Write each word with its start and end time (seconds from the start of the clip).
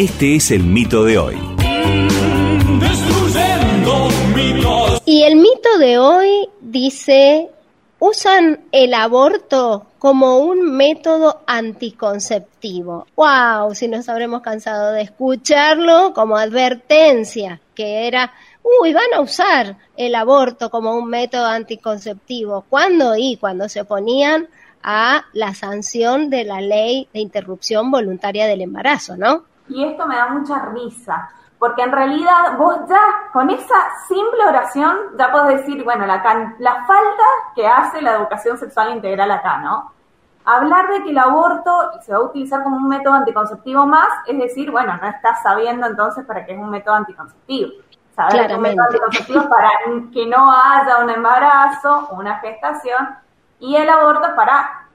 Este 0.00 0.36
es 0.36 0.52
el 0.52 0.62
mito 0.62 1.02
de 1.02 1.18
hoy. 1.18 1.34
Y 5.04 5.24
el 5.24 5.34
mito 5.34 5.78
de 5.80 5.98
hoy 5.98 6.48
dice, 6.60 7.50
usan 7.98 8.60
el 8.70 8.94
aborto 8.94 9.86
como 9.98 10.38
un 10.38 10.76
método 10.76 11.40
anticonceptivo. 11.48 13.08
¡Wow! 13.16 13.74
Si 13.74 13.88
nos 13.88 14.08
habremos 14.08 14.40
cansado 14.40 14.92
de 14.92 15.02
escucharlo 15.02 16.12
como 16.14 16.36
advertencia, 16.36 17.60
que 17.74 18.06
era, 18.06 18.32
uy, 18.80 18.92
van 18.92 19.12
a 19.16 19.20
usar 19.20 19.78
el 19.96 20.14
aborto 20.14 20.70
como 20.70 20.94
un 20.94 21.10
método 21.10 21.46
anticonceptivo. 21.46 22.64
¿Cuándo? 22.70 23.16
Y 23.16 23.36
cuando 23.36 23.68
se 23.68 23.80
oponían 23.80 24.46
a 24.80 25.24
la 25.32 25.54
sanción 25.54 26.30
de 26.30 26.44
la 26.44 26.60
ley 26.60 27.08
de 27.12 27.18
interrupción 27.18 27.90
voluntaria 27.90 28.46
del 28.46 28.60
embarazo, 28.60 29.16
¿no? 29.16 29.48
Y 29.68 29.84
esto 29.84 30.06
me 30.06 30.16
da 30.16 30.28
mucha 30.28 30.58
risa, 30.66 31.28
porque 31.58 31.82
en 31.82 31.92
realidad 31.92 32.56
vos 32.56 32.76
ya 32.88 33.00
con 33.32 33.50
esa 33.50 33.74
simple 34.06 34.46
oración 34.46 34.96
ya 35.18 35.30
podés 35.30 35.58
decir, 35.58 35.84
bueno, 35.84 36.06
la, 36.06 36.22
la 36.58 36.74
falta 36.86 37.24
que 37.54 37.66
hace 37.66 38.00
la 38.00 38.12
educación 38.16 38.56
sexual 38.58 38.92
integral 38.92 39.30
acá, 39.30 39.58
¿no? 39.58 39.92
Hablar 40.44 40.88
de 40.88 41.02
que 41.02 41.10
el 41.10 41.18
aborto 41.18 41.90
se 42.00 42.12
va 42.12 42.18
a 42.18 42.22
utilizar 42.22 42.62
como 42.62 42.76
un 42.76 42.88
método 42.88 43.14
anticonceptivo 43.14 43.84
más, 43.86 44.08
es 44.26 44.38
decir, 44.38 44.70
bueno, 44.70 44.96
no 44.96 45.08
estás 45.08 45.42
sabiendo 45.42 45.86
entonces 45.86 46.24
para 46.24 46.46
qué 46.46 46.52
es 46.52 46.58
un 46.58 46.70
método 46.70 46.94
anticonceptivo. 46.94 47.70
Saber 48.16 48.46
que 48.46 48.52
es 48.52 48.56
un 48.56 48.62
método 48.62 48.86
anticonceptivo 48.86 49.48
para 49.48 49.70
que 50.12 50.26
no 50.26 50.50
haya 50.50 50.98
un 51.02 51.10
embarazo, 51.10 52.08
una 52.12 52.38
gestación, 52.38 53.16
y 53.60 53.76
el 53.76 53.90
aborto 53.90 54.34
para 54.34 54.87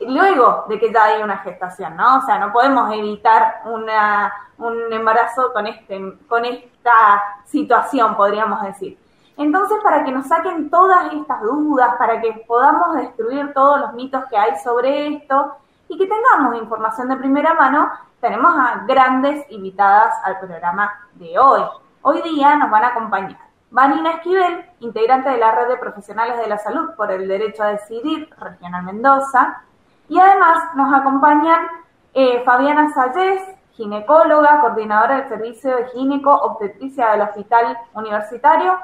luego 0.00 0.64
de 0.68 0.78
que 0.78 0.92
ya 0.92 1.04
hay 1.04 1.22
una 1.22 1.38
gestación, 1.38 1.96
¿no? 1.96 2.18
O 2.18 2.22
sea, 2.22 2.38
no 2.38 2.52
podemos 2.52 2.92
evitar 2.92 3.62
una, 3.66 4.32
un 4.58 4.92
embarazo 4.92 5.52
con, 5.52 5.66
este, 5.66 6.18
con 6.28 6.44
esta 6.44 7.22
situación, 7.44 8.16
podríamos 8.16 8.62
decir. 8.62 8.98
Entonces, 9.36 9.78
para 9.82 10.04
que 10.04 10.12
nos 10.12 10.26
saquen 10.26 10.70
todas 10.70 11.12
estas 11.12 11.42
dudas, 11.42 11.96
para 11.98 12.20
que 12.20 12.44
podamos 12.46 12.94
destruir 12.96 13.52
todos 13.52 13.80
los 13.80 13.92
mitos 13.94 14.24
que 14.30 14.36
hay 14.36 14.56
sobre 14.62 15.08
esto 15.08 15.56
y 15.88 15.98
que 15.98 16.06
tengamos 16.06 16.56
información 16.56 17.08
de 17.08 17.16
primera 17.16 17.54
mano, 17.54 17.90
tenemos 18.20 18.54
a 18.56 18.84
grandes 18.86 19.44
invitadas 19.50 20.14
al 20.24 20.38
programa 20.38 20.92
de 21.14 21.38
hoy. 21.38 21.62
Hoy 22.02 22.22
día 22.22 22.56
nos 22.56 22.70
van 22.70 22.84
a 22.84 22.88
acompañar 22.88 23.44
Vanina 23.74 24.12
Esquivel, 24.12 24.64
integrante 24.78 25.30
de 25.30 25.38
la 25.38 25.50
Red 25.50 25.66
de 25.66 25.76
Profesionales 25.78 26.38
de 26.38 26.46
la 26.46 26.58
Salud 26.58 26.90
por 26.96 27.10
el 27.10 27.26
Derecho 27.26 27.64
a 27.64 27.70
Decidir, 27.70 28.30
Regional 28.38 28.84
Mendoza, 28.84 29.64
y 30.08 30.18
además 30.18 30.74
nos 30.74 30.92
acompañan 30.92 31.66
eh, 32.12 32.42
Fabiana 32.44 32.92
Salles, 32.92 33.42
ginecóloga, 33.72 34.60
coordinadora 34.60 35.16
del 35.16 35.28
Servicio 35.28 35.76
de 35.76 35.86
Gineco 35.88 36.32
Obstetricia 36.32 37.10
del 37.10 37.22
Hospital 37.22 37.76
Universitario 37.94 38.78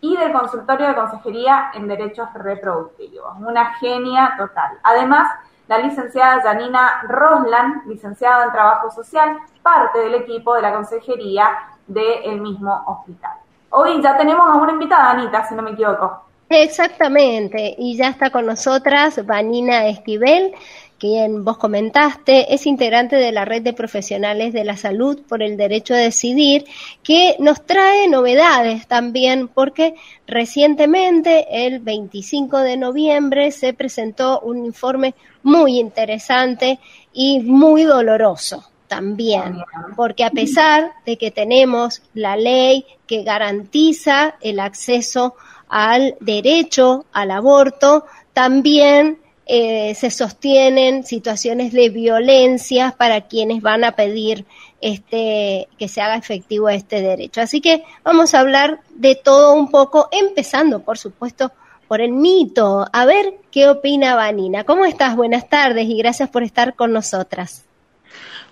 y 0.00 0.16
del 0.16 0.32
Consultorio 0.32 0.88
de 0.88 0.94
Consejería 0.96 1.70
en 1.74 1.86
Derechos 1.86 2.28
Reproductivos. 2.34 3.34
Una 3.38 3.74
genia 3.74 4.34
total. 4.36 4.78
Además, 4.82 5.30
la 5.68 5.78
licenciada 5.78 6.42
Janina 6.42 7.02
Roslan, 7.08 7.82
licenciada 7.86 8.46
en 8.46 8.52
Trabajo 8.52 8.90
Social, 8.90 9.38
parte 9.62 10.00
del 10.00 10.14
equipo 10.14 10.54
de 10.54 10.62
la 10.62 10.72
Consejería 10.74 11.48
del 11.86 12.40
mismo 12.40 12.82
hospital. 12.86 13.32
Hoy 13.70 14.02
ya 14.02 14.16
tenemos 14.16 14.48
a 14.48 14.54
una 14.54 14.72
invitada, 14.72 15.10
Anita, 15.10 15.44
si 15.44 15.54
no 15.54 15.62
me 15.62 15.70
equivoco. 15.70 16.31
Exactamente, 16.54 17.74
y 17.78 17.96
ya 17.96 18.08
está 18.08 18.28
con 18.28 18.44
nosotras 18.44 19.24
Vanina 19.24 19.86
Esquivel, 19.86 20.52
quien 20.98 21.44
vos 21.44 21.56
comentaste, 21.56 22.54
es 22.54 22.66
integrante 22.66 23.16
de 23.16 23.32
la 23.32 23.46
Red 23.46 23.62
de 23.62 23.72
Profesionales 23.72 24.52
de 24.52 24.62
la 24.62 24.76
Salud 24.76 25.22
por 25.26 25.42
el 25.42 25.56
Derecho 25.56 25.94
a 25.94 25.96
Decidir, 25.96 26.66
que 27.02 27.36
nos 27.38 27.64
trae 27.64 28.06
novedades 28.06 28.86
también, 28.86 29.48
porque 29.48 29.94
recientemente, 30.26 31.66
el 31.66 31.80
25 31.80 32.58
de 32.58 32.76
noviembre, 32.76 33.50
se 33.50 33.72
presentó 33.72 34.40
un 34.40 34.64
informe 34.66 35.14
muy 35.42 35.78
interesante 35.78 36.78
y 37.14 37.40
muy 37.40 37.84
doloroso 37.84 38.68
también, 38.88 39.56
porque 39.96 40.22
a 40.22 40.30
pesar 40.30 40.92
de 41.06 41.16
que 41.16 41.30
tenemos 41.30 42.02
la 42.12 42.36
ley 42.36 42.84
que 43.06 43.22
garantiza 43.22 44.34
el 44.42 44.60
acceso 44.60 45.34
al 45.72 46.16
derecho 46.20 47.06
al 47.14 47.30
aborto, 47.30 48.04
también 48.34 49.18
eh, 49.46 49.94
se 49.94 50.10
sostienen 50.10 51.02
situaciones 51.02 51.72
de 51.72 51.88
violencia 51.88 52.94
para 52.98 53.22
quienes 53.22 53.62
van 53.62 53.82
a 53.82 53.92
pedir 53.92 54.44
este, 54.82 55.68
que 55.78 55.88
se 55.88 56.02
haga 56.02 56.16
efectivo 56.16 56.68
este 56.68 57.00
derecho. 57.00 57.40
Así 57.40 57.62
que 57.62 57.84
vamos 58.04 58.34
a 58.34 58.40
hablar 58.40 58.80
de 58.90 59.14
todo 59.14 59.54
un 59.54 59.70
poco, 59.70 60.10
empezando, 60.12 60.80
por 60.80 60.98
supuesto, 60.98 61.52
por 61.88 62.02
el 62.02 62.12
mito. 62.12 62.84
A 62.92 63.06
ver 63.06 63.32
qué 63.50 63.70
opina 63.70 64.14
Vanina. 64.14 64.64
¿Cómo 64.64 64.84
estás? 64.84 65.16
Buenas 65.16 65.48
tardes 65.48 65.88
y 65.88 65.96
gracias 65.96 66.28
por 66.28 66.42
estar 66.42 66.74
con 66.74 66.92
nosotras. 66.92 67.64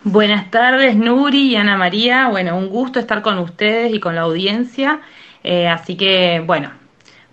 Buenas 0.05 0.51
tardes, 0.51 0.97
Nuri 0.97 1.51
y 1.51 1.57
Ana 1.57 1.77
María. 1.77 2.29
Bueno, 2.29 2.57
un 2.57 2.71
gusto 2.71 2.99
estar 2.99 3.21
con 3.21 3.39
ustedes 3.39 3.93
y 3.93 4.01
con 4.01 4.15
la 4.15 4.23
audiencia. 4.23 5.03
Eh, 5.45 5.69
así 5.69 5.97
que, 5.97 6.43
bueno, 6.47 6.71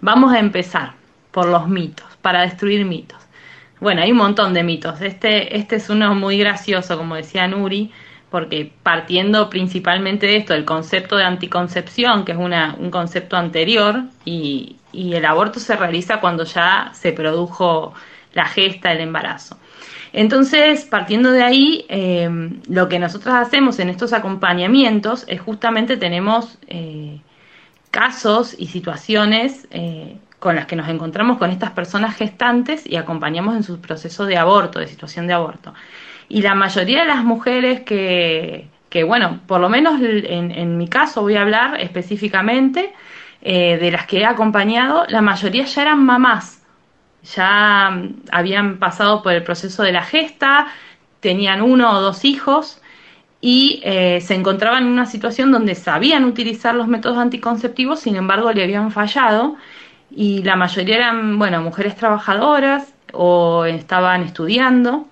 Vamos 0.01 0.33
a 0.33 0.39
empezar 0.39 0.93
por 1.31 1.47
los 1.47 1.67
mitos, 1.67 2.07
para 2.21 2.41
destruir 2.41 2.85
mitos. 2.85 3.17
Bueno, 3.79 4.01
hay 4.01 4.11
un 4.11 4.17
montón 4.17 4.53
de 4.53 4.63
mitos. 4.63 5.01
Este, 5.01 5.55
este 5.57 5.75
es 5.75 5.89
uno 5.89 6.15
muy 6.15 6.37
gracioso, 6.37 6.97
como 6.97 7.15
decía 7.15 7.47
Nuri, 7.47 7.91
porque 8.29 8.71
partiendo 8.83 9.49
principalmente 9.49 10.27
de 10.27 10.37
esto, 10.37 10.53
del 10.53 10.65
concepto 10.65 11.15
de 11.15 11.23
anticoncepción, 11.23 12.25
que 12.25 12.33
es 12.33 12.37
una, 12.37 12.75
un 12.77 12.89
concepto 12.89 13.37
anterior, 13.37 14.03
y, 14.25 14.77
y 14.91 15.13
el 15.13 15.25
aborto 15.25 15.59
se 15.59 15.75
realiza 15.75 16.19
cuando 16.19 16.43
ya 16.43 16.91
se 16.93 17.11
produjo 17.11 17.93
la 18.33 18.45
gesta, 18.45 18.91
el 18.91 19.01
embarazo. 19.01 19.57
Entonces, 20.13 20.85
partiendo 20.85 21.31
de 21.31 21.43
ahí, 21.43 21.85
eh, 21.89 22.29
lo 22.67 22.89
que 22.89 22.99
nosotros 22.99 23.35
hacemos 23.35 23.79
en 23.79 23.89
estos 23.89 24.13
acompañamientos 24.13 25.25
es 25.27 25.41
justamente 25.41 25.97
tenemos 25.97 26.57
eh, 26.67 27.19
casos 27.91 28.55
y 28.57 28.67
situaciones 28.67 29.67
eh, 29.71 30.17
con 30.39 30.55
las 30.55 30.65
que 30.65 30.75
nos 30.75 30.87
encontramos 30.89 31.37
con 31.37 31.49
estas 31.49 31.71
personas 31.71 32.15
gestantes 32.15 32.85
y 32.85 32.95
acompañamos 32.95 33.55
en 33.55 33.63
su 33.63 33.81
proceso 33.81 34.25
de 34.25 34.37
aborto, 34.37 34.79
de 34.79 34.87
situación 34.87 35.27
de 35.27 35.33
aborto. 35.33 35.73
Y 36.29 36.41
la 36.41 36.55
mayoría 36.55 37.01
de 37.01 37.07
las 37.07 37.23
mujeres 37.23 37.81
que, 37.81 38.69
que 38.89 39.03
bueno, 39.03 39.39
por 39.47 39.59
lo 39.59 39.69
menos 39.69 39.99
en, 40.01 40.77
mi 40.77 40.87
caso 40.87 41.21
voy 41.21 41.35
a 41.35 41.41
hablar 41.41 41.79
específicamente 41.81 42.93
eh, 43.41 43.77
de 43.77 43.91
las 43.91 44.05
que 44.05 44.19
he 44.19 44.25
acompañado, 44.25 45.05
la 45.07 45.21
mayoría 45.21 45.65
ya 45.65 45.81
eran 45.83 46.05
mamás, 46.05 46.63
ya 47.23 47.89
mm, 47.91 48.23
habían 48.31 48.77
pasado 48.77 49.23
por 49.23 49.33
el 49.33 49.43
proceso 49.43 49.83
de 49.83 49.91
la 49.91 50.03
gesta, 50.03 50.67
tenían 51.19 51.61
uno 51.61 51.97
o 51.97 52.01
dos 52.01 52.25
hijos 52.25 52.81
y 53.39 53.81
eh, 53.83 54.19
se 54.21 54.35
encontraban 54.35 54.83
en 54.83 54.89
una 54.89 55.05
situación 55.05 55.51
donde 55.51 55.75
sabían 55.75 56.25
utilizar 56.25 56.73
los 56.73 56.87
métodos 56.87 57.17
anticonceptivos, 57.17 57.99
sin 57.99 58.15
embargo 58.15 58.51
le 58.51 58.63
habían 58.63 58.91
fallado 58.91 59.57
y 60.09 60.43
la 60.43 60.55
mayoría 60.55 60.95
eran, 60.97 61.37
bueno, 61.37 61.61
mujeres 61.61 61.95
trabajadoras 61.95 62.93
o 63.13 63.65
estaban 63.65 64.23
estudiando, 64.23 65.07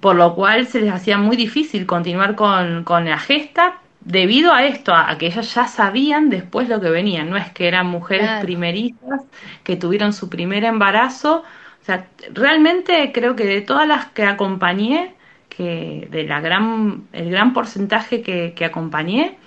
por 0.00 0.16
lo 0.16 0.34
cual 0.34 0.66
se 0.66 0.80
les 0.80 0.92
hacía 0.92 1.18
muy 1.18 1.36
difícil 1.36 1.86
continuar 1.86 2.34
con, 2.34 2.84
la 2.84 3.18
gesta 3.18 3.80
debido 4.00 4.52
a 4.52 4.64
esto, 4.64 4.94
a, 4.94 5.16
que 5.18 5.26
ellas 5.26 5.54
ya 5.54 5.66
sabían 5.66 6.30
después 6.30 6.68
lo 6.68 6.80
que 6.80 6.90
venían, 6.90 7.30
no 7.30 7.36
es 7.36 7.50
que 7.52 7.68
eran 7.68 7.86
mujeres 7.86 8.30
primerizas 8.40 9.22
que 9.64 9.76
tuvieron 9.76 10.12
su 10.12 10.28
primer 10.28 10.64
embarazo, 10.64 11.44
o 11.82 11.84
sea, 11.84 12.06
realmente 12.32 13.12
creo 13.12 13.36
que 13.36 13.44
de 13.44 13.60
todas 13.60 13.86
las 13.86 14.06
que 14.06 14.24
acompañé, 14.24 15.14
de 15.64 16.24
la 16.28 16.40
gran, 16.40 17.04
el 17.12 17.30
gran 17.30 17.52
porcentaje 17.52 18.22
que, 18.22 18.64
acompañé, 18.64 19.38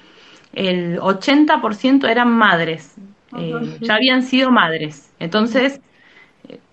el 0.54 1.00
80% 1.00 2.10
eran 2.10 2.32
madres, 2.32 2.96
eh, 3.38 3.78
ya 3.80 3.96
habían 3.96 4.24
sido 4.24 4.52
madres. 4.52 5.12
Entonces, 5.20 5.80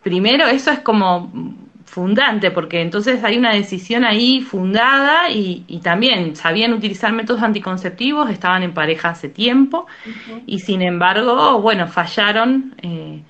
primero 0.03 0.47
eso 0.47 0.71
es 0.71 0.81
como 0.81 1.31
fundante, 1.85 2.51
porque 2.51 2.83
entonces 2.83 3.25
hay 3.25 3.39
una 3.39 3.53
decisión 3.53 4.05
ahí 4.05 4.41
fundada 4.43 5.31
y, 5.31 5.81
también 5.83 6.37
sabían 6.37 6.73
utilizar 6.73 7.13
métodos 7.13 7.43
anticonceptivos, 7.43 8.31
estaban 8.31 8.63
en 8.63 8.75
pareja 8.75 9.11
hace 9.11 9.29
tiempo 9.29 9.87
y 10.47 10.61
sin 10.61 10.83
embargo, 10.83 11.61
bueno, 11.61 11.89
fallaron, 11.89 12.75
eh, 12.83 13.23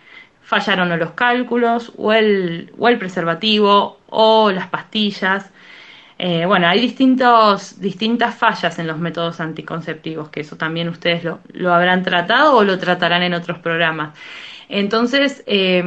fallaron 0.43 0.91
o 0.91 0.97
los 0.97 1.13
cálculos 1.13 1.93
o 1.97 2.13
el, 2.13 2.73
o 2.79 2.89
el 2.89 2.99
preservativo 2.99 3.99
o 4.09 4.51
las 4.51 4.69
pastillas 4.69 5.51
eh, 6.19 6.47
bueno, 6.47 6.67
hay 6.69 6.81
distintos, 6.81 7.81
distintas 7.81 8.35
fallas 8.37 8.79
en 8.79 8.87
los 8.87 8.99
métodos 8.99 9.41
anticonceptivos, 9.41 10.31
que 10.31 10.41
eso 10.41 10.57
también 10.57 10.89
ustedes 10.89 11.25
lo, 11.25 11.41
lo 11.53 11.73
habrán 11.73 12.03
tratado 12.03 12.57
o 12.57 12.65
lo 12.65 12.79
tratarán 12.79 13.23
en 13.23 13.35
otros 13.35 13.59
programas. 13.61 14.17
Entonces, 14.69 15.43
eh, 15.47 15.83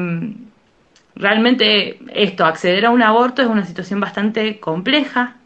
realmente 1.15 1.99
esto, 2.13 2.45
acceder 2.45 2.85
a 2.85 2.89
un 2.91 3.01
aborto 3.03 3.41
es 3.41 3.47
una 3.47 3.65
situación 3.65 3.99
bastante 3.99 4.59
compleja, 4.59 5.37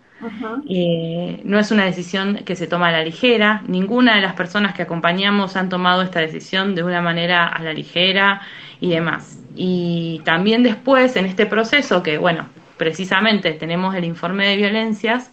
Eh, 0.67 1.41
no 1.43 1.59
es 1.59 1.71
una 1.71 1.85
decisión 1.85 2.37
que 2.45 2.55
se 2.55 2.67
toma 2.67 2.87
a 2.89 2.91
la 2.91 3.03
ligera. 3.03 3.61
Ninguna 3.67 4.15
de 4.15 4.21
las 4.21 4.33
personas 4.33 4.73
que 4.73 4.81
acompañamos 4.83 5.55
han 5.55 5.69
tomado 5.69 6.01
esta 6.01 6.19
decisión 6.21 6.73
de 6.75 6.83
una 6.83 7.01
manera 7.01 7.47
a 7.47 7.61
la 7.61 7.73
ligera 7.73 8.41
y 8.79 8.89
demás. 8.89 9.43
Y 9.53 10.21
también 10.25 10.63
después, 10.63 11.15
en 11.15 11.25
este 11.25 11.45
proceso, 11.45 12.01
que 12.03 12.17
bueno, 12.17 12.49
precisamente 12.77 13.53
tenemos 13.53 13.95
el 13.95 14.05
informe 14.05 14.47
de 14.47 14.57
violencias, 14.57 15.31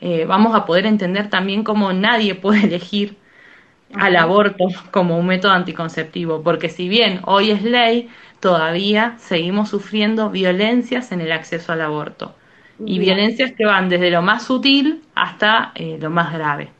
eh, 0.00 0.24
vamos 0.26 0.54
a 0.54 0.64
poder 0.64 0.86
entender 0.86 1.30
también 1.30 1.64
cómo 1.64 1.92
nadie 1.92 2.34
puede 2.44 2.64
elegir 2.64 3.16
al 3.94 4.16
aborto 4.16 4.66
como 4.90 5.18
un 5.18 5.26
método 5.26 5.52
anticonceptivo, 5.52 6.42
porque 6.42 6.68
si 6.68 6.88
bien 6.88 7.20
hoy 7.26 7.50
es 7.50 7.62
ley, 7.62 8.08
todavía 8.40 9.14
seguimos 9.18 9.68
sufriendo 9.68 10.30
violencias 10.30 11.12
en 11.12 11.20
el 11.20 11.32
acceso 11.32 11.72
al 11.72 11.80
aborto. 11.80 12.34
Y 12.84 12.98
violencias 12.98 13.52
que 13.52 13.64
van 13.64 13.88
desde 13.88 14.10
lo 14.10 14.20
más 14.20 14.42
sutil 14.42 15.04
hasta 15.14 15.70
eh, 15.76 15.96
lo 16.00 16.10
más 16.10 16.32
grave. 16.32 16.70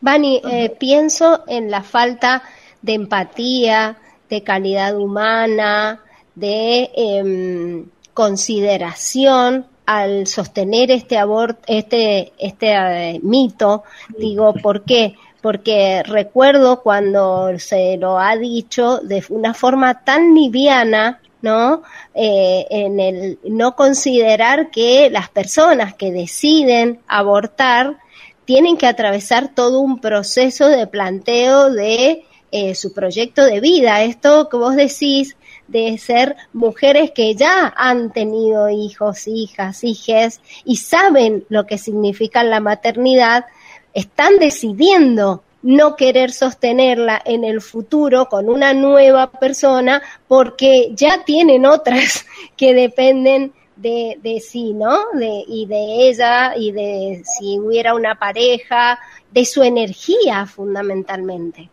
Vani, 0.00 0.40
eh, 0.48 0.72
pienso 0.78 1.42
en 1.48 1.70
la 1.72 1.82
falta 1.82 2.42
de 2.82 2.94
empatía, 2.94 3.96
de 4.30 4.42
calidad 4.42 4.96
humana, 4.96 6.00
de 6.36 6.88
em, 6.94 7.84
consideración 8.20 9.64
al 9.86 10.26
sostener 10.26 10.90
este 10.90 11.16
aborto, 11.16 11.62
este, 11.66 12.34
este 12.36 12.74
eh, 12.74 13.20
mito. 13.22 13.84
Digo, 14.18 14.52
¿por 14.52 14.84
qué? 14.84 15.14
Porque 15.40 16.02
recuerdo 16.02 16.82
cuando 16.82 17.58
se 17.58 17.96
lo 17.96 18.18
ha 18.18 18.36
dicho 18.36 18.98
de 18.98 19.24
una 19.30 19.54
forma 19.54 20.04
tan 20.04 20.34
liviana, 20.34 21.22
¿no? 21.40 21.82
Eh, 22.14 22.66
en 22.68 23.00
el 23.00 23.38
no 23.44 23.74
considerar 23.74 24.70
que 24.70 25.08
las 25.08 25.30
personas 25.30 25.94
que 25.94 26.12
deciden 26.12 27.00
abortar 27.08 27.96
tienen 28.44 28.76
que 28.76 28.86
atravesar 28.86 29.54
todo 29.54 29.80
un 29.80 29.98
proceso 29.98 30.68
de 30.68 30.86
planteo 30.86 31.70
de 31.70 32.26
eh, 32.52 32.74
su 32.74 32.92
proyecto 32.92 33.46
de 33.46 33.60
vida. 33.60 34.02
Esto 34.02 34.50
que 34.50 34.58
vos 34.58 34.76
decís 34.76 35.38
de 35.70 35.96
ser 35.98 36.36
mujeres 36.52 37.12
que 37.12 37.34
ya 37.34 37.72
han 37.76 38.12
tenido 38.12 38.68
hijos, 38.68 39.28
hijas, 39.28 39.84
hijes 39.84 40.40
y 40.64 40.76
saben 40.76 41.44
lo 41.48 41.66
que 41.66 41.78
significa 41.78 42.42
la 42.42 42.60
maternidad, 42.60 43.46
están 43.94 44.38
decidiendo 44.38 45.42
no 45.62 45.94
querer 45.94 46.32
sostenerla 46.32 47.20
en 47.24 47.44
el 47.44 47.60
futuro 47.60 48.26
con 48.26 48.48
una 48.48 48.72
nueva 48.72 49.30
persona 49.30 50.02
porque 50.26 50.90
ya 50.94 51.24
tienen 51.24 51.66
otras 51.66 52.26
que 52.56 52.74
dependen 52.74 53.52
de, 53.76 54.18
de 54.22 54.40
sí, 54.40 54.72
¿no? 54.72 54.98
De, 55.14 55.44
y 55.46 55.66
de 55.66 56.08
ella 56.08 56.54
y 56.56 56.72
de 56.72 57.22
si 57.24 57.58
hubiera 57.58 57.94
una 57.94 58.14
pareja, 58.14 58.98
de 59.30 59.44
su 59.44 59.62
energía 59.62 60.44
fundamentalmente. 60.46 61.70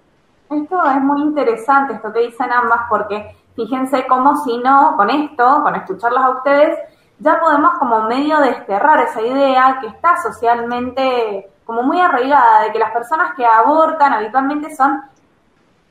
Esto 0.49 0.79
es 0.89 1.01
muy 1.01 1.21
interesante, 1.23 1.95
esto 1.95 2.13
que 2.13 2.27
dicen 2.27 2.51
ambas, 2.51 2.81
porque 2.89 3.35
fíjense 3.57 4.05
cómo 4.07 4.37
si 4.43 4.57
no, 4.59 4.95
con 4.95 5.09
esto, 5.09 5.63
con 5.63 5.75
escucharlas 5.75 6.23
a 6.23 6.29
ustedes, 6.29 6.79
ya 7.19 7.39
podemos 7.39 7.73
como 7.79 8.03
medio 8.03 8.39
desterrar 8.39 8.99
esa 9.01 9.21
idea 9.21 9.79
que 9.81 9.87
está 9.87 10.21
socialmente 10.21 11.49
como 11.65 11.81
muy 11.81 11.99
arraigada 11.99 12.61
de 12.61 12.71
que 12.71 12.79
las 12.79 12.91
personas 12.91 13.33
que 13.35 13.45
abortan 13.45 14.13
habitualmente 14.13 14.73
son 14.75 15.01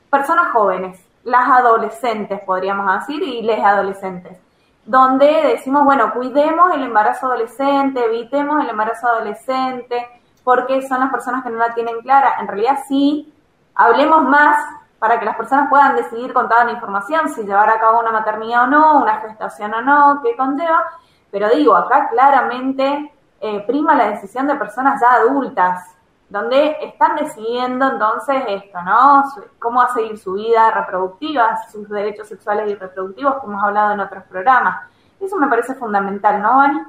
personas 0.09 0.53
jóvenes, 0.53 0.97
las 1.25 1.47
adolescentes, 1.49 2.39
podríamos 2.45 2.99
decir, 2.99 3.21
y 3.21 3.41
les 3.41 3.63
adolescentes, 3.63 4.39
donde 4.85 5.27
decimos, 5.43 5.83
bueno, 5.83 6.13
cuidemos 6.13 6.73
el 6.73 6.83
embarazo 6.83 7.27
adolescente, 7.27 8.05
evitemos 8.05 8.63
el 8.63 8.69
embarazo 8.69 9.07
adolescente, 9.07 10.07
porque 10.45 10.87
son 10.87 11.01
las 11.01 11.11
personas 11.11 11.43
que 11.43 11.49
no 11.49 11.57
la 11.57 11.73
tienen 11.73 11.99
clara. 11.99 12.35
En 12.39 12.47
realidad 12.47 12.79
sí, 12.87 13.33
hablemos 13.75 14.23
más 14.23 14.57
para 14.99 15.19
que 15.19 15.25
las 15.25 15.35
personas 15.35 15.69
puedan 15.69 15.95
decidir 15.95 16.33
con 16.33 16.49
toda 16.49 16.65
la 16.65 16.71
información 16.71 17.29
si 17.29 17.43
llevar 17.43 17.69
a 17.69 17.79
cabo 17.79 17.99
una 17.99 18.11
maternidad 18.11 18.63
o 18.63 18.67
no, 18.67 19.01
una 19.01 19.21
gestación 19.21 19.73
o 19.73 19.81
no, 19.81 20.21
qué 20.23 20.35
conlleva. 20.35 20.85
Pero 21.31 21.49
digo, 21.49 21.75
acá 21.75 22.09
claramente 22.09 23.11
eh, 23.39 23.63
prima 23.67 23.95
la 23.95 24.09
decisión 24.09 24.47
de 24.47 24.55
personas 24.55 24.99
ya 24.99 25.13
adultas, 25.13 25.95
donde 26.29 26.75
están 26.81 27.15
decidiendo 27.15 27.91
entonces 27.91 28.43
esto, 28.47 28.81
¿no? 28.81 29.23
Cómo 29.59 29.79
va 29.79 29.85
a 29.85 29.93
seguir 29.93 30.17
su 30.17 30.33
vida 30.33 30.71
reproductiva, 30.71 31.57
sus 31.71 31.87
derechos 31.89 32.27
sexuales 32.27 32.69
y 32.69 32.75
reproductivos, 32.75 33.35
que 33.35 33.45
hemos 33.45 33.63
hablado 33.63 33.93
en 33.93 33.99
otros 33.99 34.23
programas. 34.23 34.87
Eso 35.19 35.37
me 35.37 35.47
parece 35.47 35.75
fundamental, 35.75 36.41
¿no, 36.41 36.57
Vani? 36.57 36.79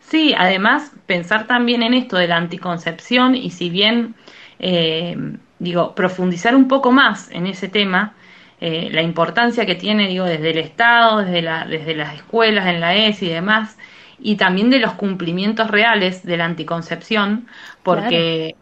Sí, 0.00 0.34
además 0.36 0.92
pensar 1.06 1.46
también 1.46 1.82
en 1.82 1.94
esto 1.94 2.16
de 2.16 2.28
la 2.28 2.36
anticoncepción 2.36 3.34
y 3.34 3.50
si 3.50 3.70
bien, 3.70 4.14
eh, 4.58 5.16
digo, 5.64 5.94
profundizar 5.94 6.54
un 6.54 6.68
poco 6.68 6.92
más 6.92 7.30
en 7.30 7.46
ese 7.46 7.68
tema, 7.68 8.14
eh, 8.60 8.88
la 8.92 9.02
importancia 9.02 9.66
que 9.66 9.74
tiene, 9.74 10.08
digo, 10.08 10.24
desde 10.24 10.50
el 10.50 10.58
Estado, 10.58 11.18
desde, 11.18 11.42
la, 11.42 11.66
desde 11.66 11.94
las 11.94 12.14
escuelas, 12.14 12.66
en 12.66 12.80
la 12.80 12.94
ES 12.94 13.22
y 13.22 13.28
demás, 13.28 13.76
y 14.18 14.36
también 14.36 14.70
de 14.70 14.78
los 14.78 14.92
cumplimientos 14.92 15.70
reales 15.70 16.24
de 16.24 16.36
la 16.36 16.44
anticoncepción, 16.44 17.48
porque 17.82 18.54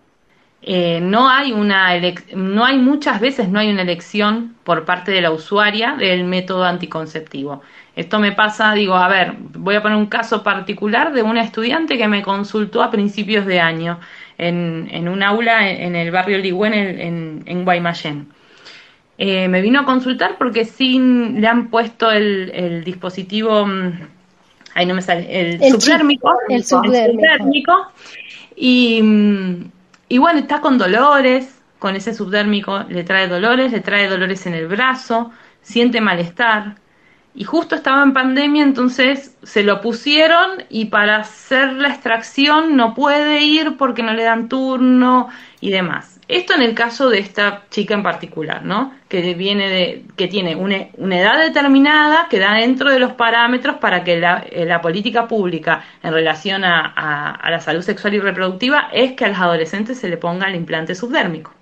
eh, 0.63 1.01
no 1.01 1.29
hay 1.29 1.53
una 1.53 1.89
no 2.35 2.65
hay 2.65 2.79
muchas 2.79 3.21
veces 3.21 3.49
no 3.49 3.59
hay 3.59 3.73
una 3.73 3.83
elección 3.83 4.55
por 4.63 4.85
parte 4.85 5.11
de 5.11 5.21
la 5.21 5.33
usuaria 5.33 5.97
del 5.97 6.25
método 6.25 6.65
anticonceptivo. 6.65 7.63
Esto 7.97 8.21
me 8.21 8.33
pasa, 8.33 8.73
digo, 8.73 8.95
a 8.95 9.09
ver, 9.09 9.35
voy 9.39 9.75
a 9.75 9.83
poner 9.83 9.99
un 9.99 10.07
caso 10.07 10.43
particular 10.43 11.13
de 11.13 11.23
una 11.23 11.43
estudiante 11.43 11.99
que 11.99 12.09
me 12.09 12.23
consultó 12.23 12.83
a 12.83 12.91
principios 12.91 13.45
de 13.45 13.61
año 13.61 13.99
en, 14.43 14.89
en 14.91 15.09
un 15.09 15.23
aula 15.23 15.71
en, 15.71 15.97
el 15.97 16.11
barrio 16.11 16.39
Ligüen 16.39 16.75
en, 16.75 17.43
en, 17.47 17.65
Guaymallén. 17.65 18.29
Eh, 19.19 19.49
me 19.49 19.61
vino 19.61 19.81
a 19.81 19.85
consultar 19.85 20.37
porque 20.39 20.65
sin 20.65 21.41
le 21.41 21.47
han 21.47 21.69
puesto 21.69 22.11
el, 22.11 22.51
el 22.55 22.85
dispositivo 22.85 23.67
mm, 23.67 23.93
ahí 24.75 24.87
no 24.87 24.95
me 24.95 25.03
sale, 25.03 25.27
el, 25.29 25.61
subdérmico, 25.73 26.33
el 26.49 26.65
subdérmico. 26.65 27.89
Y, 28.57 29.01
y 30.09 30.19
bueno, 30.19 30.41
está 30.41 30.61
con 30.61 30.79
dolores, 30.79 31.61
con 31.79 31.97
ese 31.97 32.15
subdérmico 32.15 32.85
le 32.89 33.05
trae 33.05 33.29
dolores, 33.29 33.73
le 33.73 33.81
trae 33.81 34.09
dolores 34.09 34.47
en 34.47 34.55
el 34.55 34.69
brazo, 34.69 35.31
siente 35.63 36.01
malestar. 36.01 36.77
Y 37.35 37.45
justo 37.45 37.75
estaba 37.75 38.03
en 38.03 38.13
pandemia, 38.13 38.63
entonces 38.63 39.37
se 39.43 39.63
lo 39.63 39.81
pusieron 39.81 40.65
y 40.69 40.87
para 40.87 41.17
hacer 41.17 41.73
la 41.73 41.89
extracción 41.89 42.77
no 42.77 42.95
puede 42.95 43.41
ir 43.41 43.77
porque 43.79 44.03
no 44.03 44.13
le 44.13 44.25
dan 44.25 44.49
turno 44.49 45.29
y 45.61 45.71
demás. 45.71 46.13
Esto 46.29 46.55
en 46.55 46.63
el 46.63 46.75
caso 46.75 47.11
de 47.11 47.19
esta 47.19 47.65
chica 47.71 47.95
en 47.95 48.03
particular, 48.03 48.65
¿no? 48.65 48.95
Que 49.09 49.35
viene 49.35 49.69
de, 49.69 50.05
que 50.17 50.29
tiene 50.29 50.57
una, 50.57 50.77
edad 51.17 51.39
determinada 51.39 52.27
que 52.31 52.39
da 52.39 52.55
dentro 52.55 52.91
de 52.91 52.99
los 52.99 53.13
parámetros 53.13 53.77
para 53.77 54.05
que 54.05 54.19
la, 54.19 54.45
eh, 54.51 54.65
la 54.65 54.81
política 54.81 55.27
pública 55.27 55.85
en 56.03 56.13
relación 56.13 56.65
a, 56.65 57.39
la 57.51 57.61
salud 57.61 57.83
sexual 57.83 58.15
y 58.15 58.21
reproductiva 58.21 58.89
es 58.93 59.13
que 59.13 59.25
a 59.25 59.29
los 59.29 59.39
adolescentes 59.39 59.99
se 59.99 60.09
le 60.09 60.17
ponga 60.17 60.49
el 60.49 60.55
implante 60.55 60.95
subdérmico. 60.95 61.53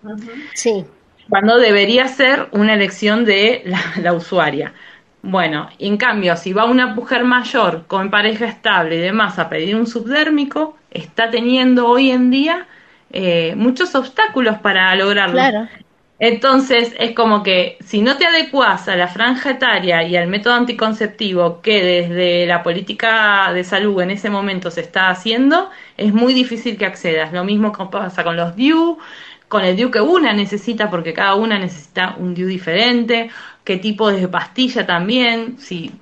Sí. 0.54 0.84
Cuando 1.28 1.58
debería 1.58 2.06
ser 2.08 2.48
una 2.52 2.74
elección 2.74 3.24
de 3.24 3.62
la, 3.64 3.80
la 4.00 4.12
usuaria. 4.12 4.72
Bueno, 5.22 5.68
en 5.78 5.96
cambio, 5.96 6.36
si 6.36 6.52
va 6.52 6.64
una 6.64 6.88
mujer 6.88 7.24
mayor 7.24 7.86
con 7.86 8.10
pareja 8.10 8.46
estable 8.46 8.96
y 8.96 9.00
demás 9.00 9.38
a 9.38 9.48
pedir 9.48 9.76
un 9.76 9.86
subdérmico, 9.86 10.76
está 10.90 11.30
teniendo 11.30 11.88
hoy 11.88 12.10
en 12.10 12.30
día 12.30 12.66
eh, 13.12 13.54
muchos 13.56 13.94
obstáculos 13.94 14.58
para 14.58 14.94
lograrlo. 14.96 15.68
Entonces 16.20 16.94
es 16.98 17.12
como 17.12 17.42
que 17.42 17.78
si 17.82 18.02
no 18.02 18.18
te 18.18 18.26
adecuas 18.26 18.88
a 18.88 18.96
la 18.96 19.08
franja 19.08 19.52
etaria 19.52 20.02
y 20.02 20.16
al 20.16 20.28
método 20.28 20.52
anticonceptivo 20.52 21.62
que 21.62 21.82
desde 21.82 22.46
la 22.46 22.62
política 22.62 23.50
de 23.54 23.64
salud 23.64 24.02
en 24.02 24.10
ese 24.10 24.28
momento 24.28 24.70
se 24.70 24.82
está 24.82 25.08
haciendo, 25.08 25.70
es 25.96 26.12
muy 26.12 26.34
difícil 26.34 26.76
que 26.76 26.84
accedas. 26.84 27.32
Lo 27.32 27.42
mismo 27.42 27.72
pasa 27.90 28.22
con 28.22 28.36
los 28.36 28.54
DIU, 28.54 28.98
con 29.48 29.64
el 29.64 29.76
DIU 29.76 29.90
que 29.90 30.00
una 30.02 30.34
necesita, 30.34 30.90
porque 30.90 31.14
cada 31.14 31.34
una 31.36 31.58
necesita 31.58 32.14
un 32.18 32.34
DIU 32.34 32.46
diferente, 32.48 33.30
qué 33.64 33.76
tipo 33.76 34.10
de 34.10 34.28
pastilla 34.28 34.86
también, 34.86 35.58
si 35.58 35.92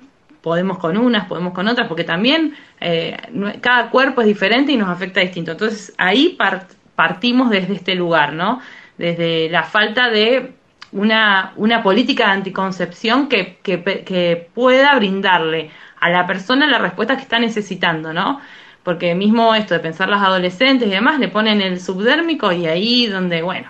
podemos 0.41 0.77
con 0.77 0.97
unas, 0.97 1.27
podemos 1.27 1.53
con 1.53 1.67
otras, 1.67 1.87
porque 1.87 2.03
también 2.03 2.55
eh, 2.79 3.17
cada 3.61 3.89
cuerpo 3.89 4.21
es 4.21 4.27
diferente 4.27 4.71
y 4.71 4.77
nos 4.77 4.89
afecta 4.89 5.19
distinto. 5.19 5.51
Entonces 5.51 5.93
ahí 5.97 6.29
parte 6.29 6.79
partimos 6.99 7.49
desde 7.49 7.75
este 7.75 7.95
lugar, 7.95 8.33
¿no? 8.33 8.59
Desde 8.97 9.49
la 9.49 9.63
falta 9.63 10.09
de 10.09 10.51
una, 10.91 11.53
una 11.55 11.81
política 11.81 12.25
de 12.25 12.31
anticoncepción 12.31 13.29
que, 13.29 13.57
que, 13.63 14.49
pueda 14.53 14.95
brindarle 14.95 15.71
a 16.01 16.09
la 16.09 16.27
persona 16.27 16.67
la 16.67 16.77
respuesta 16.77 17.15
que 17.15 17.21
está 17.21 17.39
necesitando, 17.39 18.11
¿no? 18.11 18.41
Porque 18.83 19.15
mismo 19.15 19.55
esto 19.55 19.75
de 19.75 19.79
pensar 19.79 20.09
las 20.09 20.21
adolescentes 20.21 20.89
y 20.89 20.91
demás, 20.91 21.19
le 21.19 21.29
ponen 21.29 21.61
el 21.61 21.79
subdérmico 21.79 22.51
y 22.51 22.65
ahí 22.65 23.07
donde, 23.07 23.43
bueno, 23.43 23.69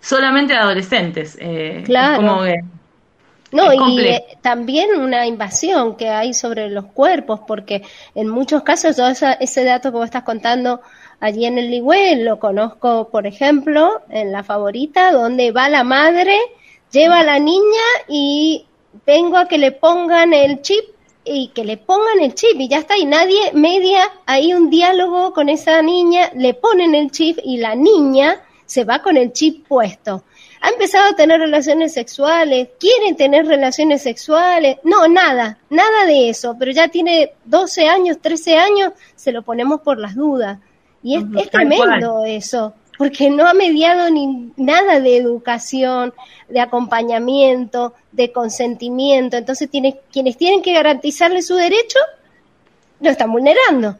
solamente 0.00 0.56
adolescentes. 0.56 1.38
Eh, 1.40 1.84
claro. 1.86 2.42
No, 3.56 3.72
y 3.72 4.00
eh, 4.00 4.24
también 4.42 4.90
una 5.00 5.26
invasión 5.26 5.96
que 5.96 6.08
hay 6.08 6.34
sobre 6.34 6.68
los 6.68 6.86
cuerpos, 6.86 7.40
porque 7.46 7.82
en 8.14 8.28
muchos 8.28 8.62
casos 8.62 8.96
todo 8.96 9.08
ese 9.08 9.64
dato 9.64 9.90
que 9.90 9.96
vos 9.96 10.04
estás 10.04 10.24
contando 10.24 10.80
allí 11.20 11.46
en 11.46 11.58
el 11.58 11.70
Ligüe 11.70 12.16
lo 12.16 12.38
conozco, 12.38 13.08
por 13.08 13.26
ejemplo, 13.26 14.02
en 14.10 14.32
la 14.32 14.44
favorita, 14.44 15.12
donde 15.12 15.52
va 15.52 15.68
la 15.68 15.84
madre, 15.84 16.36
lleva 16.90 17.20
a 17.20 17.24
la 17.24 17.38
niña 17.38 17.84
y 18.08 18.66
vengo 19.06 19.36
a 19.36 19.48
que 19.48 19.58
le 19.58 19.72
pongan 19.72 20.32
el 20.32 20.62
chip 20.62 20.84
y 21.24 21.48
que 21.48 21.64
le 21.64 21.76
pongan 21.76 22.20
el 22.20 22.34
chip 22.34 22.60
y 22.60 22.68
ya 22.68 22.78
está, 22.78 22.96
y 22.96 23.04
nadie 23.04 23.52
media 23.52 24.00
ahí 24.26 24.54
un 24.54 24.70
diálogo 24.70 25.32
con 25.32 25.48
esa 25.48 25.82
niña, 25.82 26.30
le 26.34 26.54
ponen 26.54 26.94
el 26.94 27.10
chip 27.10 27.38
y 27.42 27.56
la 27.58 27.74
niña 27.74 28.40
se 28.64 28.84
va 28.84 29.00
con 29.00 29.16
el 29.16 29.32
chip 29.32 29.66
puesto. 29.66 30.24
Ha 30.66 30.70
empezado 30.70 31.10
a 31.10 31.14
tener 31.14 31.38
relaciones 31.38 31.94
sexuales, 31.94 32.70
quieren 32.80 33.14
tener 33.14 33.46
relaciones 33.46 34.02
sexuales, 34.02 34.78
no, 34.82 35.06
nada, 35.06 35.58
nada 35.70 36.06
de 36.06 36.28
eso, 36.28 36.56
pero 36.58 36.72
ya 36.72 36.88
tiene 36.88 37.34
12 37.44 37.86
años, 37.86 38.18
13 38.20 38.56
años, 38.56 38.92
se 39.14 39.30
lo 39.30 39.42
ponemos 39.42 39.82
por 39.82 39.96
las 39.96 40.16
dudas. 40.16 40.58
Y 41.04 41.18
es, 41.18 41.50
tremendo 41.52 42.24
eso, 42.24 42.74
porque 42.98 43.30
no 43.30 43.46
ha 43.46 43.54
mediado 43.54 44.10
ni 44.10 44.52
nada 44.56 44.98
de 44.98 45.16
educación, 45.16 46.12
de 46.48 46.58
acompañamiento, 46.58 47.94
de 48.10 48.32
consentimiento. 48.32 49.36
Entonces, 49.36 49.70
tiene, 49.70 50.00
quienes 50.10 50.36
tienen 50.36 50.62
que 50.62 50.72
garantizarle 50.72 51.42
su 51.42 51.54
derecho, 51.54 52.00
lo 52.98 53.10
están 53.10 53.30
vulnerando. 53.30 53.98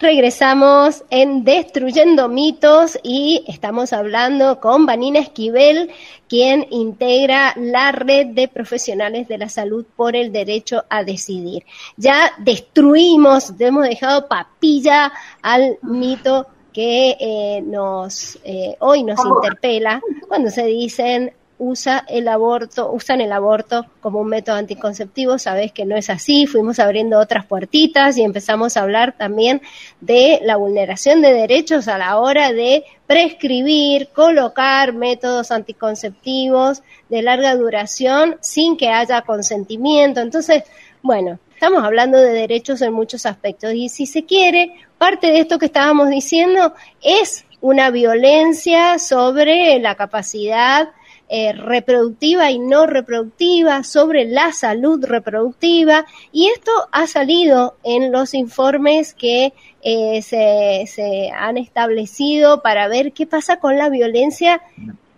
Regresamos 0.00 1.02
en 1.10 1.42
Destruyendo 1.42 2.28
Mitos 2.28 2.96
y 3.02 3.44
estamos 3.48 3.92
hablando 3.92 4.60
con 4.60 4.86
Vanina 4.86 5.18
Esquivel, 5.18 5.90
quien 6.28 6.68
integra 6.70 7.52
la 7.56 7.90
red 7.90 8.28
de 8.28 8.46
profesionales 8.46 9.26
de 9.26 9.38
la 9.38 9.48
salud 9.48 9.84
por 9.96 10.14
el 10.14 10.30
derecho 10.30 10.84
a 10.88 11.02
decidir. 11.02 11.64
Ya 11.96 12.32
destruimos, 12.38 13.52
hemos 13.58 13.88
dejado 13.88 14.28
papilla 14.28 15.12
al 15.42 15.78
mito 15.82 16.46
que 16.72 17.16
eh, 17.18 17.62
nos 17.66 18.38
eh, 18.44 18.76
hoy 18.78 19.02
nos 19.02 19.18
interpela 19.24 20.00
cuando 20.28 20.50
se 20.50 20.64
dicen 20.64 21.32
usa 21.58 22.04
el 22.08 22.28
aborto, 22.28 22.92
usan 22.92 23.20
el 23.20 23.32
aborto 23.32 23.86
como 24.00 24.20
un 24.20 24.28
método 24.28 24.56
anticonceptivo, 24.56 25.38
sabes 25.38 25.72
que 25.72 25.84
no 25.84 25.96
es 25.96 26.08
así, 26.08 26.46
fuimos 26.46 26.78
abriendo 26.78 27.18
otras 27.18 27.46
puertitas 27.46 28.16
y 28.16 28.22
empezamos 28.22 28.76
a 28.76 28.82
hablar 28.82 29.16
también 29.18 29.60
de 30.00 30.40
la 30.44 30.56
vulneración 30.56 31.20
de 31.20 31.34
derechos 31.34 31.88
a 31.88 31.98
la 31.98 32.18
hora 32.18 32.52
de 32.52 32.84
prescribir, 33.06 34.08
colocar 34.14 34.92
métodos 34.92 35.50
anticonceptivos 35.50 36.82
de 37.08 37.22
larga 37.22 37.56
duración 37.56 38.36
sin 38.40 38.76
que 38.76 38.90
haya 38.90 39.22
consentimiento. 39.22 40.20
Entonces, 40.20 40.62
bueno, 41.02 41.40
estamos 41.54 41.82
hablando 41.82 42.18
de 42.18 42.32
derechos 42.32 42.82
en 42.82 42.92
muchos 42.92 43.26
aspectos 43.26 43.72
y 43.74 43.88
si 43.88 44.06
se 44.06 44.24
quiere, 44.24 44.74
parte 44.96 45.28
de 45.28 45.40
esto 45.40 45.58
que 45.58 45.66
estábamos 45.66 46.08
diciendo 46.08 46.74
es 47.02 47.44
una 47.60 47.90
violencia 47.90 49.00
sobre 49.00 49.78
la 49.80 49.96
capacidad 49.96 50.90
eh, 51.28 51.52
reproductiva 51.52 52.50
y 52.50 52.58
no 52.58 52.86
reproductiva, 52.86 53.82
sobre 53.84 54.24
la 54.24 54.52
salud 54.52 55.04
reproductiva, 55.04 56.06
y 56.32 56.48
esto 56.48 56.72
ha 56.90 57.06
salido 57.06 57.76
en 57.84 58.10
los 58.12 58.34
informes 58.34 59.14
que 59.14 59.52
eh, 59.82 60.22
se, 60.22 60.84
se 60.86 61.30
han 61.30 61.56
establecido 61.56 62.62
para 62.62 62.88
ver 62.88 63.12
qué 63.12 63.26
pasa 63.26 63.58
con 63.58 63.76
la 63.76 63.88
violencia 63.90 64.62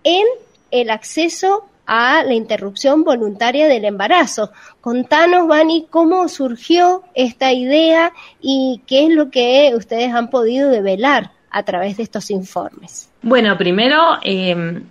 en 0.05 0.26
el 0.71 0.90
acceso 0.90 1.64
a 1.87 2.23
la 2.23 2.35
interrupción 2.35 3.02
voluntaria 3.02 3.67
del 3.67 3.85
embarazo. 3.85 4.52
Contanos, 4.81 5.49
Vani, 5.49 5.87
cómo 5.90 6.29
surgió 6.29 7.02
esta 7.14 7.52
idea 7.52 8.12
y 8.40 8.81
qué 8.87 9.07
es 9.07 9.11
lo 9.11 9.31
que 9.31 9.73
ustedes 9.76 10.14
han 10.14 10.31
podido 10.31 10.71
develar 10.71 11.33
a 11.50 11.64
través 11.64 11.97
de 11.97 12.05
estos 12.05 12.31
informes. 12.31 13.11
Bueno, 13.23 13.59
primero, 13.59 14.19
eh, 14.23 14.83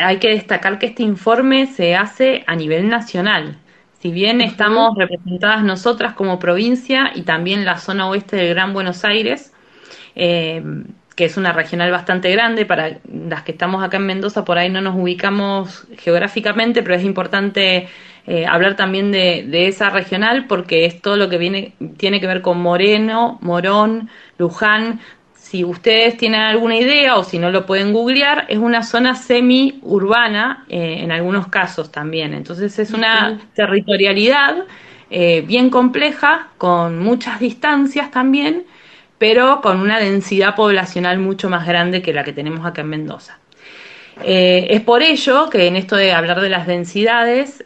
hay 0.00 0.18
que 0.18 0.28
destacar 0.28 0.78
que 0.78 0.86
este 0.86 1.02
informe 1.02 1.66
se 1.66 1.96
hace 1.96 2.44
a 2.46 2.56
nivel 2.56 2.88
nacional. 2.88 3.58
Si 4.00 4.10
bien 4.10 4.40
estamos 4.40 4.96
representadas 4.96 5.62
nosotras 5.64 6.14
como 6.14 6.38
provincia 6.38 7.12
y 7.14 7.22
también 7.22 7.64
la 7.64 7.78
zona 7.78 8.08
oeste 8.08 8.36
del 8.36 8.50
Gran 8.50 8.74
Buenos 8.74 9.04
Aires, 9.04 9.52
eh, 10.14 10.62
que 11.16 11.24
es 11.24 11.36
una 11.36 11.52
regional 11.52 11.90
bastante 11.90 12.30
grande, 12.30 12.66
para 12.66 12.98
las 13.10 13.42
que 13.44 13.52
estamos 13.52 13.82
acá 13.82 13.96
en 13.96 14.06
Mendoza 14.06 14.44
por 14.44 14.58
ahí 14.58 14.68
no 14.68 14.80
nos 14.80 14.96
ubicamos 14.96 15.86
geográficamente, 15.96 16.82
pero 16.82 16.96
es 16.96 17.04
importante 17.04 17.88
eh, 18.26 18.46
hablar 18.46 18.76
también 18.76 19.12
de, 19.12 19.44
de, 19.48 19.68
esa 19.68 19.90
regional 19.90 20.46
porque 20.48 20.86
es 20.86 21.00
todo 21.00 21.16
lo 21.16 21.28
que 21.28 21.38
viene, 21.38 21.74
tiene 21.96 22.20
que 22.20 22.26
ver 22.26 22.42
con 22.42 22.60
Moreno, 22.60 23.38
Morón, 23.42 24.10
Luján, 24.38 25.00
si 25.54 25.62
ustedes 25.62 26.16
tienen 26.16 26.40
alguna 26.40 26.76
idea 26.76 27.14
o 27.14 27.22
si 27.22 27.38
no 27.38 27.48
lo 27.52 27.64
pueden 27.64 27.92
googlear, 27.92 28.44
es 28.48 28.58
una 28.58 28.82
zona 28.82 29.14
semi-urbana 29.14 30.64
eh, 30.68 30.96
en 30.98 31.12
algunos 31.12 31.46
casos 31.46 31.92
también. 31.92 32.34
Entonces 32.34 32.76
es 32.80 32.90
una 32.90 33.38
territorialidad 33.54 34.64
eh, 35.10 35.44
bien 35.46 35.70
compleja, 35.70 36.48
con 36.58 36.98
muchas 36.98 37.38
distancias 37.38 38.10
también, 38.10 38.64
pero 39.16 39.60
con 39.60 39.80
una 39.80 40.00
densidad 40.00 40.56
poblacional 40.56 41.20
mucho 41.20 41.48
más 41.48 41.68
grande 41.68 42.02
que 42.02 42.12
la 42.12 42.24
que 42.24 42.32
tenemos 42.32 42.66
acá 42.66 42.80
en 42.80 42.88
Mendoza. 42.88 43.38
Eh, 44.24 44.66
es 44.70 44.80
por 44.80 45.04
ello 45.04 45.50
que 45.50 45.68
en 45.68 45.76
esto 45.76 45.94
de 45.94 46.12
hablar 46.12 46.40
de 46.40 46.48
las 46.48 46.66
densidades, 46.66 47.64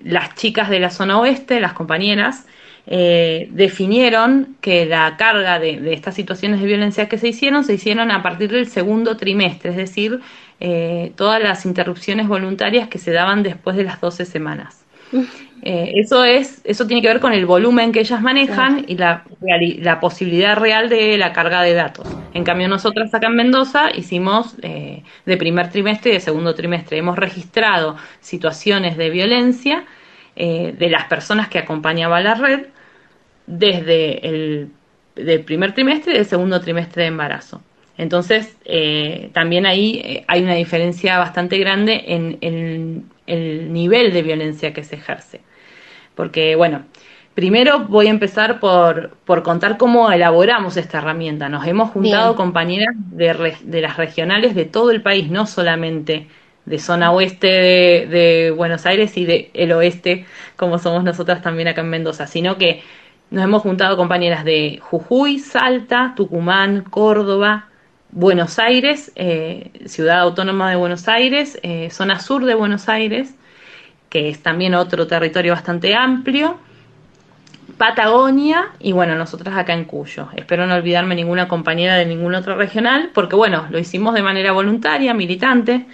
las 0.00 0.34
chicas 0.34 0.68
de 0.68 0.80
la 0.80 0.90
zona 0.90 1.20
oeste, 1.20 1.60
las 1.60 1.74
compañeras, 1.74 2.48
eh, 2.86 3.48
definieron 3.50 4.56
que 4.60 4.84
la 4.84 5.16
carga 5.16 5.58
de, 5.58 5.94
estas 5.94 6.14
situaciones 6.14 6.60
de 6.60 6.66
violencia 6.66 7.08
que 7.08 7.16
se 7.16 7.28
hicieron 7.28 7.64
se 7.64 7.74
hicieron 7.74 8.10
a 8.10 8.22
partir 8.22 8.50
del 8.52 8.68
segundo 8.68 9.16
trimestre, 9.16 9.70
es 9.70 9.76
decir, 9.76 10.20
eh, 10.60 11.12
todas 11.16 11.42
las 11.42 11.64
interrupciones 11.64 12.28
voluntarias 12.28 12.88
que 12.88 12.98
se 12.98 13.10
daban 13.10 13.42
después 13.42 13.76
de 13.76 13.84
las 13.84 14.00
12 14.00 14.24
semanas. 14.24 14.84
Eh, 15.66 15.92
eso 15.98 16.24
es, 16.24 16.60
eso 16.64 16.86
tiene 16.86 17.00
que 17.00 17.08
ver 17.08 17.20
con 17.20 17.32
el 17.32 17.46
volumen 17.46 17.90
que 17.90 18.00
ellas 18.00 18.20
manejan 18.20 18.84
y 18.86 18.98
la, 18.98 19.24
la, 19.40 19.98
posibilidad 19.98 20.58
real 20.58 20.90
de 20.90 21.16
la 21.16 21.32
carga 21.32 21.62
de 21.62 21.72
datos. 21.72 22.06
En 22.34 22.44
cambio, 22.44 22.68
nosotras 22.68 23.14
acá 23.14 23.28
en 23.28 23.36
Mendoza 23.36 23.88
hicimos 23.96 24.58
de 24.58 25.36
primer 25.38 25.70
trimestre 25.70 26.10
y 26.10 26.14
de 26.14 26.20
segundo 26.20 26.54
trimestre. 26.54 26.98
Hemos 26.98 27.16
registrado 27.16 27.96
situaciones 28.20 28.98
de 28.98 29.08
violencia 29.08 29.86
de 30.36 30.88
las 30.90 31.04
personas 31.06 31.48
que 31.48 31.60
acompañaba 31.60 32.20
la 32.20 32.34
red 32.34 32.66
desde 33.46 34.26
el 34.26 34.70
primer 35.44 35.74
trimestre 35.74 36.14
y 36.14 36.16
el 36.18 36.26
segundo 36.26 36.60
trimestre 36.60 37.02
de 37.02 37.08
embarazo. 37.08 37.62
Entonces, 37.96 38.56
eh, 38.64 39.30
también 39.32 39.66
ahí 39.66 40.00
eh, 40.04 40.24
hay 40.26 40.42
una 40.42 40.54
diferencia 40.54 41.18
bastante 41.18 41.58
grande 41.58 42.02
en, 42.06 43.08
el 43.26 43.72
nivel 43.72 44.12
de 44.12 44.22
violencia 44.22 44.74
que 44.74 44.84
se 44.84 44.96
ejerce. 44.96 45.40
Porque, 46.14 46.56
bueno, 46.56 46.84
primero 47.34 47.86
voy 47.86 48.08
a 48.08 48.10
empezar 48.10 48.60
por, 48.60 49.16
por 49.24 49.42
contar 49.42 49.78
cómo 49.78 50.10
elaboramos 50.10 50.76
esta 50.76 50.98
herramienta. 50.98 51.48
Nos 51.48 51.66
hemos 51.66 51.90
juntado 51.90 52.36
compañeras 52.36 52.94
de, 52.96 53.54
de, 53.62 53.80
las 53.80 53.96
regionales 53.96 54.54
de 54.54 54.64
todo 54.64 54.90
el 54.90 55.02
país, 55.02 55.30
no 55.30 55.46
solamente 55.46 56.26
de 56.66 56.78
zona 56.78 57.12
oeste 57.12 57.46
de, 57.46 58.06
de 58.06 58.50
Buenos 58.50 58.86
Aires 58.86 59.16
y 59.16 59.24
del 59.24 59.50
el 59.54 59.72
oeste, 59.72 60.26
como 60.56 60.78
somos 60.78 61.04
nosotras 61.04 61.42
también 61.42 61.68
acá 61.68 61.82
en 61.82 61.90
Mendoza, 61.90 62.26
sino 62.26 62.58
que 62.58 62.82
nos 63.30 63.44
hemos 63.44 63.62
juntado 63.62 63.96
compañeras 63.96 64.44
de 64.44 64.80
Jujuy, 64.82 65.38
Salta, 65.38 66.12
Tucumán, 66.16 66.82
Córdoba, 66.82 67.68
Buenos 68.10 68.58
Aires, 68.60 69.10
eh, 69.16 69.70
Ciudad 69.86 70.20
Autónoma 70.20 70.70
de 70.70 70.76
Buenos 70.76 71.08
Aires, 71.08 71.58
eh, 71.62 71.90
zona 71.90 72.20
sur 72.20 72.44
de 72.44 72.54
Buenos 72.54 72.88
Aires, 72.88 73.34
que 74.08 74.28
es 74.28 74.40
también 74.40 74.74
otro 74.74 75.08
territorio 75.08 75.52
bastante 75.52 75.96
amplio, 75.96 76.58
Patagonia 77.76 78.70
y 78.78 78.92
bueno, 78.92 79.16
nosotras 79.16 79.56
acá 79.56 79.72
en 79.72 79.84
Cuyo. 79.84 80.28
Espero 80.36 80.66
no 80.66 80.76
olvidarme 80.76 81.16
ninguna 81.16 81.48
compañera 81.48 81.96
de 81.96 82.06
ninguna 82.06 82.38
otra 82.38 82.54
regional, 82.54 83.10
porque 83.12 83.34
bueno, 83.34 83.66
lo 83.70 83.80
hicimos 83.80 84.14
de 84.14 84.22
manera 84.22 84.52
voluntaria, 84.52 85.12
militante, 85.12 85.86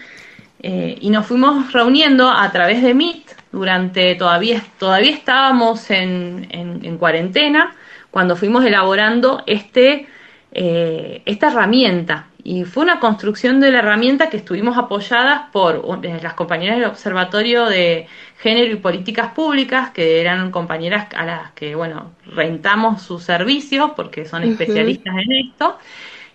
eh, 0.62 0.98
y 1.00 1.08
nos 1.08 1.26
fuimos 1.26 1.72
reuniendo 1.72 2.30
a 2.30 2.52
través 2.52 2.82
de 2.82 2.92
Meet 2.92 3.39
durante, 3.52 4.14
todavía, 4.14 4.62
todavía 4.78 5.12
estábamos 5.12 5.90
en, 5.90 6.46
en, 6.50 6.98
cuarentena, 6.98 7.74
cuando 8.10 8.36
fuimos 8.36 8.64
elaborando 8.64 9.42
este, 9.46 10.06
eh, 10.52 11.22
esta 11.24 11.48
herramienta. 11.48 12.26
Y 12.42 12.64
fue 12.64 12.84
una 12.84 13.00
construcción 13.00 13.60
de 13.60 13.70
la 13.70 13.80
herramienta 13.80 14.30
que 14.30 14.38
estuvimos 14.38 14.78
apoyadas 14.78 15.50
por 15.52 16.02
las 16.22 16.34
compañeras 16.34 16.78
del 16.78 16.86
Observatorio 16.86 17.66
de 17.66 18.06
Género 18.38 18.72
y 18.72 18.76
Políticas 18.76 19.32
Públicas, 19.32 19.90
que 19.90 20.20
eran 20.20 20.50
compañeras 20.50 21.08
a 21.14 21.26
las 21.26 21.52
que, 21.52 21.74
bueno, 21.74 22.12
rentamos 22.24 23.02
sus 23.02 23.24
servicios 23.24 23.90
porque 23.94 24.24
son 24.24 24.44
especialistas 24.44 25.14
en 25.18 25.32
esto, 25.32 25.78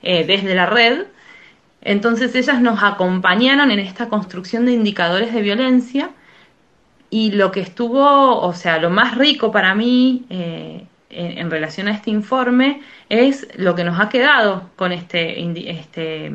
eh, 0.03 0.25
desde 0.25 0.53
la 0.53 0.67
red. 0.67 1.05
Entonces 1.81 2.35
ellas 2.35 2.61
nos 2.61 2.83
acompañaron 2.83 3.71
en 3.71 3.79
esta 3.79 4.07
construcción 4.07 4.65
de 4.67 4.73
indicadores 4.73 5.33
de 5.33 5.41
violencia 5.41 6.11
y 7.15 7.31
lo 7.31 7.49
que 7.49 7.61
estuvo, 7.61 8.41
o 8.41 8.51
sea, 8.51 8.77
lo 8.77 8.89
más 8.89 9.17
rico 9.17 9.49
para 9.49 9.73
mí 9.73 10.25
eh, 10.29 10.83
en, 11.09 11.49
relación 11.49 11.87
a 11.87 11.91
este 11.91 12.11
informe 12.11 12.81
es 13.07 13.47
lo 13.55 13.73
que 13.73 13.85
nos 13.85 14.01
ha 14.01 14.09
quedado 14.09 14.69
con 14.75 14.91
este, 14.91 15.39
este, 15.69 16.33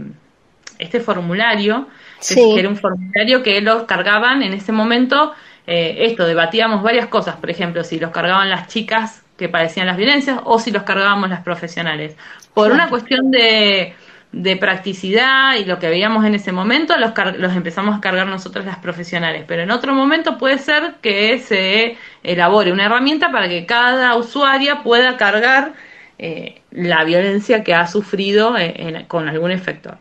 este 0.79 1.01
formulario, 1.01 1.87
que, 2.27 2.59
era 2.59 2.67
un 2.71 2.79
formulario 2.79 3.43
que 3.43 3.61
los 3.61 3.83
cargaban 3.83 4.43
en 4.43 4.55
ese 4.55 4.73
momento, 4.73 5.35
eh, 5.67 6.07
esto, 6.07 6.25
debatíamos 6.25 6.83
varias 6.83 7.09
cosas, 7.09 7.37
por 7.37 7.51
ejemplo, 7.51 7.85
si 7.85 8.01
los 8.01 8.11
cargaban 8.11 8.49
las 8.49 8.69
chicas 8.69 9.23
que 9.37 9.51
padecían 9.51 9.87
las 9.87 9.99
violencias 9.99 10.41
o 10.45 10.59
si 10.59 10.71
los 10.71 10.85
cargábamos 10.85 11.29
las 11.29 11.43
profesionales. 11.43 12.17
Por 12.55 12.73
una 12.73 12.89
cuestión 12.89 13.31
de 13.31 13.95
de 14.33 14.57
practicidad 14.57 15.57
y 15.57 15.65
lo 15.65 15.79
que 15.79 15.89
veíamos 15.89 16.25
en 16.25 16.35
ese 16.35 16.53
momento 16.53 16.97
los, 16.99 17.13
los 17.39 17.57
empezamos 17.57 17.97
a 17.97 18.01
cargar 18.01 18.29
nosotros 18.29 18.65
las 18.65 18.79
profesionales, 18.79 19.45
pero 19.47 19.63
en 19.63 19.71
otro 19.71 19.93
momento 19.93 20.39
puede 20.39 20.59
ser 20.59 20.95
que 21.03 21.39
se 21.41 21.97
elabore 22.23 22.73
una 22.73 22.85
herramienta 22.85 23.33
para 23.33 23.49
que 23.49 23.67
cada 23.67 24.15
usuaria 24.17 24.83
pueda 24.83 25.17
cargar 25.17 25.73
eh, 26.19 26.61
la 26.71 27.03
violencia 27.05 27.65
que 27.65 27.75
ha 27.75 27.87
sufrido 27.87 28.57
eh, 28.57 29.05
con 29.09 29.29
algún 29.29 29.51
efector. 29.51 29.99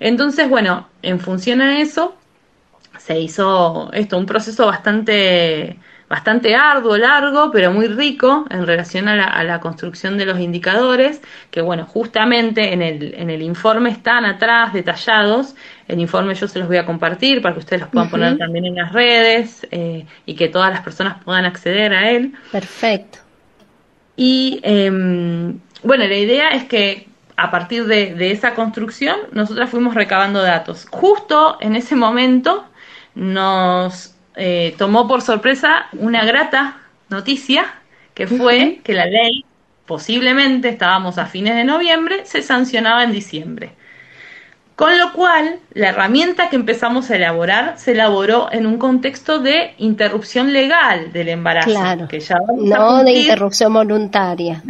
Entonces, 0.00 0.48
bueno, 0.48 0.88
en 1.02 1.20
función 1.20 1.60
a 1.60 1.80
eso, 1.80 2.16
se 2.98 3.20
hizo 3.20 3.90
esto, 3.92 4.16
un 4.16 4.26
proceso 4.26 4.66
bastante 4.66 5.76
bastante 6.08 6.54
arduo, 6.54 6.96
largo, 6.96 7.50
pero 7.50 7.72
muy 7.72 7.88
rico 7.88 8.46
en 8.50 8.66
relación 8.66 9.08
a 9.08 9.42
la, 9.42 9.60
construcción 9.60 10.16
de 10.18 10.26
los 10.26 10.38
indicadores, 10.38 11.20
que 11.50 11.60
bueno, 11.60 11.84
justamente 11.84 12.72
en 12.72 12.82
el, 12.82 13.14
en 13.14 13.30
el 13.30 13.42
informe 13.42 13.90
están 13.90 14.24
atrás 14.24 14.72
detallados. 14.72 15.54
El 15.88 16.00
informe 16.00 16.34
yo 16.34 16.46
se 16.46 16.58
los 16.58 16.68
voy 16.68 16.76
a 16.76 16.86
compartir 16.86 17.42
para 17.42 17.54
que 17.54 17.60
ustedes 17.60 17.82
los 17.82 17.90
puedan 17.90 18.10
poner 18.10 18.38
también 18.38 18.66
en 18.66 18.76
las 18.76 18.92
redes 18.92 19.66
eh, 19.70 20.06
y 20.26 20.34
que 20.34 20.48
todas 20.48 20.70
las 20.70 20.82
personas 20.82 21.22
puedan 21.24 21.44
acceder 21.44 21.92
a 21.92 22.10
él. 22.10 22.34
Perfecto. 22.52 23.18
Y 24.16 24.60
em, 24.62 25.58
bueno, 25.82 26.06
la 26.06 26.16
idea 26.16 26.50
es 26.50 26.64
que 26.64 27.08
a 27.36 27.50
partir 27.50 27.86
de, 27.86 28.14
de 28.14 28.30
esa 28.30 28.54
construcción 28.54 29.16
nosotras 29.32 29.68
fuimos 29.70 29.94
recabando 29.94 30.40
datos. 30.40 30.86
Justo 30.90 31.58
en 31.60 31.76
ese 31.76 31.96
momento 31.96 32.64
nos 33.14 34.15
eh, 34.36 34.74
tomó 34.76 35.08
por 35.08 35.22
sorpresa 35.22 35.86
una 35.92 36.24
grata 36.24 36.76
noticia, 37.08 37.64
que 38.14 38.26
fue 38.26 38.80
que 38.84 38.92
la 38.92 39.06
ley, 39.06 39.44
posiblemente, 39.86 40.68
estábamos 40.68 41.18
a 41.18 41.26
fines 41.26 41.54
de 41.54 41.64
noviembre, 41.64 42.24
se 42.24 42.42
sancionaba 42.42 43.02
en 43.04 43.12
diciembre. 43.12 43.72
Con 44.76 44.98
lo 44.98 45.14
cual, 45.14 45.58
la 45.72 45.88
herramienta 45.88 46.50
que 46.50 46.56
empezamos 46.56 47.10
a 47.10 47.16
elaborar 47.16 47.78
se 47.78 47.92
elaboró 47.92 48.52
en 48.52 48.66
un 48.66 48.76
contexto 48.76 49.38
de 49.38 49.72
interrupción 49.78 50.52
legal 50.52 51.12
del 51.14 51.30
embarazo. 51.30 51.70
Claro. 51.70 52.06
Que 52.08 52.20
ya 52.20 52.36
no 52.46 53.02
de 53.02 53.12
interrupción 53.12 53.72
voluntaria. 53.72 54.62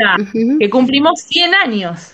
Que 0.60 0.70
cumplimos 0.70 1.22
100 1.22 1.54
años 1.56 2.12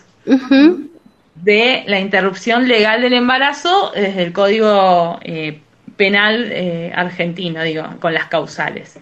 de 1.35 1.85
la 1.87 2.01
interrupción 2.01 2.67
legal 2.67 3.03
del 3.03 3.13
embarazo 3.13 3.93
desde 3.95 4.23
el 4.23 4.33
Código 4.33 5.19
eh, 5.23 5.61
penal 6.03 6.51
eh, 6.51 6.91
argentino, 6.97 7.63
digo, 7.63 7.85
con 8.01 8.13
las 8.13 8.27
causales. 8.27 8.99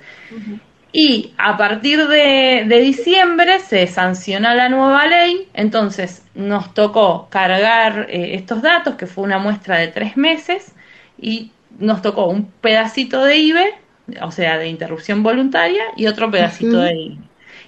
Y 0.92 1.32
a 1.38 1.56
partir 1.56 2.06
de, 2.06 2.66
diciembre 2.82 3.58
se 3.60 3.86
sancionó 3.86 4.52
la 4.52 4.68
nueva 4.68 5.06
ley, 5.06 5.48
entonces 5.54 6.22
nos 6.34 6.74
tocó 6.74 7.28
cargar 7.30 8.06
eh, 8.10 8.34
estos 8.34 8.60
datos, 8.60 8.96
que 8.96 9.06
fue 9.06 9.24
una 9.24 9.38
muestra 9.38 9.78
de 9.78 9.88
tres 9.88 10.18
meses, 10.18 10.74
y 11.18 11.52
nos 11.78 12.02
tocó 12.02 12.26
un 12.26 12.50
pedacito 12.60 13.24
de 13.24 13.38
IBE, 13.38 13.74
o 14.20 14.30
sea, 14.30 14.58
de 14.58 14.68
interrupción 14.68 15.22
voluntaria, 15.22 15.84
y 15.96 16.06
otro 16.06 16.30
pedacito 16.30 16.80
de 16.80 16.94
IBE. 16.94 17.18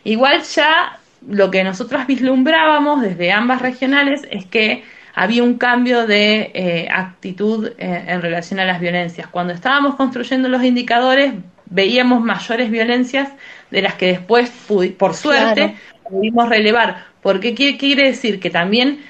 Igual 0.05 0.43
ya 0.43 0.99
lo 1.27 1.51
que 1.51 1.65
nosotros 1.65 2.07
vislumbrábamos 2.07 3.01
desde 3.01 3.33
ambas 3.33 3.63
regionales 3.63 4.27
es 4.31 4.45
que 4.45 4.85
había 5.15 5.43
un 5.43 5.55
cambio 5.55 6.07
de 6.07 6.51
eh, 6.55 6.89
actitud 6.91 7.73
eh, 7.79 8.05
en 8.07 8.23
relación 8.23 8.61
a 8.61 8.65
las 8.65 8.81
violencias. 8.81 9.27
Cuando 9.27 9.53
estábamos 9.53 9.97
construyendo 9.97 10.49
los 10.49 10.63
indicadores, 10.65 11.35
veíamos 11.67 12.23
mayores 12.23 12.71
violencias 12.71 13.31
de 13.71 13.83
las 13.83 13.95
que 13.95 14.07
después, 14.07 14.51
por 14.99 15.15
suerte, 15.15 15.77
pudimos 16.09 16.49
relevar. 16.49 17.05
Porque 17.23 17.55
qué 17.55 17.77
quiere 17.79 18.09
decir 18.09 18.41
que 18.41 18.51
también 18.51 19.01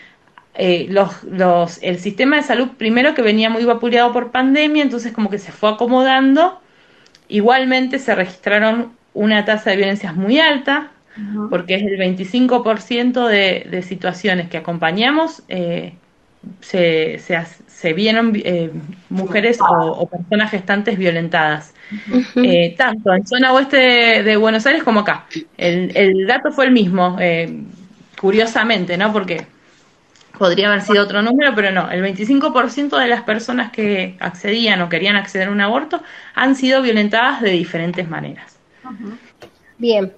eh, 0.55 0.87
los, 0.89 1.25
los, 1.25 1.83
el 1.83 1.99
sistema 1.99 2.37
de 2.37 2.43
salud, 2.43 2.69
primero 2.77 3.15
que 3.15 3.23
venía 3.23 3.49
muy 3.49 3.65
vapuleado 3.65 4.13
por 4.13 4.31
pandemia, 4.31 4.83
entonces 4.83 5.13
como 5.13 5.31
que 5.31 5.39
se 5.39 5.53
fue 5.53 5.71
acomodando. 5.71 6.61
Igualmente 7.29 7.99
se 7.99 8.15
registraron 8.15 8.93
una 9.15 9.45
tasa 9.45 9.71
de 9.71 9.77
violencias 9.77 10.15
muy 10.15 10.39
alta, 10.39 10.91
porque 11.51 11.75
es 11.75 11.83
el 11.83 11.99
25% 11.99 13.27
de, 13.27 13.67
de 13.71 13.83
situaciones 13.83 14.49
que 14.49 14.57
acompañamos 14.57 15.43
eh, 15.49 15.95
se, 16.61 17.19
se, 17.19 17.93
vieron 17.93 18.33
eh, 18.37 18.71
mujeres 19.11 19.59
o, 19.61 20.09
personas 20.09 20.51
gestantes 20.51 20.99
violentadas, 20.99 21.75
eh, 22.37 22.75
tanto 22.77 23.13
en 23.13 23.27
zona 23.27 23.53
oeste 23.53 24.23
de, 24.23 24.37
Buenos 24.37 24.67
Aires 24.67 24.83
como 24.83 25.01
acá. 25.01 25.27
El, 25.57 25.97
el 25.97 26.27
dato 26.27 26.53
fue 26.53 26.67
el 26.67 26.73
mismo, 26.73 27.19
curiosamente, 28.21 28.97
¿no? 28.97 29.13
Porque 29.13 29.47
podría 30.43 30.69
haber 30.69 30.83
sido 30.83 31.05
otro 31.05 31.23
número, 31.23 31.55
pero 31.55 31.71
no, 31.71 31.89
el 31.91 32.03
25% 32.03 32.99
de 32.99 33.07
las 33.07 33.23
personas 33.23 33.71
que 33.71 34.17
accedían 34.19 34.81
o 34.83 34.89
querían 34.89 35.15
acceder 35.15 35.49
a 35.49 35.53
un 35.53 35.61
aborto 35.61 36.03
han 36.35 36.57
sido 36.57 36.83
violentadas 36.83 37.41
de 37.43 37.51
diferentes 37.51 38.09
maneras. 38.09 38.59
Bien, 39.79 40.13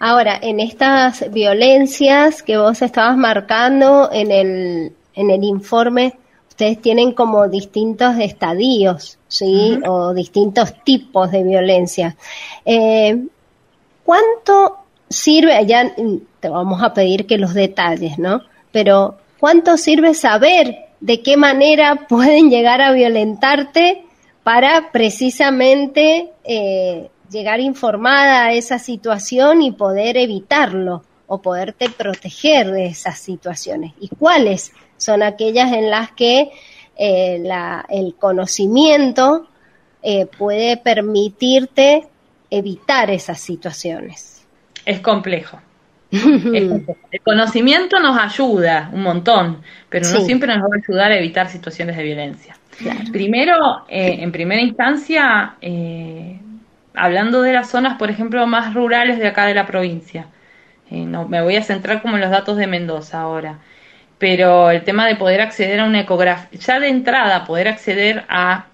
ahora 0.00 0.38
en 0.42 0.60
estas 0.60 1.32
violencias 1.32 2.42
que 2.42 2.56
vos 2.56 2.82
estabas 2.82 3.16
marcando 3.16 4.10
en 4.12 4.32
el, 4.32 4.92
en 5.18 5.30
el 5.30 5.42
informe, 5.42 6.16
ustedes 6.48 6.80
tienen 6.80 7.12
como 7.12 7.48
distintos 7.48 8.16
estadios, 8.20 9.18
¿sí? 9.26 9.78
O 9.84 10.14
distintos 10.14 10.72
tipos 10.84 11.32
de 11.32 11.42
violencia. 11.42 12.16
Eh, 12.64 13.26
¿Cuánto 14.04 14.78
sirve, 15.08 15.66
ya 15.66 15.92
te 16.38 16.48
vamos 16.48 16.82
a 16.84 16.94
pedir 16.94 17.26
que 17.26 17.36
los 17.36 17.52
detalles, 17.52 18.16
¿no? 18.16 18.42
Pero 18.70 19.16
¿cuánto 19.40 19.76
sirve 19.76 20.14
saber 20.14 20.86
de 21.00 21.20
qué 21.20 21.36
manera 21.36 22.06
pueden 22.08 22.48
llegar 22.48 22.80
a 22.80 22.92
violentarte 22.92 24.04
para 24.44 24.92
precisamente 24.92 26.30
eh, 26.44 27.10
llegar 27.28 27.58
informada 27.58 28.44
a 28.44 28.52
esa 28.52 28.78
situación 28.78 29.62
y 29.62 29.72
poder 29.72 30.16
evitarlo 30.16 31.02
o 31.26 31.42
poderte 31.42 31.90
proteger 31.90 32.70
de 32.70 32.86
esas 32.86 33.18
situaciones. 33.18 33.92
¿Y 34.00 34.08
cuáles 34.08 34.72
son 34.98 35.22
aquellas 35.22 35.72
en 35.72 35.90
las 35.90 36.12
que 36.12 36.50
eh, 36.96 37.42
el 37.88 38.14
conocimiento 38.16 39.48
eh, 40.02 40.26
puede 40.26 40.76
permitirte 40.76 42.06
evitar 42.50 43.10
esas 43.10 43.40
situaciones? 43.40 44.46
Es 44.84 45.00
complejo. 45.00 45.60
El 46.10 46.86
conocimiento 47.22 47.98
nos 48.00 48.18
ayuda 48.18 48.88
un 48.94 49.02
montón, 49.02 49.62
pero 49.90 50.08
no 50.08 50.20
siempre 50.20 50.48
nos 50.48 50.62
va 50.62 50.76
a 50.76 50.78
ayudar 50.82 51.12
a 51.12 51.18
evitar 51.18 51.50
situaciones 51.50 51.98
de 51.98 52.02
violencia. 52.02 52.56
Primero, 53.12 53.84
eh, 53.88 54.16
en 54.20 54.32
primera 54.32 54.62
instancia, 54.62 55.56
hablando 56.94 57.42
de 57.42 57.52
las 57.52 57.68
zonas, 57.68 57.98
por 57.98 58.10
ejemplo, 58.10 58.46
más 58.46 58.74
rurales 58.74 59.18
de 59.18 59.28
acá 59.28 59.44
de 59.46 59.54
la 59.54 59.66
provincia. 59.66 60.28
Eh, 60.90 61.04
no, 61.04 61.28
me 61.28 61.42
voy 61.42 61.56
a 61.56 61.62
centrar 61.62 62.02
como 62.02 62.14
en 62.16 62.22
los 62.22 62.30
datos 62.30 62.56
de 62.56 62.66
Mendoza 62.66 63.20
ahora. 63.20 63.58
Pero 64.18 64.70
el 64.70 64.84
tema 64.84 65.06
de 65.06 65.16
poder 65.16 65.40
acceder 65.40 65.80
a 65.80 65.84
una 65.84 66.00
ecografía, 66.00 66.58
ya 66.58 66.80
de 66.80 66.88
entrada 66.88 67.44
poder 67.44 67.68
acceder 67.68 68.24
a, 68.28 68.66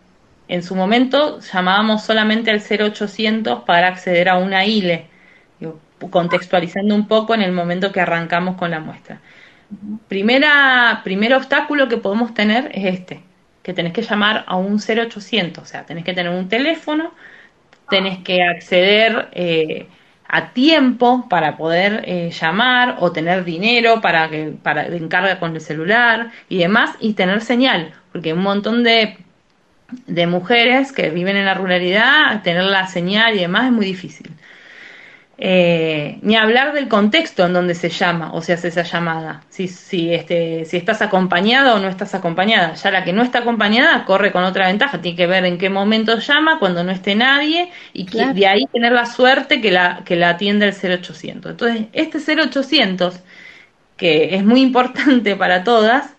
en 0.49 0.63
su 0.63 0.75
momento 0.75 1.41
llamábamos 1.41 2.03
solamente 2.03 2.51
al 2.51 2.61
0800 2.61 3.65
para 3.65 3.89
acceder 3.89 4.29
a 4.29 4.39
una 4.39 4.65
ILE, 4.65 5.07
contextualizando 6.11 6.95
un 6.95 7.07
poco 7.09 7.35
en 7.35 7.43
el 7.43 7.53
momento 7.53 7.93
que 7.93 8.01
arrancamos 8.01 8.57
con 8.57 8.71
la 8.71 8.81
muestra. 8.81 9.21
Primera, 10.09 11.01
primer 11.05 11.35
obstáculo 11.35 11.89
que 11.89 11.97
podemos 11.97 12.35
tener 12.35 12.71
es 12.75 12.95
este, 12.95 13.23
que 13.63 13.73
tenés 13.75 13.93
que 13.93 14.03
llamar 14.03 14.45
a 14.47 14.57
un 14.57 14.79
0800, 14.79 15.63
o 15.63 15.67
sea, 15.67 15.85
tenés 15.85 16.05
que 16.05 16.15
tener 16.15 16.33
un 16.33 16.49
teléfono 16.49 17.13
tenés 17.89 18.19
que 18.25 18.43
acceder 18.43 19.29
eh, 19.33 19.89
a 20.35 20.53
tiempo 20.53 21.29
para 21.29 21.57
poder 21.57 22.03
eh, 22.07 22.31
llamar 22.33 22.97
o 22.99 23.12
tener 23.12 23.44
dinero 23.44 24.01
para 24.01 24.29
que 24.29 24.53
para 24.64 24.87
encarga 24.87 25.38
con 25.38 25.55
el 25.55 25.61
celular 25.61 26.33
y 26.49 26.59
demás 26.59 26.90
y 26.99 27.12
tener 27.14 27.40
señal 27.40 27.94
porque 28.11 28.33
un 28.33 28.42
montón 28.42 28.83
de 28.83 29.16
de 30.09 30.27
mujeres 30.27 30.90
que 30.90 31.11
viven 31.11 31.37
en 31.37 31.44
la 31.44 31.55
ruralidad 31.55 32.42
tener 32.42 32.64
la 32.64 32.88
señal 32.88 33.37
y 33.37 33.42
demás 33.42 33.66
es 33.66 33.70
muy 33.70 33.87
difícil 33.87 34.29
Eh, 35.37 36.18
ni 36.23 36.37
hablar 36.37 36.73
del 36.75 36.88
contexto 36.88 37.44
en 37.44 37.53
donde 37.55 37.75
se 37.75 37.88
llama 37.88 38.33
o 38.33 38.40
se 38.40 38.53
hace 38.53 38.68
esa 38.68 38.83
llamada. 38.83 39.42
Si, 39.49 39.66
si, 39.66 40.14
este, 40.14 40.64
si 40.64 40.77
estás 40.77 41.03
acompañada 41.03 41.75
o 41.75 41.81
no 41.81 41.88
estás 41.88 42.14
acompañada. 42.14 42.75
Ya 42.75 42.90
la 42.92 43.05
que 43.05 43.12
no 43.12 43.23
está 43.23 43.40
acompañada 43.40 44.05
corre 44.05 44.31
con 44.31 44.44
otra 44.44 44.68
ventaja. 44.68 45.01
Tiene 45.01 45.16
que 45.16 45.27
ver 45.27 45.44
en 45.44 45.59
qué 45.59 45.70
momento 45.70 46.18
llama, 46.18 46.59
cuando 46.59 46.85
no 46.85 46.92
esté 46.92 47.16
nadie, 47.16 47.70
y 47.92 48.07
de 48.07 48.47
ahí 48.47 48.66
tener 48.73 48.92
la 48.92 49.07
suerte 49.07 49.61
que 49.61 49.73
la, 49.73 50.03
que 50.05 50.16
la 50.16 50.31
atienda 50.31 50.66
el 50.66 50.75
0800. 50.75 51.51
Entonces, 51.51 51.87
este 51.92 52.18
0800, 52.18 53.20
que 53.97 54.37
es 54.37 54.44
muy 54.44 54.61
importante 54.62 55.35
para 55.37 55.64
todas, 55.64 56.14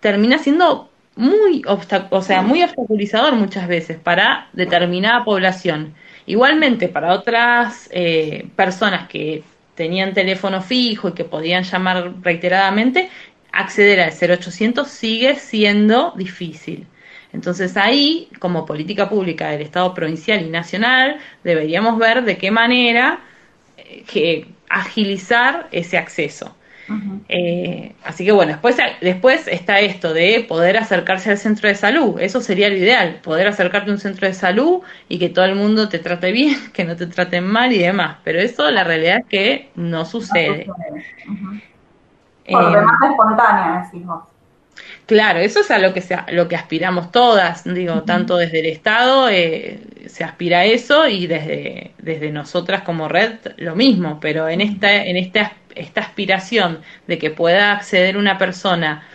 termina 0.00 0.38
siendo 0.38 0.90
muy, 1.16 1.62
o 1.66 2.22
sea, 2.22 2.42
muy 2.42 2.62
obstaculizador 2.62 3.34
muchas 3.34 3.68
veces 3.68 3.98
para 3.98 4.48
determinada 4.52 5.24
población. 5.24 5.94
Igualmente, 6.32 6.88
para 6.88 7.12
otras 7.12 7.90
eh, 7.92 8.46
personas 8.56 9.06
que 9.06 9.42
tenían 9.74 10.14
teléfono 10.14 10.62
fijo 10.62 11.10
y 11.10 11.12
que 11.12 11.24
podían 11.24 11.62
llamar 11.62 12.14
reiteradamente, 12.22 13.10
acceder 13.52 14.00
al 14.00 14.12
0800 14.12 14.88
sigue 14.88 15.34
siendo 15.36 16.14
difícil. 16.16 16.86
Entonces 17.34 17.76
ahí, 17.76 18.30
como 18.38 18.64
política 18.64 19.10
pública 19.10 19.50
del 19.50 19.60
Estado 19.60 19.92
provincial 19.92 20.40
y 20.40 20.48
nacional, 20.48 21.18
deberíamos 21.44 21.98
ver 21.98 22.24
de 22.24 22.38
qué 22.38 22.50
manera 22.50 23.20
eh, 23.76 24.02
que 24.10 24.46
agilizar 24.70 25.68
ese 25.70 25.98
acceso. 25.98 26.56
Eh, 27.28 27.94
así 28.04 28.24
que 28.24 28.32
bueno, 28.32 28.52
después, 28.52 28.76
después 29.00 29.48
está 29.48 29.80
esto 29.80 30.12
de 30.12 30.44
poder 30.48 30.76
acercarse 30.76 31.30
al 31.30 31.38
centro 31.38 31.68
de 31.68 31.74
salud. 31.74 32.20
Eso 32.20 32.40
sería 32.40 32.68
lo 32.68 32.76
ideal, 32.76 33.20
poder 33.22 33.46
acercarte 33.46 33.90
a 33.90 33.94
un 33.94 34.00
centro 34.00 34.26
de 34.26 34.34
salud 34.34 34.80
y 35.08 35.18
que 35.18 35.28
todo 35.28 35.44
el 35.44 35.54
mundo 35.54 35.88
te 35.88 35.98
trate 35.98 36.32
bien, 36.32 36.56
que 36.72 36.84
no 36.84 36.96
te 36.96 37.06
traten 37.06 37.46
mal 37.46 37.72
y 37.72 37.78
demás. 37.78 38.18
Pero 38.24 38.40
eso 38.40 38.70
la 38.70 38.84
realidad 38.84 39.18
es 39.18 39.26
que 39.26 39.70
no 39.74 40.04
sucede. 40.04 40.66
Por 40.66 42.62
eh, 42.64 42.76
demás 42.76 42.98
espontánea, 43.10 43.82
decimos. 43.82 44.24
Claro, 45.06 45.40
eso 45.40 45.60
es 45.60 45.70
a 45.70 45.78
lo 45.78 45.92
que, 45.92 46.00
se, 46.00 46.16
lo 46.28 46.48
que 46.48 46.56
aspiramos 46.56 47.10
todas, 47.10 47.64
digo, 47.64 48.02
tanto 48.04 48.36
desde 48.36 48.60
el 48.60 48.66
Estado 48.66 49.28
eh, 49.28 49.80
se 50.06 50.24
aspira 50.24 50.60
a 50.60 50.64
eso 50.64 51.08
y 51.08 51.26
desde, 51.26 51.92
desde 51.98 52.30
nosotras 52.30 52.82
como 52.82 53.08
red 53.08 53.34
lo 53.56 53.74
mismo, 53.74 54.20
pero 54.20 54.48
en 54.48 54.60
esta, 54.60 55.04
en 55.04 55.16
esta, 55.16 55.52
esta 55.76 56.00
aspiración 56.00 56.80
de 57.06 57.18
que 57.18 57.30
pueda 57.30 57.72
acceder 57.72 58.16
una 58.16 58.38
persona 58.38 59.06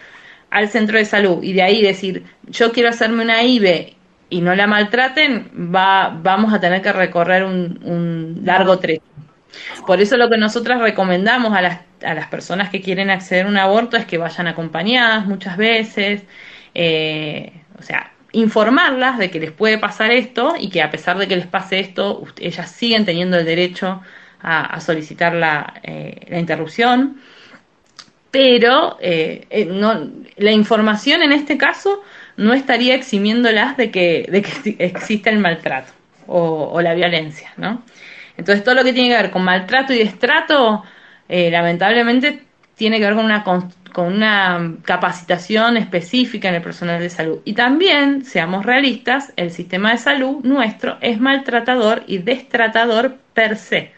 al 0.50 0.70
centro 0.70 0.98
de 0.98 1.06
salud 1.06 1.44
y 1.44 1.54
de 1.54 1.62
ahí 1.62 1.82
decir, 1.82 2.24
yo 2.48 2.72
quiero 2.72 2.90
hacerme 2.90 3.24
una 3.24 3.44
IBE 3.44 3.96
y 4.30 4.42
no 4.42 4.56
la 4.56 4.68
maltraten, 4.68 5.52
va, 5.74 6.18
vamos 6.22 6.54
a 6.54 6.60
tener 6.60 6.82
que 6.82 6.92
recorrer 6.94 7.44
un, 7.44 7.80
un 7.84 8.42
largo 8.44 8.80
trecho. 8.80 9.04
Por 9.86 10.02
eso 10.02 10.18
lo 10.18 10.30
que 10.30 10.38
nosotras 10.38 10.80
recomendamos 10.82 11.54
a 11.56 11.62
las, 11.62 11.80
a 12.04 12.14
las 12.14 12.28
personas 12.28 12.70
que 12.70 12.82
quieren 12.82 13.10
acceder 13.10 13.46
a 13.46 13.50
un 13.50 13.58
aborto 13.58 13.98
es 13.98 14.06
que 14.06 14.18
vayan 14.18 14.48
acompañadas 14.48 15.26
muchas 15.26 15.58
veces, 15.58 16.24
eh, 16.74 17.54
o 17.80 17.82
sea, 17.82 18.12
informarlas 18.34 19.18
de 19.18 19.32
que 19.32 19.40
les 19.40 19.52
puede 19.52 19.78
pasar 19.78 20.12
esto 20.12 20.56
y 20.60 20.70
que 20.70 20.82
a 20.82 20.92
pesar 20.92 21.18
de 21.18 21.28
que 21.28 21.36
les 21.36 21.48
pase 21.48 21.80
esto, 21.80 22.24
ellas 22.40 22.70
siguen 22.72 23.06
teniendo 23.06 23.38
el 23.38 23.46
derecho 23.46 24.02
a, 24.42 24.80
solicitar 24.80 25.34
la, 25.34 25.74
eh, 25.84 26.26
la, 26.30 26.40
interrupción. 26.40 27.22
Pero 28.32 28.98
eh, 29.02 29.68
no, 29.70 30.10
la 30.38 30.52
información 30.52 31.24
en 31.24 31.32
este 31.32 31.58
caso 31.58 32.04
no 32.36 32.54
estaría 32.54 32.96
eximiéndolas 32.96 33.78
de 33.78 33.90
que, 33.90 34.28
de 34.30 34.42
que 34.42 34.76
exista 34.86 35.30
el 35.30 35.40
maltrato 35.40 35.94
o, 36.28 36.70
o 36.74 36.82
la 36.82 36.94
violencia, 36.94 37.54
¿no? 37.58 37.84
Entonces 38.38 38.64
todo 38.64 38.76
lo 38.76 38.84
que 38.84 38.94
tiene 38.94 39.10
que 39.10 39.22
ver 39.22 39.32
con 39.32 39.44
maltrato 39.44 39.94
y 39.94 39.98
destrato, 39.98 40.84
eh, 41.28 41.50
lamentablemente 41.50 42.44
tiene 42.76 43.00
que 43.00 43.06
ver 43.06 43.16
con 43.16 43.26
una, 43.26 43.44
con 43.44 44.14
una 44.14 44.76
capacitación 44.84 45.76
específica 45.78 46.50
en 46.50 46.56
el 46.56 46.62
personal 46.62 47.00
de 47.00 47.10
salud. 47.10 47.40
Y 47.44 47.54
también, 47.54 48.24
seamos 48.24 48.66
realistas, 48.66 49.34
el 49.36 49.50
sistema 49.50 49.92
de 49.92 49.98
salud 49.98 50.44
nuestro 50.44 50.98
es 51.02 51.20
maltratador 51.20 52.04
y 52.06 52.20
destratador 52.20 53.18
per 53.34 53.58
se. 53.58 53.92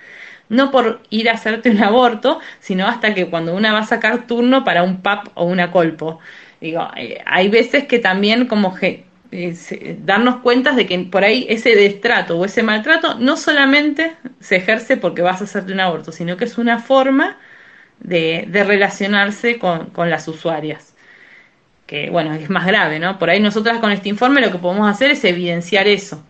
No 0.49 0.71
por 0.71 1.01
ir 1.09 1.29
a 1.29 1.33
hacerte 1.33 1.69
un 1.69 1.81
aborto, 1.83 2.39
sino 2.59 2.87
hasta 2.87 3.13
que 3.13 3.29
cuando 3.29 3.55
una 3.55 3.71
va 3.71 3.79
a 3.79 3.85
sacar 3.85 4.27
turno 4.27 4.63
para 4.63 4.83
un 4.83 5.01
PAP 5.01 5.27
o 5.35 5.45
una 5.45 5.71
colpo. 5.71 6.19
Digo, 6.59 6.87
eh, 6.97 7.21
hay 7.25 7.49
veces 7.49 7.85
que 7.85 7.99
también 7.99 8.47
como 8.47 8.75
que 8.75 9.05
darnos 9.99 10.37
cuenta 10.37 10.71
de 10.71 10.87
que 10.87 10.97
por 10.99 11.23
ahí 11.23 11.45
ese 11.49 11.75
destrato 11.75 12.37
o 12.37 12.45
ese 12.45 12.63
maltrato 12.63 13.15
no 13.19 13.37
solamente 13.37 14.15
se 14.39 14.55
ejerce 14.55 14.97
porque 14.97 15.21
vas 15.21 15.41
a 15.41 15.43
hacerte 15.43 15.71
un 15.71 15.79
aborto, 15.79 16.11
sino 16.11 16.35
que 16.35 16.45
es 16.45 16.57
una 16.57 16.79
forma 16.79 17.37
de, 17.99 18.47
relacionarse 18.51 19.59
con, 19.59 19.91
las 20.09 20.27
usuarias. 20.27 20.95
Que 21.85 22.09
bueno, 22.09 22.33
es 22.33 22.49
más 22.49 22.65
grave, 22.65 22.99
¿no? 22.99 23.19
Por 23.19 23.29
ahí 23.29 23.39
nosotras 23.39 23.79
con 23.79 23.91
este 23.91 24.09
informe 24.09 24.41
lo 24.41 24.51
que 24.51 24.59
podemos 24.59 24.89
hacer 24.89 25.11
es 25.11 25.23
evidenciar 25.23 25.87
eso. 25.87 26.23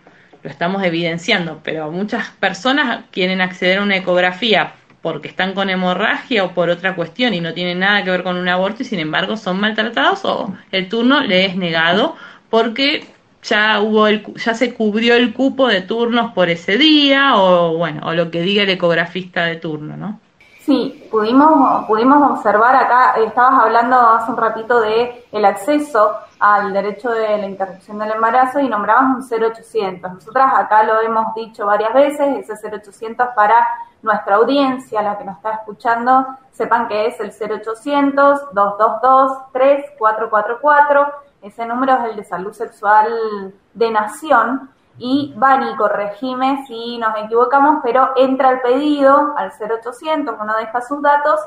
Lo 0.49 0.53
estamos 0.53 0.81
evidenciando, 0.81 1.59
pero 1.63 1.91
muchas 1.91 2.29
personas 2.39 3.01
quieren 3.11 3.39
acceder 3.39 3.77
a 3.77 3.83
una 3.83 3.97
ecografía 3.97 4.73
porque 5.03 5.27
están 5.27 5.53
con 5.53 5.69
hemorragia 5.69 6.43
o 6.43 6.55
por 6.55 6.71
otra 6.71 6.95
cuestión 6.95 7.35
y 7.35 7.39
no 7.39 7.53
tienen 7.53 7.77
nada 7.77 8.03
que 8.03 8.09
ver 8.09 8.23
con 8.23 8.35
un 8.35 8.49
aborto 8.49 8.81
y 8.81 8.85
sin 8.85 8.97
embargo 8.97 9.37
son 9.37 9.59
maltratados 9.59 10.25
o 10.25 10.51
el 10.71 10.89
turno 10.89 11.21
le 11.21 11.45
es 11.45 11.55
negado 11.55 12.15
porque 12.49 13.05
ya 13.43 13.79
hubo 13.79 14.07
el, 14.07 14.25
ya 14.37 14.55
se 14.55 14.73
cubrió 14.73 15.15
el 15.17 15.35
cupo 15.35 15.67
de 15.67 15.81
turnos 15.81 16.31
por 16.31 16.49
ese 16.49 16.79
día 16.79 17.35
o 17.35 17.77
bueno 17.77 18.01
o 18.07 18.13
lo 18.13 18.31
que 18.31 18.41
diga 18.41 18.63
el 18.63 18.71
ecografista 18.71 19.45
de 19.45 19.57
turno 19.57 19.97
no 19.97 20.19
sí 20.61 21.07
pudimos 21.11 21.85
pudimos 21.85 22.31
observar 22.31 22.75
acá 22.75 23.13
estabas 23.23 23.65
hablando 23.65 23.99
hace 23.99 24.31
un 24.31 24.37
ratito 24.37 24.81
de 24.81 25.25
el 25.31 25.45
acceso 25.45 26.15
al 26.39 26.73
derecho 26.73 27.11
de 27.11 27.37
la 27.37 27.45
interrupción 27.45 27.99
del 27.99 28.11
embarazo 28.11 28.59
y 28.59 28.69
nombrabas 28.69 29.31
un 29.31 29.41
0800 29.41 30.13
nosotras 30.13 30.53
acá 30.55 30.83
lo 30.83 31.01
hemos 31.01 31.33
dicho 31.35 31.65
varias 31.65 31.93
veces 31.93 32.49
ese 32.49 32.69
0800 32.69 33.29
para 33.35 33.67
nuestra 34.01 34.35
audiencia 34.35 35.01
la 35.01 35.17
que 35.17 35.25
nos 35.25 35.35
está 35.37 35.51
escuchando 35.55 36.25
sepan 36.51 36.87
que 36.87 37.07
es 37.07 37.19
el 37.19 37.31
0800 37.31 38.53
222 38.53 39.51
3444 39.51 41.29
ese 41.41 41.65
número 41.65 41.93
es 41.93 42.03
el 42.11 42.15
de 42.17 42.23
salud 42.23 42.51
sexual 42.51 43.53
de 43.73 43.91
nación. 43.91 44.69
Y 44.97 45.33
Bani, 45.37 45.77
corregime 45.77 46.65
si 46.67 46.97
nos 46.97 47.15
equivocamos, 47.17 47.79
pero 47.81 48.09
entra 48.17 48.49
el 48.49 48.61
pedido 48.61 49.33
al 49.37 49.51
0800, 49.51 50.35
uno 50.39 50.55
deja 50.57 50.81
sus 50.81 51.01
datos 51.01 51.39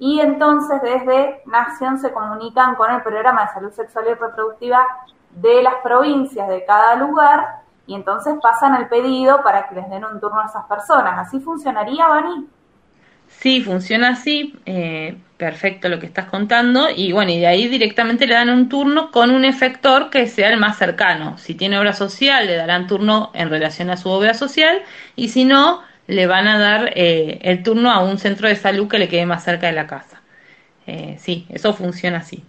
y 0.00 0.18
entonces 0.18 0.80
desde 0.82 1.42
Nación 1.44 1.98
se 1.98 2.10
comunican 2.10 2.74
con 2.74 2.90
el 2.90 3.02
programa 3.02 3.42
de 3.42 3.52
salud 3.52 3.70
sexual 3.70 4.06
y 4.06 4.14
reproductiva 4.14 4.86
de 5.30 5.62
las 5.62 5.74
provincias 5.84 6.48
de 6.48 6.64
cada 6.64 6.96
lugar 6.96 7.60
y 7.86 7.94
entonces 7.94 8.34
pasan 8.42 8.76
el 8.76 8.88
pedido 8.88 9.42
para 9.44 9.68
que 9.68 9.74
les 9.74 9.90
den 9.90 10.06
un 10.06 10.18
turno 10.18 10.40
a 10.40 10.46
esas 10.46 10.64
personas. 10.64 11.28
¿Así 11.28 11.38
funcionaría, 11.38 12.08
Bani? 12.08 12.48
Sí, 13.28 13.60
funciona 13.60 14.10
así. 14.10 14.58
Eh, 14.64 15.18
perfecto 15.36 15.90
lo 15.90 16.00
que 16.00 16.06
estás 16.06 16.26
contando. 16.26 16.88
Y 16.88 17.12
bueno, 17.12 17.32
y 17.32 17.38
de 17.38 17.46
ahí 17.46 17.68
directamente 17.68 18.26
le 18.26 18.34
dan 18.34 18.48
un 18.48 18.70
turno 18.70 19.10
con 19.10 19.30
un 19.30 19.44
efector 19.44 20.08
que 20.08 20.26
sea 20.26 20.50
el 20.50 20.58
más 20.58 20.78
cercano. 20.78 21.36
Si 21.36 21.54
tiene 21.54 21.78
obra 21.78 21.92
social, 21.92 22.46
le 22.46 22.56
darán 22.56 22.86
turno 22.86 23.30
en 23.34 23.50
relación 23.50 23.90
a 23.90 23.98
su 23.98 24.08
obra 24.08 24.32
social. 24.32 24.82
Y 25.14 25.28
si 25.28 25.44
no, 25.44 25.82
le 26.10 26.26
van 26.26 26.48
a 26.48 26.58
dar 26.58 26.92
eh, 26.94 27.38
el 27.42 27.62
turno 27.62 27.90
a 27.90 28.00
un 28.00 28.18
centro 28.18 28.48
de 28.48 28.56
salud 28.56 28.88
que 28.88 28.98
le 28.98 29.08
quede 29.08 29.26
más 29.26 29.44
cerca 29.44 29.66
de 29.66 29.72
la 29.72 29.86
casa. 29.86 30.20
Eh, 30.86 31.16
sí, 31.18 31.46
eso 31.50 31.72
funciona 31.72 32.18
así. 32.18 32.44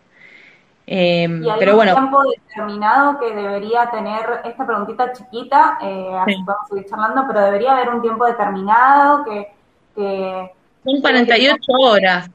Eh, 0.88 1.28
¿Y 1.30 1.50
hay 1.50 1.60
pero 1.60 1.72
un 1.74 1.78
bueno, 1.78 1.94
tiempo 1.94 2.24
determinado 2.24 3.20
que 3.20 3.34
debería 3.34 3.90
tener 3.92 4.42
esta 4.44 4.66
preguntita 4.66 5.14
chiquita, 5.14 5.78
eh, 5.82 6.18
así 6.20 6.36
podemos 6.44 6.68
seguir 6.70 6.86
charlando, 6.90 7.24
pero 7.28 7.42
debería 7.46 7.74
haber 7.74 7.90
un 7.90 8.02
tiempo 8.02 8.26
determinado 8.26 9.24
que, 9.24 9.48
que 9.96 10.52
son 10.84 11.02
48 11.02 11.62
horas. 11.80 12.30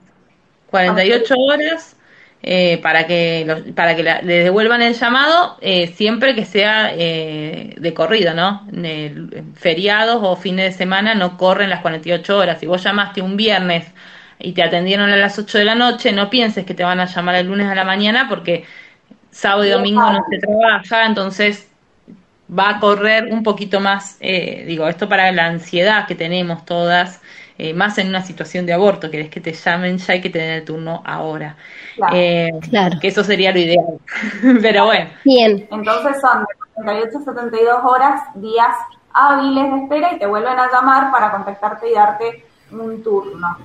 48 0.70 1.34
horas 1.36 1.95
eh, 2.42 2.78
para 2.78 3.06
que 3.06 3.72
para 3.74 3.96
que 3.96 4.02
le 4.02 4.44
devuelvan 4.44 4.82
el 4.82 4.94
llamado 4.94 5.56
eh, 5.60 5.88
siempre 5.88 6.34
que 6.34 6.44
sea 6.44 6.92
eh, 6.94 7.74
de 7.76 7.94
corrido, 7.94 8.34
¿no? 8.34 8.64
feriados 9.54 10.20
o 10.22 10.36
fines 10.36 10.72
de 10.72 10.78
semana 10.78 11.14
no 11.14 11.38
corren 11.38 11.70
las 11.70 11.80
48 11.80 12.36
horas. 12.36 12.60
Si 12.60 12.66
vos 12.66 12.82
llamaste 12.84 13.22
un 13.22 13.36
viernes 13.36 13.90
y 14.38 14.52
te 14.52 14.62
atendieron 14.62 15.10
a 15.10 15.16
las 15.16 15.38
8 15.38 15.58
de 15.58 15.64
la 15.64 15.74
noche, 15.74 16.12
no 16.12 16.30
pienses 16.30 16.64
que 16.64 16.74
te 16.74 16.84
van 16.84 17.00
a 17.00 17.06
llamar 17.06 17.36
el 17.36 17.46
lunes 17.46 17.66
a 17.66 17.74
la 17.74 17.84
mañana 17.84 18.26
porque 18.28 18.64
sábado 19.30 19.64
y 19.64 19.70
domingo 19.70 20.02
no 20.02 20.20
se 20.30 20.38
trabaja, 20.38 21.06
entonces 21.06 21.68
va 22.48 22.76
a 22.76 22.78
correr 22.78 23.26
un 23.32 23.42
poquito 23.42 23.80
más, 23.80 24.20
digo, 24.20 24.86
esto 24.88 25.08
para 25.08 25.32
la 25.32 25.46
ansiedad 25.46 26.06
que 26.06 26.14
tenemos 26.14 26.64
todas 26.64 27.22
eh, 27.58 27.72
más 27.72 27.98
en 27.98 28.08
una 28.08 28.22
situación 28.22 28.66
de 28.66 28.72
aborto, 28.72 29.10
que 29.10 29.20
es 29.20 29.30
que 29.30 29.40
te 29.40 29.52
llamen 29.52 29.98
ya 29.98 30.14
y 30.14 30.20
que 30.20 30.30
te 30.30 30.38
den 30.38 30.50
el 30.50 30.64
turno 30.64 31.02
ahora. 31.04 31.56
Eh, 32.12 32.50
claro. 32.68 32.98
Que 33.00 33.08
eso 33.08 33.24
sería 33.24 33.52
lo 33.52 33.58
ideal. 33.58 33.98
Pero 34.62 34.86
bueno. 34.86 35.10
Bien. 35.24 35.66
Entonces 35.70 36.20
son 36.20 36.40
de 36.40 36.54
48 36.74 37.18
72 37.24 37.78
horas, 37.84 38.20
días 38.34 38.74
hábiles 39.12 39.72
de 39.72 39.78
espera 39.82 40.12
y 40.14 40.18
te 40.18 40.26
vuelven 40.26 40.58
a 40.58 40.70
llamar 40.70 41.10
para 41.10 41.30
contactarte 41.30 41.90
y 41.90 41.94
darte 41.94 42.44
un 42.70 43.02
turno. 43.02 43.56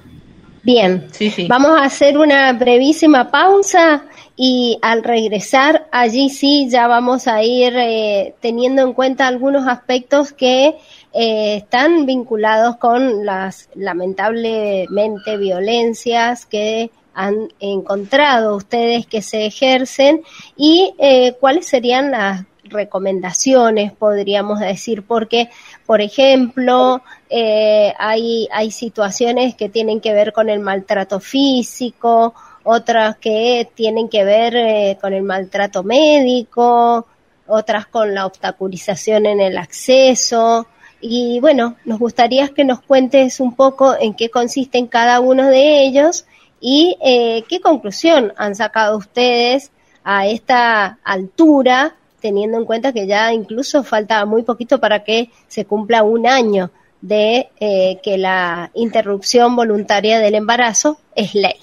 Bien, 0.64 1.08
sí, 1.12 1.32
sí. 1.32 1.48
vamos 1.48 1.72
a 1.72 1.86
hacer 1.86 2.20
una 2.20 2.54
brevísima 2.54 3.32
pausa 3.32 4.04
y 4.36 4.78
al 4.84 5.04
regresar 5.04 5.88
allí 5.92 6.30
sí 6.30 6.70
ya 6.70 6.88
vamos 6.88 7.28
a 7.28 7.42
ir 7.42 7.74
eh, 7.76 8.36
teniendo 8.42 8.84
en 8.84 8.94
cuenta 8.94 9.28
algunos 9.28 9.68
aspectos 9.68 10.32
que 10.32 10.78
eh, 11.14 11.58
están 11.58 12.06
vinculados 12.06 12.78
con 12.78 13.26
las 13.26 13.70
lamentablemente 13.76 15.38
violencias 15.38 16.46
que 16.46 16.92
han 17.14 17.50
encontrado 17.60 18.56
ustedes 18.56 19.06
que 19.06 19.22
se 19.22 19.46
ejercen 19.46 20.24
y 20.56 20.94
eh, 20.98 21.36
cuáles 21.40 21.68
serían 21.68 22.12
las 22.12 22.46
recomendaciones, 22.64 23.92
podríamos 23.92 24.60
decir, 24.60 25.04
porque, 25.04 25.50
por 25.86 26.02
ejemplo, 26.02 27.02
eh, 27.30 27.94
hay, 28.00 28.48
hay 28.52 28.72
situaciones 28.72 29.56
que 29.56 29.70
tienen 29.70 30.00
que 30.00 30.14
ver 30.14 30.34
con 30.34 30.50
el 30.50 30.60
maltrato 30.60 31.20
físico, 31.20 32.34
otras 32.64 33.18
que 33.18 33.70
tienen 33.76 34.10
que 34.10 34.24
ver 34.24 34.56
eh, 34.56 34.98
con 35.02 35.14
el 35.14 35.24
maltrato 35.24 35.84
médico, 35.84 37.08
otras 37.48 37.88
con 37.88 38.14
la 38.14 38.26
obstaculización 38.26 39.26
en 39.26 39.42
el 39.42 39.58
acceso. 39.58 40.68
Y 41.02 41.40
bueno, 41.40 41.76
nos 41.86 42.00
gustaría 42.00 42.48
que 42.50 42.64
nos 42.64 42.82
cuentes 42.82 43.40
un 43.40 43.56
poco 43.56 43.96
en 44.00 44.14
qué 44.14 44.30
consisten 44.30 44.88
cada 44.88 45.20
uno 45.20 45.48
de 45.48 45.84
ellos 45.84 46.26
y 46.60 46.96
eh, 47.04 47.44
qué 47.50 47.60
conclusión 47.60 48.34
han 48.38 48.56
sacado 48.56 48.98
ustedes 48.98 49.72
a 50.04 50.28
esta 50.28 51.00
altura 51.04 51.96
teniendo 52.22 52.58
en 52.58 52.66
cuenta 52.66 52.94
que 52.94 53.08
ya 53.08 53.34
incluso 53.34 53.84
falta 53.84 54.26
muy 54.26 54.44
poquito 54.44 54.80
para 54.80 55.04
que 55.04 55.30
se 55.48 55.66
cumpla 55.66 56.04
un 56.04 56.28
año 56.28 56.72
de 57.02 57.50
eh, 57.60 58.00
que 58.04 58.18
la 58.18 58.70
interrupción 58.76 59.56
voluntaria 59.56 60.20
del 60.20 60.36
embarazo 60.36 61.00
es 61.16 61.34
ley. 61.34 61.56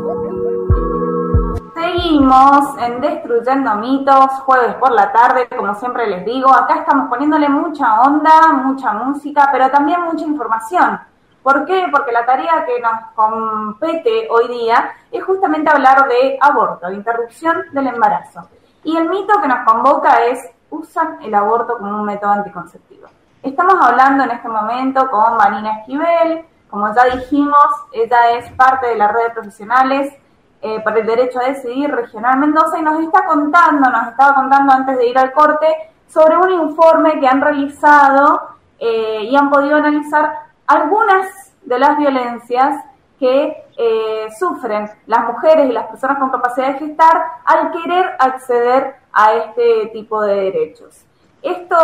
Seguimos 2.08 2.78
en 2.78 3.02
Destruyendo 3.02 3.74
Mitos, 3.74 4.30
jueves 4.46 4.76
por 4.76 4.92
la 4.92 5.12
tarde, 5.12 5.46
como 5.54 5.74
siempre 5.74 6.06
les 6.06 6.24
digo, 6.24 6.50
acá 6.50 6.76
estamos 6.76 7.10
poniéndole 7.10 7.50
mucha 7.50 8.00
onda, 8.00 8.50
mucha 8.50 8.94
música, 8.94 9.50
pero 9.52 9.70
también 9.70 10.00
mucha 10.00 10.24
información. 10.24 10.98
¿Por 11.42 11.66
qué? 11.66 11.86
Porque 11.92 12.10
la 12.10 12.24
tarea 12.24 12.64
que 12.64 12.80
nos 12.80 13.10
compete 13.14 14.26
hoy 14.30 14.48
día 14.48 14.90
es 15.12 15.22
justamente 15.22 15.70
hablar 15.70 16.08
de 16.08 16.38
aborto, 16.40 16.88
de 16.88 16.94
interrupción 16.94 17.64
del 17.72 17.88
embarazo. 17.88 18.48
Y 18.84 18.96
el 18.96 19.06
mito 19.10 19.38
que 19.42 19.48
nos 19.48 19.70
convoca 19.70 20.24
es, 20.24 20.38
usan 20.70 21.18
el 21.22 21.34
aborto 21.34 21.76
como 21.76 21.90
un 21.90 22.06
método 22.06 22.30
anticonceptivo. 22.30 23.08
Estamos 23.42 23.74
hablando 23.82 24.24
en 24.24 24.30
este 24.30 24.48
momento 24.48 25.10
con 25.10 25.36
Vanina 25.36 25.80
Esquivel, 25.80 26.46
como 26.70 26.88
ya 26.94 27.04
dijimos, 27.16 27.66
ella 27.92 28.30
es 28.30 28.50
parte 28.52 28.86
de 28.86 28.96
la 28.96 29.08
red 29.08 29.24
de 29.24 29.30
profesionales 29.30 30.14
eh, 30.60 30.80
para 30.80 30.98
el 30.98 31.06
derecho 31.06 31.38
a 31.38 31.48
decidir 31.48 31.90
regional 31.90 32.38
Mendoza 32.38 32.78
y 32.78 32.82
nos 32.82 33.00
está 33.00 33.24
contando, 33.26 33.90
nos 33.90 34.08
estaba 34.08 34.34
contando 34.34 34.72
antes 34.72 34.98
de 34.98 35.08
ir 35.08 35.18
al 35.18 35.32
corte, 35.32 35.66
sobre 36.08 36.36
un 36.36 36.50
informe 36.50 37.20
que 37.20 37.28
han 37.28 37.40
realizado 37.40 38.40
eh, 38.78 39.28
y 39.30 39.36
han 39.36 39.50
podido 39.50 39.76
analizar 39.76 40.32
algunas 40.66 41.52
de 41.62 41.78
las 41.78 41.96
violencias 41.96 42.84
que 43.18 43.64
eh, 43.76 44.28
sufren 44.38 44.90
las 45.06 45.24
mujeres 45.26 45.68
y 45.68 45.72
las 45.72 45.86
personas 45.86 46.18
con 46.18 46.30
capacidad 46.30 46.72
de 46.72 46.78
gestar 46.78 47.22
al 47.44 47.70
querer 47.72 48.16
acceder 48.18 48.96
a 49.12 49.34
este 49.34 49.90
tipo 49.92 50.22
de 50.22 50.34
derechos. 50.34 51.04
Esto 51.42 51.76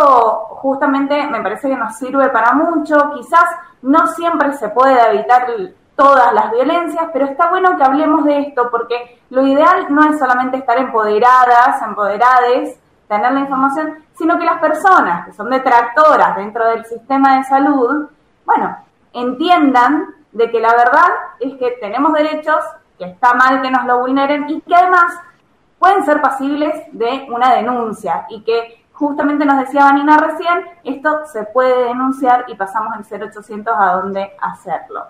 justamente 0.49 1.27
me 1.27 1.41
parece 1.41 1.69
que 1.69 1.77
nos 1.77 1.95
sirve 1.97 2.29
para 2.29 2.53
mucho, 2.53 3.11
quizás 3.15 3.45
no 3.81 4.07
siempre 4.07 4.53
se 4.53 4.69
puede 4.69 4.99
evitar 5.13 5.47
todas 5.95 6.33
las 6.33 6.51
violencias, 6.51 7.09
pero 7.13 7.25
está 7.25 7.49
bueno 7.49 7.77
que 7.77 7.83
hablemos 7.83 8.25
de 8.25 8.39
esto 8.39 8.69
porque 8.69 9.21
lo 9.29 9.45
ideal 9.45 9.87
no 9.89 10.03
es 10.03 10.19
solamente 10.19 10.57
estar 10.57 10.77
empoderadas, 10.77 11.81
empoderades, 11.81 12.77
tener 13.07 13.31
la 13.31 13.39
información, 13.39 14.03
sino 14.17 14.37
que 14.37 14.45
las 14.45 14.59
personas 14.59 15.25
que 15.25 15.33
son 15.33 15.49
detractoras 15.49 16.35
dentro 16.35 16.67
del 16.67 16.85
sistema 16.85 17.37
de 17.37 17.43
salud, 17.45 18.09
bueno, 18.45 18.77
entiendan 19.13 20.15
de 20.31 20.51
que 20.51 20.59
la 20.59 20.71
verdad 20.71 21.07
es 21.39 21.55
que 21.57 21.77
tenemos 21.79 22.13
derechos, 22.13 22.59
que 22.97 23.05
está 23.05 23.33
mal 23.33 23.61
que 23.61 23.71
nos 23.71 23.85
lo 23.85 23.99
vulneren 23.99 24.49
y 24.49 24.61
que 24.61 24.75
además 24.75 25.13
pueden 25.79 26.03
ser 26.05 26.21
pasibles 26.21 26.73
de 26.91 27.27
una 27.29 27.53
denuncia 27.53 28.25
y 28.29 28.41
que 28.43 28.85
justamente 28.93 29.45
nos 29.45 29.59
decía 29.59 29.85
Vanina 29.85 30.17
recién, 30.17 30.65
esto 30.83 31.25
se 31.25 31.43
puede 31.43 31.85
denunciar 31.85 32.45
y 32.47 32.55
pasamos 32.55 32.93
el 32.97 33.21
0800 33.21 33.73
a 33.77 33.91
dónde 33.93 34.31
hacerlo. 34.41 35.05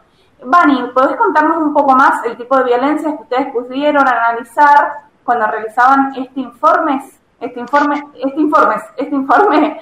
Vani, 0.46 0.92
¿podés 0.94 1.16
contarnos 1.16 1.58
un 1.58 1.74
poco 1.74 1.96
más 1.96 2.24
el 2.26 2.38
tipo 2.38 2.58
de 2.58 2.66
violencias 2.66 3.14
que 3.16 3.24
ustedes 3.24 3.54
pudieron 3.54 4.08
analizar 4.08 5.06
cuando 5.24 5.48
realizaban 5.48 6.14
este 6.16 6.40
informe? 6.40 7.02
Este 7.40 7.60
informe, 7.60 8.04
este 8.24 8.40
informe, 8.40 8.76
este 8.98 9.16
informe 9.16 9.82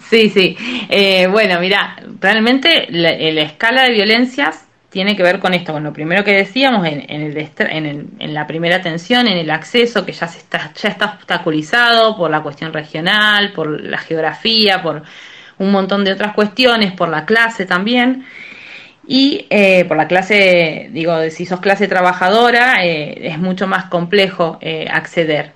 Sí, 0.00 0.28
sí. 0.30 0.56
Eh, 0.88 1.26
bueno, 1.26 1.58
mira, 1.60 1.96
realmente 2.20 2.86
la, 2.90 3.10
escala 3.10 3.82
de 3.84 3.92
violencias 3.92 4.66
tiene 4.90 5.16
que 5.16 5.22
ver 5.22 5.40
con 5.40 5.54
esto, 5.54 5.72
con 5.72 5.82
lo 5.82 5.92
primero 5.92 6.24
que 6.24 6.32
decíamos 6.32 6.86
en, 6.86 7.10
el, 7.10 7.36
en, 7.58 8.16
en, 8.18 8.34
la 8.34 8.46
primera 8.46 8.76
atención, 8.76 9.26
en 9.26 9.36
el 9.36 9.50
acceso 9.50 10.06
que 10.06 10.12
ya, 10.12 10.28
se 10.28 10.38
está, 10.38 10.72
ya 10.74 10.88
está 10.88 11.06
obstaculizado 11.16 12.16
por 12.16 12.30
la 12.30 12.42
cuestión 12.42 12.72
regional, 12.72 13.52
por 13.52 13.80
la 13.80 13.98
geografía, 13.98 14.82
por 14.82 15.02
un 15.58 15.72
montón 15.72 16.04
de 16.04 16.12
otras 16.12 16.34
cuestiones, 16.34 16.92
por 16.92 17.08
la 17.08 17.24
clase 17.24 17.66
también. 17.66 18.24
Y 19.06 19.46
eh, 19.50 19.84
por 19.86 19.96
la 19.96 20.08
clase, 20.08 20.88
digo, 20.92 21.14
si 21.30 21.46
sos 21.46 21.60
clase 21.60 21.86
trabajadora, 21.86 22.84
eh, 22.84 23.28
es 23.28 23.38
mucho 23.38 23.66
más 23.66 23.84
complejo 23.86 24.58
acceder. 24.90 25.52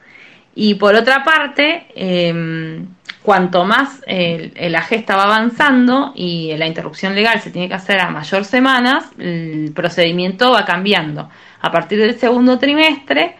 Y 0.55 0.75
por 0.75 0.95
otra 0.95 1.25
parte, 1.25 1.87
em, 1.95 2.87
cuanto 3.23 3.65
más 3.65 4.01
la 4.07 4.83
gesta 4.83 5.17
va 5.17 5.25
avanzando 5.25 6.13
y 6.15 6.57
la 6.57 6.67
interrupción 6.67 7.15
legal 7.15 7.41
se 7.41 7.51
tiene 7.51 7.69
que 7.69 7.75
hacer 7.75 8.01
a 8.01 8.11
mayor 8.11 8.45
semanas, 8.45 9.05
el 9.19 9.73
procedimiento 9.75 10.51
va 10.51 10.65
cambiando. 10.65 11.29
A 11.61 11.71
partir 11.71 11.99
del 11.99 12.19
segundo 12.19 12.59
trimestre, 12.59 13.37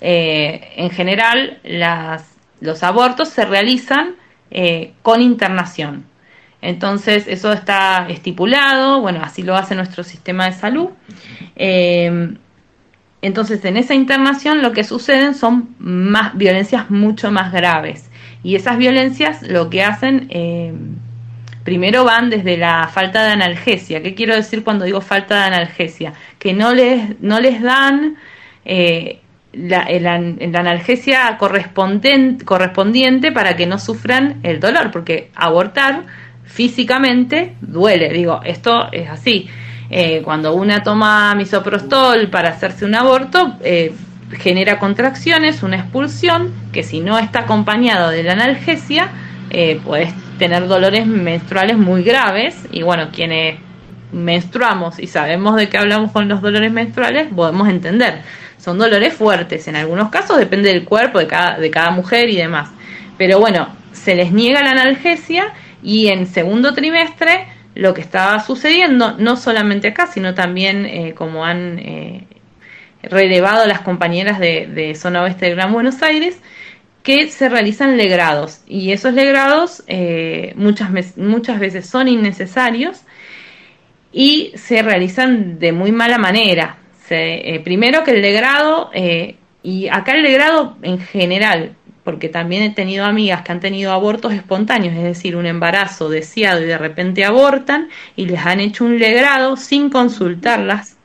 eh, 0.00 0.72
en 0.76 0.90
general, 0.90 1.58
los 2.60 2.82
abortos 2.82 3.28
se 3.28 3.44
realizan 3.44 4.16
eh, 4.50 4.94
con 5.02 5.20
internación. 5.20 6.04
Entonces, 6.62 7.26
eso 7.26 7.52
está 7.52 8.06
estipulado, 8.08 9.00
bueno, 9.00 9.20
así 9.22 9.42
lo 9.42 9.56
hace 9.56 9.74
nuestro 9.74 10.04
sistema 10.04 10.46
de 10.46 10.52
salud. 10.52 10.88
Eh, 11.56 12.34
entonces, 13.22 13.64
en 13.64 13.76
esa 13.76 13.94
internación 13.94 14.62
lo 14.62 14.72
que 14.72 14.82
suceden 14.82 15.34
son 15.34 15.74
más 15.78 16.36
violencias 16.36 16.90
mucho 16.90 17.30
más 17.30 17.52
graves. 17.52 18.10
Y 18.42 18.56
esas 18.56 18.78
violencias 18.78 19.42
lo 19.42 19.70
que 19.70 19.84
hacen, 19.84 20.26
eh, 20.30 20.72
primero 21.62 22.04
van 22.04 22.30
desde 22.30 22.56
la 22.56 22.88
falta 22.88 23.24
de 23.24 23.30
analgesia. 23.30 24.02
¿Qué 24.02 24.14
quiero 24.14 24.34
decir 24.34 24.64
cuando 24.64 24.84
digo 24.84 25.00
falta 25.00 25.36
de 25.36 25.54
analgesia? 25.54 26.12
Que 26.40 26.52
no 26.52 26.74
les, 26.74 27.20
no 27.20 27.38
les 27.38 27.62
dan 27.62 28.16
eh, 28.64 29.20
la, 29.52 29.86
analgesia 30.54 31.36
correspondiente, 31.38 32.44
correspondiente 32.44 33.30
para 33.30 33.54
que 33.54 33.66
no 33.66 33.78
sufran 33.78 34.40
el 34.42 34.58
dolor, 34.58 34.90
porque 34.90 35.30
abortar 35.36 36.02
físicamente 36.44 37.56
duele. 37.60 38.08
Digo, 38.10 38.40
esto 38.44 38.90
es 38.92 39.08
así. 39.08 39.48
Eh, 39.90 40.22
cuando 40.22 40.54
una 40.54 40.82
toma 40.82 41.34
misoprostol 41.34 42.28
para 42.30 42.50
hacerse 42.50 42.84
un 42.84 42.94
aborto, 42.94 43.58
genera 44.38 44.78
contracciones, 44.78 45.62
una 45.62 45.76
expulsión, 45.76 46.52
que 46.72 46.82
si 46.82 47.00
no 47.00 47.18
está 47.18 47.40
acompañado 47.40 48.10
de 48.10 48.22
la 48.22 48.32
analgesia, 48.32 49.10
eh, 49.50 49.80
puedes 49.84 50.12
tener 50.38 50.66
dolores 50.66 51.06
menstruales 51.06 51.76
muy 51.76 52.02
graves. 52.02 52.56
Y 52.70 52.82
bueno, 52.82 53.10
quienes 53.12 53.58
menstruamos 54.12 54.98
y 54.98 55.06
sabemos 55.06 55.56
de 55.56 55.68
qué 55.68 55.78
hablamos 55.78 56.12
con 56.12 56.28
los 56.28 56.40
dolores 56.40 56.72
menstruales, 56.72 57.28
podemos 57.34 57.68
entender. 57.68 58.22
Son 58.58 58.78
dolores 58.78 59.14
fuertes, 59.14 59.66
en 59.68 59.76
algunos 59.76 60.10
casos 60.10 60.38
depende 60.38 60.68
del 60.68 60.84
cuerpo 60.84 61.18
de 61.18 61.26
cada, 61.26 61.58
de 61.58 61.70
cada 61.70 61.90
mujer 61.90 62.28
y 62.28 62.36
demás. 62.36 62.70
Pero 63.18 63.40
bueno, 63.40 63.68
se 63.92 64.14
les 64.14 64.32
niega 64.32 64.62
la 64.62 64.70
analgesia 64.70 65.52
y 65.82 66.08
en 66.08 66.26
segundo 66.26 66.74
trimestre 66.74 67.46
lo 67.74 67.94
que 67.94 68.02
estaba 68.02 68.38
sucediendo, 68.40 69.16
no 69.18 69.36
solamente 69.36 69.88
acá, 69.88 70.06
sino 70.06 70.34
también 70.34 70.86
eh, 70.86 71.14
como 71.14 71.44
han 71.44 71.78
eh, 71.78 72.26
relevado 73.02 73.66
las 73.66 73.80
compañeras 73.80 74.38
de, 74.38 74.94
zona 74.94 75.22
oeste 75.22 75.46
del 75.46 75.56
Gran 75.56 75.72
Buenos 75.72 76.02
Aires, 76.02 76.38
que 77.02 77.28
se 77.30 77.48
realizan 77.48 77.96
legrados 77.96 78.60
y 78.66 78.92
esos 78.92 79.14
legrados 79.14 79.82
eh, 79.88 80.52
muchas, 80.54 81.16
muchas 81.16 81.58
veces 81.58 81.86
son 81.88 82.06
innecesarios 82.06 83.00
y 84.12 84.52
se 84.54 84.82
realizan 84.82 85.58
de 85.58 85.72
muy 85.72 85.90
mala 85.92 86.18
manera. 86.18 86.78
Primero 87.64 88.04
que 88.04 88.12
el 88.12 88.22
legrado, 88.22 88.90
y 89.62 89.88
acá 89.88 90.12
el 90.12 90.22
legrado 90.22 90.78
en 90.80 90.98
general, 90.98 91.76
porque 92.04 92.28
también 92.28 92.62
he 92.62 92.70
tenido 92.70 93.04
amigas 93.04 93.42
que 93.42 93.52
han 93.52 93.60
tenido 93.60 93.92
abortos 93.92 94.32
espontáneos, 94.32 94.94
es 94.96 95.04
decir, 95.04 95.36
un 95.36 95.46
embarazo 95.46 96.08
deseado 96.08 96.62
y 96.62 96.66
de 96.66 96.78
repente 96.78 97.24
abortan 97.24 97.88
y 98.16 98.26
les 98.26 98.44
han 98.44 98.60
hecho 98.60 98.84
un 98.84 98.98
legrado 98.98 99.56
sin 99.56 99.88
consultarlas 99.88 100.96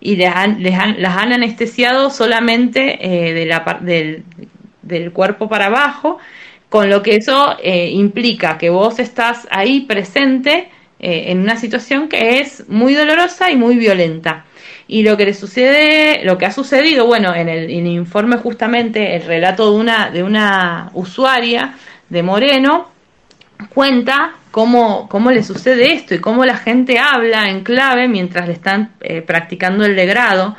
y 0.00 0.16
les 0.16 0.34
han, 0.34 0.62
las 0.62 1.16
han 1.16 1.32
anestesiado 1.32 2.10
solamente 2.10 2.98
eh, 3.00 3.32
de 3.32 3.46
la, 3.46 3.78
del, 3.80 4.24
del, 4.82 5.12
cuerpo 5.12 5.48
para 5.48 5.66
abajo, 5.66 6.18
con 6.68 6.90
lo 6.90 7.02
que 7.02 7.16
eso 7.16 7.56
eh, 7.62 7.90
implica 7.90 8.58
que 8.58 8.70
vos 8.70 8.98
estás 8.98 9.46
ahí 9.50 9.82
presente 9.82 10.68
eh, 11.06 11.30
en 11.32 11.40
una 11.40 11.56
situación 11.56 12.08
que 12.08 12.40
es 12.40 12.66
muy 12.66 12.94
dolorosa 12.94 13.50
y 13.50 13.56
muy 13.56 13.76
violenta. 13.76 14.46
Y 14.88 15.02
lo 15.02 15.18
que 15.18 15.26
le 15.26 15.34
sucede, 15.34 16.24
lo 16.24 16.38
que 16.38 16.46
ha 16.46 16.50
sucedido, 16.50 17.04
bueno, 17.06 17.34
en 17.34 17.50
el, 17.50 17.70
informe 17.70 18.38
justamente, 18.38 19.14
el 19.14 19.22
relato 19.24 19.70
de 19.70 19.76
una, 19.78 20.08
de 20.08 20.22
una 20.22 20.90
usuaria 20.94 21.74
de 22.08 22.22
Moreno, 22.22 22.90
cuenta 23.68 24.32
cómo, 24.50 25.06
cómo 25.10 25.30
le 25.30 25.42
sucede 25.42 25.92
esto 25.92 26.14
y 26.14 26.20
cómo 26.20 26.46
la 26.46 26.56
gente 26.56 26.98
habla 26.98 27.50
en 27.50 27.64
clave 27.64 28.08
mientras 28.08 28.46
le 28.46 28.54
están 28.54 28.92
eh, 29.02 29.20
practicando 29.20 29.84
el 29.84 29.96
degrado. 29.96 30.56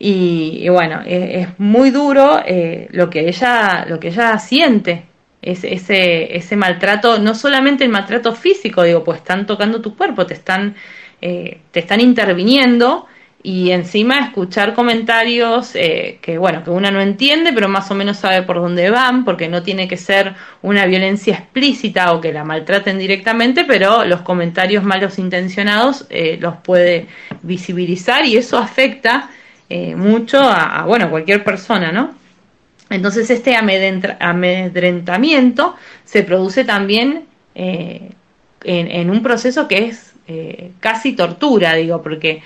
Y, 0.00 0.68
bueno, 0.68 1.00
es, 1.06 1.46
muy 1.58 1.90
duro 1.90 2.42
eh, 2.44 2.88
lo 2.90 3.08
que 3.08 3.28
ella, 3.28 3.86
lo 3.88 4.00
que 4.00 4.08
ella 4.08 4.36
siente, 4.40 5.04
ese, 5.46 5.74
ese, 5.74 6.36
ese 6.36 6.56
maltrato, 6.56 7.18
no 7.18 7.34
solamente 7.34 7.84
el 7.84 7.90
maltrato 7.90 8.34
físico, 8.34 8.82
digo, 8.82 9.04
pues 9.04 9.18
están 9.18 9.46
tocando 9.46 9.80
tu 9.80 9.96
cuerpo, 9.96 10.26
te 10.26 10.34
están, 10.34 10.74
eh, 11.22 11.60
te 11.70 11.80
están 11.80 12.00
interviniendo 12.00 13.06
y 13.42 13.70
encima 13.70 14.18
escuchar 14.18 14.74
comentarios 14.74 15.76
eh, 15.76 16.18
que 16.20 16.36
bueno 16.36 16.64
que 16.64 16.70
uno 16.70 16.90
no 16.90 17.00
entiende 17.00 17.52
pero 17.52 17.68
más 17.68 17.88
o 17.92 17.94
menos 17.94 18.16
sabe 18.16 18.42
por 18.42 18.56
dónde 18.56 18.90
van 18.90 19.24
porque 19.24 19.48
no 19.48 19.62
tiene 19.62 19.86
que 19.86 19.96
ser 19.96 20.34
una 20.62 20.84
violencia 20.84 21.34
explícita 21.36 22.12
o 22.12 22.20
que 22.20 22.32
la 22.32 22.42
maltraten 22.42 22.98
directamente 22.98 23.64
pero 23.64 24.04
los 24.04 24.22
comentarios 24.22 24.82
malos 24.82 25.20
intencionados 25.20 26.06
eh, 26.10 26.38
los 26.40 26.56
puede 26.56 27.06
visibilizar 27.42 28.24
y 28.24 28.36
eso 28.36 28.58
afecta 28.58 29.30
eh, 29.68 29.94
mucho 29.94 30.40
a, 30.40 30.84
bueno 30.84 31.08
cualquier 31.08 31.44
persona 31.44 31.92
no 31.92 32.14
entonces 32.90 33.30
este 33.30 33.56
amedrentamiento 33.56 35.74
se 36.04 36.22
produce 36.22 36.64
también 36.64 37.24
en, 37.54 38.14
en, 38.64 39.10
un 39.10 39.22
proceso 39.22 39.66
que 39.66 39.86
es 39.86 40.12
casi 40.80 41.14
tortura 41.14 41.72
digo 41.74 42.02
porque 42.02 42.42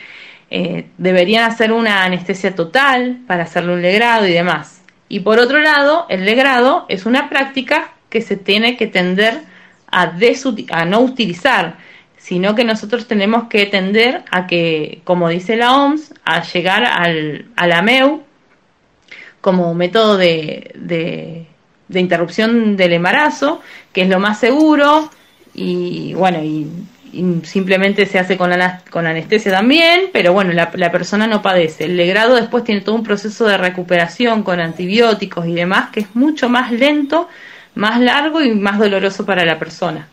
eh, 0.52 0.86
deberían 0.98 1.44
hacer 1.44 1.70
una 1.70 2.04
anestesia 2.04 2.56
total 2.56 3.20
para 3.28 3.44
hacerle 3.44 3.74
un 3.74 3.82
legrado 3.82 4.26
y 4.26 4.32
demás. 4.32 4.82
Y 5.08 5.20
por 5.20 5.38
otro 5.38 5.60
lado, 5.60 6.06
el 6.08 6.24
legrado 6.24 6.86
es 6.88 7.06
una 7.06 7.28
práctica 7.28 7.92
que 8.08 8.20
se 8.20 8.36
tiene 8.36 8.76
que 8.76 8.88
tender 8.88 9.42
a, 9.92 10.12
a 10.72 10.84
no 10.84 11.00
utilizar, 11.00 11.76
sino 12.16 12.56
que 12.56 12.64
nosotros 12.64 13.06
tenemos 13.06 13.44
que 13.48 13.66
tender 13.66 14.24
a 14.32 14.48
que, 14.48 15.02
como 15.04 15.28
dice 15.28 15.56
la 15.56 15.76
OMS, 15.76 16.14
a 16.24 16.42
llegar 16.42 16.84
al, 16.84 17.46
a 17.54 17.68
la 17.68 17.82
MEU 17.82 18.22
como 19.40 19.74
método 19.74 20.16
de, 20.16 20.72
de, 20.74 22.00
interrupción 22.00 22.76
del 22.76 22.92
embarazo, 22.92 23.60
que 23.92 24.02
es 24.02 24.08
lo 24.08 24.20
más 24.20 24.38
seguro, 24.38 25.10
y 25.54 26.14
bueno, 26.14 26.42
y 26.42 26.68
simplemente 27.42 28.06
se 28.06 28.18
hace 28.18 28.36
con, 28.36 28.50
la, 28.50 28.82
anestesia 28.92 29.52
también, 29.52 30.10
pero 30.12 30.32
bueno, 30.32 30.52
la, 30.52 30.92
persona 30.92 31.26
no 31.26 31.42
padece. 31.42 31.84
El 31.84 31.96
legrado 31.96 32.36
después 32.36 32.64
tiene 32.64 32.80
todo 32.82 32.94
un 32.94 33.02
proceso 33.02 33.46
de 33.46 33.56
recuperación 33.56 34.42
con 34.42 34.60
antibióticos 34.60 35.46
y 35.46 35.54
demás 35.54 35.90
que 35.90 36.00
es 36.00 36.14
mucho 36.14 36.48
más 36.48 36.70
lento, 36.72 37.28
más 37.74 38.00
largo 38.00 38.42
y 38.42 38.54
más 38.54 38.78
doloroso 38.78 39.26
para 39.26 39.44
la 39.44 39.58
persona. 39.58 40.08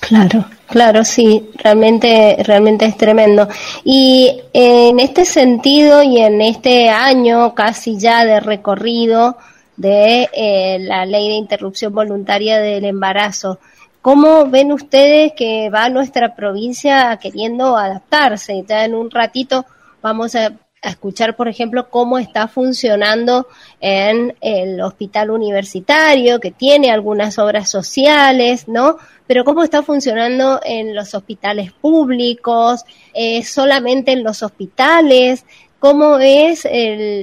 Claro, 0.00 0.44
claro, 0.66 1.04
sí, 1.04 1.50
realmente, 1.56 2.36
realmente 2.44 2.86
es 2.86 2.96
tremendo. 2.96 3.48
Y 3.84 4.40
en 4.52 4.98
este 4.98 5.24
sentido 5.24 6.02
y 6.02 6.18
en 6.18 6.40
este 6.40 6.88
año 6.88 7.54
casi 7.54 7.98
ya 7.98 8.24
de 8.24 8.40
recorrido 8.40 9.36
de 9.76 10.28
eh, 10.32 10.78
la 10.80 11.06
ley 11.06 11.28
de 11.28 11.34
interrupción 11.34 11.94
voluntaria 11.94 12.58
del 12.58 12.84
embarazo, 12.84 13.58
¿Cómo 14.02 14.46
ven 14.46 14.72
ustedes 14.72 15.34
que 15.36 15.68
va 15.68 15.90
nuestra 15.90 16.34
provincia 16.34 17.18
queriendo 17.20 17.76
adaptarse? 17.76 18.64
Ya 18.66 18.86
en 18.86 18.94
un 18.94 19.10
ratito 19.10 19.66
vamos 20.00 20.34
a, 20.34 20.52
escuchar, 20.82 21.36
por 21.36 21.48
ejemplo, 21.48 21.90
cómo 21.90 22.18
está 22.18 22.48
funcionando 22.48 23.46
en 23.80 24.34
el 24.40 24.80
hospital 24.80 25.30
universitario, 25.30 26.40
que 26.40 26.50
tiene 26.50 26.90
algunas 26.90 27.38
obras 27.38 27.68
sociales, 27.70 28.66
¿no? 28.66 28.96
Pero 29.26 29.44
cómo 29.44 29.62
está 29.62 29.82
funcionando 29.82 30.60
en 30.64 30.94
los 30.94 31.14
hospitales 31.14 31.72
públicos, 31.72 32.84
eh, 33.14 33.42
solamente 33.44 34.12
en 34.12 34.24
los 34.24 34.42
hospitales, 34.42 35.44
cómo 35.80 36.18
es 36.18 36.68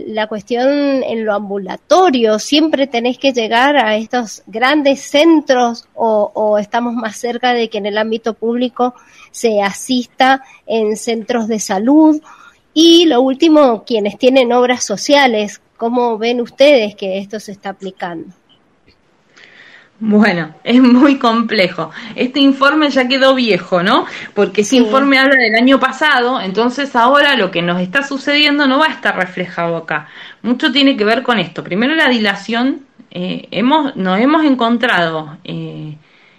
la 0.08 0.28
cuestión 0.28 1.04
en 1.04 1.26
lo 1.26 1.34
ambulatorio. 1.34 2.40
Siempre 2.40 2.88
tenés 2.88 3.20
que 3.20 3.32
llegar 3.32 3.78
a 3.78 3.96
estos 3.96 4.42
grandes 4.48 5.02
centros 5.02 5.88
o, 5.94 6.58
estamos 6.58 6.96
más 6.96 7.18
cerca 7.18 7.54
de 7.54 7.70
que 7.70 7.78
en 7.78 7.86
el 7.86 8.00
ámbito 8.00 8.34
público 8.34 8.96
se 9.32 9.62
asista 9.62 10.44
en 10.66 10.98
centros 10.98 11.48
de 11.48 11.60
salud. 11.60 12.20
Y 12.80 13.06
lo 13.06 13.22
último, 13.22 13.84
quienes 13.86 14.20
tienen 14.20 14.54
obras 14.54 14.84
sociales, 14.84 15.60
¿cómo 15.78 16.20
ven 16.20 16.42
ustedes 16.42 16.94
que 16.94 17.18
esto 17.18 17.40
se 17.40 17.52
está 17.52 17.70
aplicando? 17.70 18.28
Bueno, 20.00 20.54
es 20.64 20.80
muy 20.80 21.18
complejo. 21.18 21.90
Este 22.14 22.40
informe 22.40 22.92
ya 22.92 23.08
quedó 23.08 23.34
viejo, 23.34 23.82
¿no? 23.82 24.06
Porque 24.36 24.62
ese 24.62 24.76
informe 24.76 25.18
habla 25.18 25.38
del 25.38 25.56
año 25.56 25.80
pasado, 25.80 26.40
entonces 26.40 26.96
ahora 26.96 27.36
lo 27.36 27.50
que 27.50 27.64
nos 27.64 27.82
está 27.82 28.04
sucediendo 28.04 28.68
no 28.68 28.78
va 28.78 28.86
a 28.86 28.94
estar 28.94 29.16
reflejado 29.16 29.76
acá. 29.76 30.08
Mucho 30.44 30.72
tiene 30.72 30.96
que 30.96 31.04
ver 31.04 31.24
con 31.24 31.40
esto. 31.40 31.64
Primero 31.64 31.96
la 31.96 32.10
dilación. 32.10 32.86
Eh, 33.10 33.48
hemos, 33.50 33.96
nos 33.96 34.20
hemos 34.20 34.46
encontrado 34.46 35.40
eh, 35.44 35.96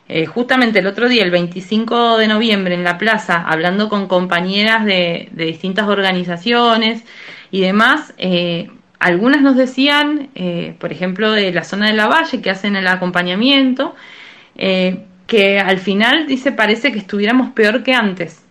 eh, 0.09 0.25
justamente 0.25 0.79
el 0.79 0.87
otro 0.87 1.09
día, 1.09 1.23
el 1.23 1.31
25 1.31 2.17
de 2.17 2.29
noviembre, 2.29 2.75
en 2.75 2.83
la 2.83 2.97
plaza, 2.97 3.45
hablando 3.47 3.91
con 3.91 4.09
compañeras 4.09 4.85
de, 4.87 5.29
distintas 5.33 5.87
organizaciones 5.87 7.05
y 7.51 7.61
demás. 7.61 8.15
Eh, 8.17 8.71
algunas 8.99 9.43
nos 9.43 9.57
decían, 9.57 10.31
eh, 10.35 10.75
por 10.79 10.93
ejemplo, 10.93 11.33
de 11.33 11.53
la 11.53 11.65
zona 11.65 11.89
de 11.89 11.93
la 11.93 12.07
Valle, 12.07 12.41
que 12.41 12.51
hacen 12.51 12.75
el 12.77 12.87
acompañamiento, 12.87 13.95
que 14.57 15.61
al 15.61 15.79
final, 15.79 16.27
dice, 16.27 16.53
parece 16.53 16.91
que 16.91 16.99
estuviéramos 16.99 17.51
peor 17.51 17.85
que 17.85 17.95
antes. 17.95 18.43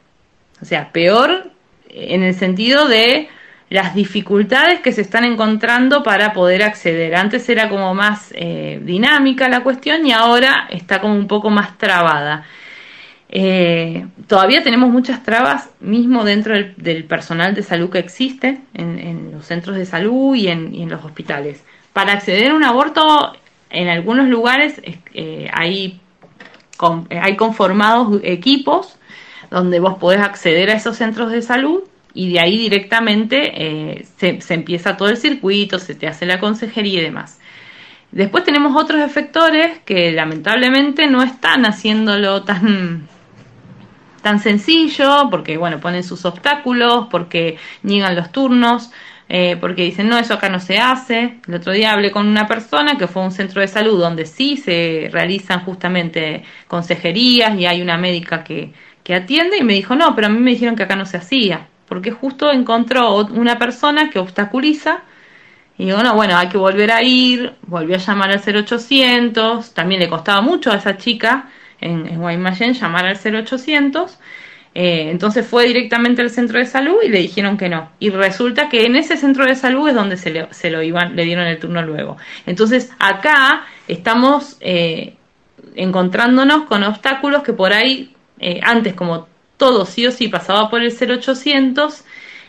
O 0.62 0.66
sea, 0.66 0.92
peor 0.92 1.52
en 1.90 2.24
el 2.24 2.34
sentido 2.36 2.88
de 2.88 3.28
las 3.70 3.94
dificultades 3.94 4.80
que 4.80 4.94
se 4.94 5.02
están 5.02 5.26
encontrando 5.26 6.04
para 6.04 6.34
poder 6.34 6.64
acceder. 6.64 7.16
Antes 7.16 7.50
era 7.50 7.68
como 7.70 7.94
más 7.94 8.32
eh, 8.34 8.80
dinámica 8.84 9.50
la 9.50 9.62
cuestión 9.62 10.06
y 10.06 10.14
ahora 10.14 10.68
está 10.70 11.02
como 11.02 11.16
un 11.16 11.28
poco 11.28 11.50
más 11.50 11.78
trabada. 11.78 12.46
Eh, 13.30 14.08
todavía 14.28 14.64
tenemos 14.64 14.90
muchas 14.90 15.22
trabas 15.24 15.70
mismo 15.82 16.24
dentro 16.24 16.56
del, 16.78 17.04
personal 17.04 17.54
de 17.54 17.62
salud 17.62 17.90
que 17.90 18.00
existe 18.00 18.62
en, 18.74 19.32
los 19.34 19.46
centros 19.46 19.76
de 19.76 19.86
salud 19.86 20.34
y 20.34 20.48
en, 20.48 20.90
los 20.90 21.04
hospitales. 21.04 21.66
Para 21.92 22.14
acceder 22.14 22.52
a 22.52 22.56
un 22.56 22.64
aborto, 22.64 23.34
en 23.70 23.90
algunos 23.90 24.30
lugares 24.30 24.82
eh, 25.14 25.50
hay, 25.54 26.00
hay 27.22 27.36
conformados 27.36 28.22
equipos 28.24 28.98
donde 29.52 29.82
vos 29.82 29.98
podés 29.98 30.22
acceder 30.22 30.70
a 30.70 30.74
esos 30.74 30.96
centros 30.96 31.30
de 31.32 31.42
salud 31.42 31.84
y 32.18 32.34
de 32.34 32.40
ahí 32.40 32.58
directamente 32.58 33.52
eh, 33.54 34.06
se, 34.18 34.54
empieza 34.56 34.98
todo 34.98 35.10
el 35.10 35.18
circuito, 35.18 35.78
se 35.78 35.94
te 35.94 36.08
hace 36.08 36.26
la 36.26 36.40
consejería 36.40 37.00
y 37.00 37.04
demás. 37.04 37.40
Después 38.12 38.44
tenemos 38.44 38.76
otros 38.76 39.02
efectores 39.02 39.78
que 39.86 40.12
lamentablemente 40.12 41.06
no 41.06 41.22
están 41.22 41.66
haciéndolo 41.68 42.44
tan 42.44 43.08
tan 44.24 44.40
sencillo, 44.40 45.30
porque 45.30 45.58
bueno, 45.58 45.80
ponen 45.80 46.04
sus 46.04 46.26
obstáculos, 46.26 47.08
porque 47.12 47.58
niegan 47.84 48.16
los 48.16 48.32
turnos, 48.32 48.90
eh, 49.30 49.56
porque 49.62 49.84
dicen, 49.84 50.10
no, 50.10 50.18
eso 50.18 50.34
acá 50.34 50.50
no 50.50 50.60
se 50.60 50.80
hace. 50.80 51.40
El 51.48 51.54
otro 51.54 51.72
día 51.72 51.94
hablé 51.94 52.10
con 52.12 52.28
una 52.28 52.48
persona 52.48 52.98
que 52.98 53.08
fue 53.08 53.22
a 53.22 53.26
un 53.26 53.32
centro 53.32 53.62
de 53.62 53.68
salud 53.68 54.00
donde 54.00 54.26
sí 54.26 54.58
se 54.58 55.10
realizan 55.12 55.64
justamente 55.64 56.44
consejerías 56.68 57.58
y 57.60 57.68
hay 57.68 57.82
una 57.84 57.98
médica 57.98 58.44
que, 58.44 58.74
que 59.04 59.14
atiende 59.14 59.58
y 59.60 59.64
me 59.64 59.74
dijo, 59.74 59.96
no, 59.96 60.16
pero 60.16 60.28
a 60.28 60.30
mí 60.32 60.40
me 60.40 60.52
dijeron 60.52 60.76
que 60.76 60.84
acá 60.84 60.96
no 60.96 61.06
se 61.06 61.18
hacía, 61.18 61.68
porque 61.88 62.12
justo 62.12 62.52
encontró 62.52 63.16
una 63.28 63.58
persona 63.58 64.10
que 64.10 64.20
obstaculiza. 64.20 65.02
Y 65.78 65.86
digo, 65.86 66.02
no, 66.02 66.16
bueno, 66.16 66.38
hay 66.38 66.50
que 66.50 66.58
volver 66.58 66.92
a 66.92 67.04
ir, 67.04 67.54
volvió 67.64 67.96
a 67.96 68.00
llamar 68.00 68.32
al 68.32 68.42
0800, 68.42 69.74
también 69.74 70.02
le 70.02 70.10
costaba 70.10 70.42
mucho 70.42 70.72
a 70.72 70.76
esa 70.76 70.98
chica 70.98 71.50
en, 71.80 72.08
en 72.08 72.20
Guaymallén 72.20 72.74
llamar 72.74 73.06
al 73.06 73.18
0800. 73.18 74.18
Eh, 74.80 75.10
entonces 75.10 75.44
fue 75.46 75.66
directamente 75.66 76.22
al 76.22 76.30
centro 76.30 76.60
de 76.60 76.68
salud 76.68 76.98
y 77.04 77.10
le 77.10 77.20
dijeron 77.20 77.58
que 77.58 77.68
no. 77.68 77.90
Y 78.00 78.12
resulta 78.12 78.70
que 78.70 78.86
en 78.86 78.96
ese 78.96 79.18
centro 79.18 79.46
de 79.46 79.56
salud 79.56 79.90
es 79.90 79.96
donde 79.96 80.18
se, 80.18 80.30
le, 80.30 80.54
se 80.54 80.70
lo 80.70 80.84
iban, 80.84 81.16
le 81.16 81.26
dieron 81.26 81.48
el 81.48 81.58
turno 81.58 81.82
luego. 81.82 82.18
Entonces 82.46 82.92
acá 83.00 83.66
estamos 83.88 84.58
eh, 84.60 85.16
encontrándonos 85.76 86.66
con 86.66 86.84
obstáculos 86.84 87.42
que 87.42 87.54
por 87.54 87.74
ahí, 87.74 88.14
eh, 88.40 88.60
antes 88.62 88.94
como 88.94 89.28
todo 89.58 89.86
sí 89.86 90.06
o 90.06 90.12
sí 90.12 90.28
pasaba 90.28 90.70
por 90.70 90.82
el 90.82 90.92
0800, 90.92 92.06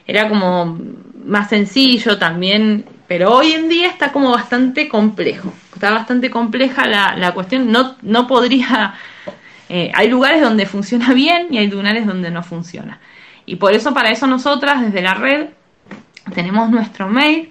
era 0.06 0.28
como 0.28 0.78
más 1.24 1.48
sencillo 1.48 2.18
también, 2.18 2.84
pero 3.06 3.34
hoy 3.34 3.52
en 3.52 3.68
día 3.68 3.88
está 3.88 4.12
como 4.12 4.30
bastante 4.30 4.88
complejo, 4.88 5.52
está 5.74 5.90
bastante 5.90 6.30
compleja 6.30 6.86
la, 6.86 7.16
la 7.16 7.32
cuestión, 7.32 7.72
no, 7.72 7.96
no 8.02 8.26
podría, 8.26 8.94
eh, 9.68 9.90
hay 9.94 10.08
lugares 10.08 10.40
donde 10.40 10.66
funciona 10.66 11.12
bien 11.14 11.48
y 11.50 11.58
hay 11.58 11.68
lugares 11.68 12.06
donde 12.06 12.30
no 12.30 12.42
funciona. 12.42 13.00
Y 13.46 13.56
por 13.56 13.72
eso, 13.72 13.94
para 13.94 14.10
eso 14.10 14.26
nosotras 14.26 14.82
desde 14.82 15.00
la 15.00 15.14
red 15.14 15.48
tenemos 16.34 16.70
nuestro 16.70 17.08
mail, 17.08 17.50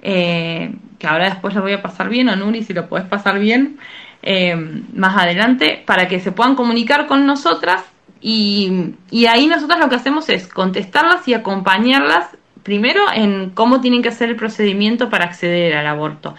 eh, 0.00 0.72
que 0.98 1.06
ahora 1.06 1.30
después 1.30 1.54
lo 1.54 1.62
voy 1.62 1.72
a 1.72 1.82
pasar 1.82 2.08
bien, 2.08 2.28
o 2.28 2.36
Nuri, 2.36 2.62
si 2.62 2.72
lo 2.72 2.88
puedes 2.88 3.06
pasar 3.08 3.40
bien, 3.40 3.78
eh, 4.22 4.54
más 4.94 5.16
adelante, 5.16 5.82
para 5.84 6.08
que 6.08 6.20
se 6.20 6.32
puedan 6.32 6.54
comunicar 6.54 7.06
con 7.06 7.26
nosotras 7.26 7.82
y, 8.26 8.94
y 9.10 9.26
ahí 9.26 9.46
nosotras 9.46 9.78
lo 9.78 9.90
que 9.90 9.96
hacemos 9.96 10.30
es 10.30 10.48
contestarlas 10.48 11.28
y 11.28 11.34
acompañarlas 11.34 12.28
primero 12.62 13.02
en 13.12 13.50
cómo 13.50 13.82
tienen 13.82 14.00
que 14.00 14.08
hacer 14.08 14.30
el 14.30 14.36
procedimiento 14.36 15.10
para 15.10 15.26
acceder 15.26 15.76
al 15.76 15.86
aborto. 15.86 16.34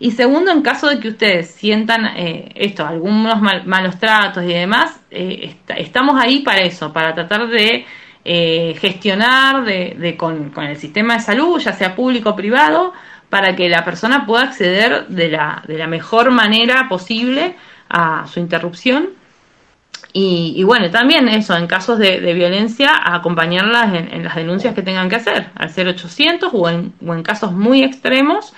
Y 0.00 0.10
segundo, 0.10 0.50
en 0.50 0.62
caso 0.62 0.88
de 0.88 0.98
que 0.98 1.10
ustedes 1.10 1.52
sientan 1.52 2.06
eh, 2.16 2.50
esto, 2.56 2.84
algunos 2.84 3.40
malos 3.40 4.00
tratos 4.00 4.42
y 4.42 4.48
demás, 4.48 5.00
eh, 5.12 5.54
estamos 5.76 6.20
ahí 6.20 6.40
para 6.40 6.62
eso, 6.62 6.92
para 6.92 7.14
tratar 7.14 7.46
de 7.46 7.86
eh, 8.24 8.74
gestionar 8.80 9.64
de, 9.64 9.94
de 9.96 10.16
con, 10.16 10.50
con, 10.50 10.64
el 10.64 10.76
sistema 10.76 11.14
de 11.14 11.20
salud, 11.20 11.60
ya 11.60 11.72
sea 11.72 11.94
público 11.94 12.30
o 12.30 12.36
privado, 12.36 12.92
para 13.30 13.54
que 13.54 13.68
la 13.68 13.84
persona 13.84 14.26
pueda 14.26 14.42
acceder 14.42 15.06
de 15.06 15.28
la, 15.28 15.62
de 15.68 15.78
la 15.78 15.86
mejor 15.86 16.32
manera 16.32 16.88
posible 16.88 17.54
a 17.88 18.26
su 18.26 18.40
interrupción 18.40 19.17
y, 20.12 20.62
bueno, 20.64 20.90
también 20.90 21.28
eso, 21.28 21.56
en 21.56 21.66
casos 21.66 21.98
de, 21.98 22.32
violencia, 22.32 22.92
acompañarlas 23.04 23.94
en, 23.94 24.24
las 24.24 24.34
denuncias 24.34 24.74
que 24.74 24.82
tengan 24.82 25.08
que 25.08 25.16
hacer, 25.16 25.50
al 25.54 25.70
0800 25.70 26.50
o 26.52 26.68
en, 26.68 26.92
o 27.06 27.14
en 27.14 27.22
casos 27.22 27.52
muy 27.52 27.82
extremos, 27.82 28.54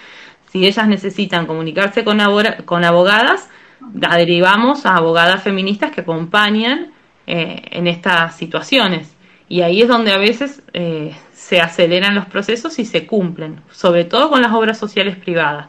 si 0.50 0.66
ellas 0.66 0.88
necesitan 0.88 1.46
comunicarse 1.46 2.04
con, 2.04 2.18
con 2.64 2.84
abogadas, 2.84 3.48
la 3.94 4.16
derivamos 4.16 4.86
a 4.86 4.96
abogadas 4.96 5.42
feministas 5.42 5.90
que 5.90 6.02
acompañan 6.02 6.92
eh, 7.26 7.62
en 7.70 7.86
estas 7.86 8.36
situaciones. 8.36 9.14
Y 9.48 9.62
ahí 9.62 9.82
es 9.82 9.88
donde 9.88 10.12
a 10.12 10.18
veces 10.18 10.62
eh, 10.72 11.14
se 11.32 11.60
aceleran 11.60 12.14
los 12.14 12.26
procesos 12.26 12.78
y 12.78 12.84
se 12.84 13.06
cumplen, 13.06 13.60
sobre 13.70 14.04
todo 14.04 14.30
con 14.30 14.42
las 14.42 14.52
obras 14.52 14.78
sociales 14.78 15.16
privadas. 15.16 15.68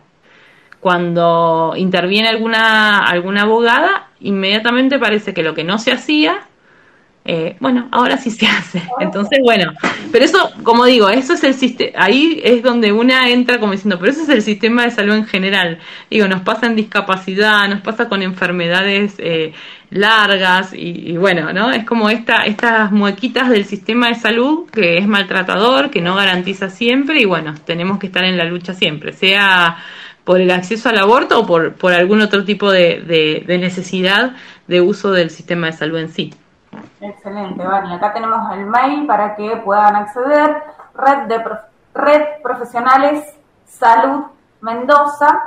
Cuando 0.81 1.73
interviene 1.77 2.27
alguna, 2.27 2.99
alguna 2.99 3.43
abogada, 3.43 4.09
inmediatamente 4.19 4.99
parece 4.99 5.33
que 5.33 5.43
lo 5.43 5.53
que 5.53 5.63
no 5.63 5.77
se 5.77 5.93
hacía, 5.93 6.47
eh, 7.23 7.55
bueno, 7.59 7.87
ahora 7.91 8.17
sí 8.17 8.31
se 8.31 8.47
hace. 8.47 8.81
Entonces, 8.99 9.39
bueno, 9.43 9.73
pero 10.11 10.25
eso, 10.25 10.51
como 10.63 10.85
digo, 10.85 11.09
eso 11.09 11.33
es 11.33 11.43
el 11.43 11.53
sistema, 11.53 12.03
ahí 12.03 12.41
es 12.43 12.63
donde 12.63 12.91
una 12.91 13.29
entra 13.29 13.59
como 13.59 13.73
diciendo, 13.73 13.99
pero 13.99 14.11
eso 14.11 14.23
es 14.23 14.29
el 14.29 14.41
sistema 14.41 14.83
de 14.83 14.91
salud 14.91 15.13
en 15.13 15.25
general. 15.25 15.79
Digo, 16.09 16.27
nos 16.27 16.41
pasa 16.41 16.65
en 16.65 16.75
discapacidad, 16.75 17.67
nos 17.69 17.81
pasa 17.81 18.09
con 18.09 18.23
enfermedades 18.23 19.15
eh, 19.19 19.53
largas 19.91 20.71
y, 20.73 21.15
bueno, 21.17 21.53
¿no? 21.53 21.71
Es 21.71 21.85
como 21.85 22.09
esta, 22.09 22.45
estas 22.45 22.91
muequitas 22.91 23.49
del 23.49 23.65
sistema 23.65 24.07
de 24.07 24.15
salud 24.15 24.69
que 24.71 24.97
es 24.97 25.07
maltratador, 25.07 25.91
que 25.91 26.01
no 26.01 26.15
garantiza 26.15 26.69
siempre 26.69 27.21
y 27.21 27.25
bueno, 27.25 27.53
tenemos 27.65 27.99
que 27.99 28.07
estar 28.07 28.23
en 28.23 28.37
la 28.37 28.45
lucha 28.45 28.73
siempre, 28.73 29.13
sea 29.13 29.77
por 30.23 30.39
el 30.39 30.51
acceso 30.51 30.89
al 30.89 30.97
aborto 30.97 31.39
o 31.39 31.45
por, 31.45 31.75
por 31.75 31.93
algún 31.93 32.21
otro 32.21 32.43
tipo 32.45 32.71
de, 32.71 33.43
de, 33.47 33.57
necesidad 33.57 34.33
de 34.67 34.81
uso 34.81 35.11
del 35.11 35.29
sistema 35.29 35.67
de 35.67 35.73
salud 35.73 35.97
en 35.97 36.09
sí. 36.09 36.33
Excelente, 36.99 37.65
Vani. 37.65 37.93
Acá 37.93 38.13
tenemos 38.13 38.53
el 38.53 38.65
mail 38.65 39.05
para 39.07 39.35
que 39.35 39.57
puedan 39.57 39.95
acceder. 39.95 40.63
Red 40.93 41.27
de 41.27 41.43
Red 41.93 42.41
Profesionales 42.43 43.25
Salud 43.67 44.25
Mendoza 44.61 45.39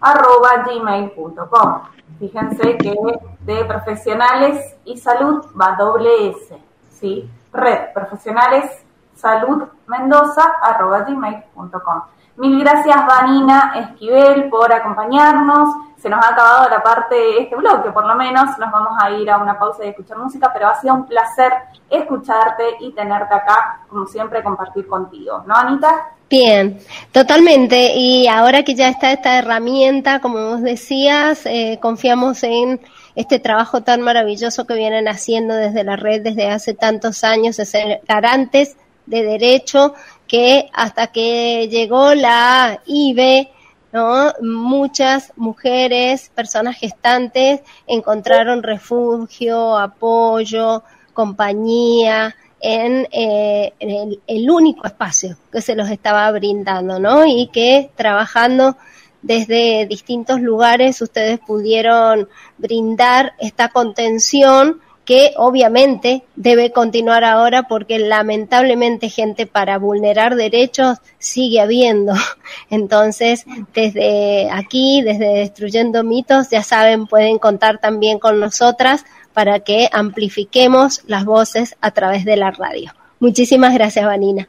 arroba 0.00 0.64
gmail.com. 0.66 1.82
Fíjense 2.18 2.76
que 2.76 2.94
de 3.40 3.64
profesionales 3.64 4.76
y 4.84 4.96
salud 4.98 5.44
va 5.60 5.76
doble 5.76 6.30
S, 6.30 6.58
¿sí? 6.92 7.28
Red 7.52 7.92
Profesionales 7.94 8.84
Salud 9.14 9.64
Mendoza 9.90 10.52
arroba 10.62 11.00
gmail.com. 11.00 12.02
Mil 12.36 12.60
gracias, 12.60 12.96
Vanina 13.06 13.72
Esquivel, 13.74 14.48
por 14.48 14.72
acompañarnos. 14.72 15.68
Se 15.98 16.08
nos 16.08 16.24
ha 16.24 16.30
acabado 16.30 16.70
la 16.70 16.80
parte 16.80 17.14
de 17.14 17.38
este 17.40 17.56
bloque, 17.56 17.90
por 17.90 18.06
lo 18.06 18.14
menos. 18.14 18.56
Nos 18.56 18.70
vamos 18.70 18.96
a 19.02 19.10
ir 19.10 19.28
a 19.28 19.38
una 19.38 19.58
pausa 19.58 19.84
y 19.84 19.88
escuchar 19.88 20.16
música, 20.16 20.50
pero 20.54 20.68
ha 20.68 20.80
sido 20.80 20.94
un 20.94 21.06
placer 21.06 21.52
escucharte 21.90 22.64
y 22.80 22.92
tenerte 22.92 23.34
acá, 23.34 23.80
como 23.88 24.06
siempre, 24.06 24.44
compartir 24.44 24.86
contigo. 24.86 25.42
¿No, 25.46 25.54
Anita? 25.56 26.12
Bien, 26.30 26.78
totalmente. 27.12 27.92
Y 27.96 28.28
ahora 28.28 28.62
que 28.62 28.76
ya 28.76 28.88
está 28.88 29.10
esta 29.10 29.38
herramienta, 29.38 30.20
como 30.20 30.50
vos 30.50 30.62
decías, 30.62 31.44
eh, 31.46 31.80
confiamos 31.82 32.44
en 32.44 32.80
este 33.16 33.40
trabajo 33.40 33.82
tan 33.82 34.00
maravilloso 34.02 34.66
que 34.66 34.74
vienen 34.74 35.08
haciendo 35.08 35.54
desde 35.54 35.82
la 35.82 35.96
red 35.96 36.22
desde 36.22 36.48
hace 36.48 36.74
tantos 36.74 37.24
años, 37.24 37.56
de 37.56 37.66
ser 37.66 38.00
garantes 38.06 38.76
de 39.10 39.24
derecho 39.24 39.94
que 40.26 40.70
hasta 40.72 41.08
que 41.08 41.68
llegó 41.68 42.14
la 42.14 42.80
IBE, 42.86 43.50
¿no? 43.92 44.32
Muchas 44.40 45.32
mujeres, 45.36 46.30
personas 46.34 46.78
gestantes, 46.78 47.60
encontraron 47.88 48.62
refugio, 48.62 49.76
apoyo, 49.76 50.84
compañía 51.12 52.36
en, 52.60 53.08
eh, 53.10 53.72
el, 53.80 54.20
el, 54.26 54.50
único 54.50 54.86
espacio 54.86 55.36
que 55.50 55.60
se 55.60 55.74
los 55.74 55.90
estaba 55.90 56.30
brindando, 56.30 57.00
¿no? 57.00 57.26
Y 57.26 57.48
que 57.48 57.90
trabajando 57.96 58.76
desde 59.22 59.86
distintos 59.86 60.40
lugares 60.40 61.02
ustedes 61.02 61.40
pudieron 61.40 62.28
brindar 62.58 63.32
esta 63.38 63.70
contención 63.70 64.80
que 65.10 65.32
obviamente 65.38 66.22
debe 66.36 66.70
continuar 66.70 67.24
ahora 67.24 67.64
porque 67.64 67.98
lamentablemente 67.98 69.08
gente 69.08 69.44
para 69.44 69.76
vulnerar 69.76 70.36
derechos 70.36 70.98
sigue 71.18 71.58
habiendo. 71.58 72.12
Entonces, 72.70 73.44
desde 73.74 74.48
aquí, 74.52 75.02
desde 75.02 75.38
Destruyendo 75.38 76.04
Mitos, 76.04 76.50
ya 76.50 76.62
saben, 76.62 77.08
pueden 77.08 77.40
contar 77.40 77.78
también 77.78 78.20
con 78.20 78.38
nosotras 78.38 79.04
para 79.34 79.58
que 79.58 79.88
amplifiquemos 79.90 81.02
las 81.08 81.24
voces 81.24 81.74
a 81.80 81.90
través 81.90 82.24
de 82.24 82.36
la 82.36 82.52
radio. 82.52 82.92
Muchísimas 83.18 83.74
gracias, 83.74 84.06
Vanina. 84.06 84.46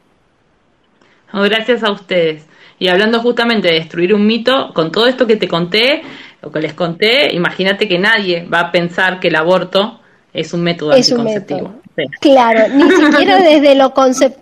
Gracias 1.32 1.82
a 1.82 1.90
ustedes. 1.90 2.46
Y 2.78 2.86
hablando 2.86 3.18
justamente 3.18 3.66
de 3.66 3.80
destruir 3.80 4.14
un 4.14 4.24
mito, 4.24 4.72
con 4.72 4.92
todo 4.92 5.08
esto 5.08 5.26
que 5.26 5.34
te 5.34 5.48
conté, 5.48 6.04
lo 6.40 6.52
que 6.52 6.60
les 6.60 6.74
conté, 6.74 7.34
imagínate 7.34 7.88
que 7.88 7.98
nadie 7.98 8.44
va 8.46 8.60
a 8.60 8.70
pensar 8.70 9.18
que 9.18 9.26
el 9.26 9.34
aborto 9.34 9.98
es 10.32 10.52
un 10.54 10.62
método 10.62 10.92
anticonceptivo. 10.92 11.74
Claro, 12.20 12.68
ni 12.74 12.90
siquiera 12.90 13.36
desde 13.38 13.74
lo, 13.74 13.92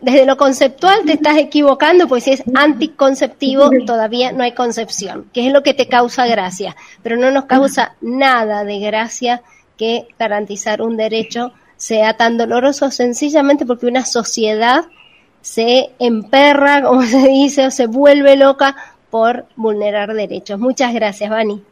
desde 0.01 0.25
lo 0.27 0.37
conceptual 0.37 1.01
te 1.05 1.15
estás 1.15 1.37
equivocando, 1.37 2.07
pues 2.07 2.25
si 2.25 2.33
es 2.33 2.43
anticonceptivo 2.55 3.71
todavía 3.87 4.33
no 4.33 4.45
hay 4.45 4.53
concepción, 4.53 5.27
que 5.33 5.47
es 5.47 5.53
lo 5.53 5.63
que 5.63 5.75
te 5.75 5.89
causa 5.89 6.27
gracia, 6.27 6.77
pero 7.03 7.17
no 7.17 7.31
nos 7.31 7.47
causa 7.47 7.97
nada 8.01 8.65
de 8.65 8.79
gracia 8.79 9.43
que 9.77 10.07
garantizar 10.19 10.81
un 10.83 10.97
derecho 10.97 11.53
sea 11.77 12.17
tan 12.17 12.37
doloroso 12.37 12.91
sencillamente 12.91 13.67
porque 13.67 13.87
una 13.87 14.05
sociedad 14.05 14.85
se 15.41 15.91
emperra, 15.99 16.83
como 16.83 17.03
se 17.03 17.27
dice, 17.27 17.67
o 17.67 17.71
se 17.71 17.87
vuelve 17.87 18.37
loca 18.37 18.77
por 19.09 19.47
vulnerar 19.57 20.13
derechos. 20.13 20.61
Muchas 20.61 20.93
gracias, 20.93 21.31
Vani. 21.31 21.63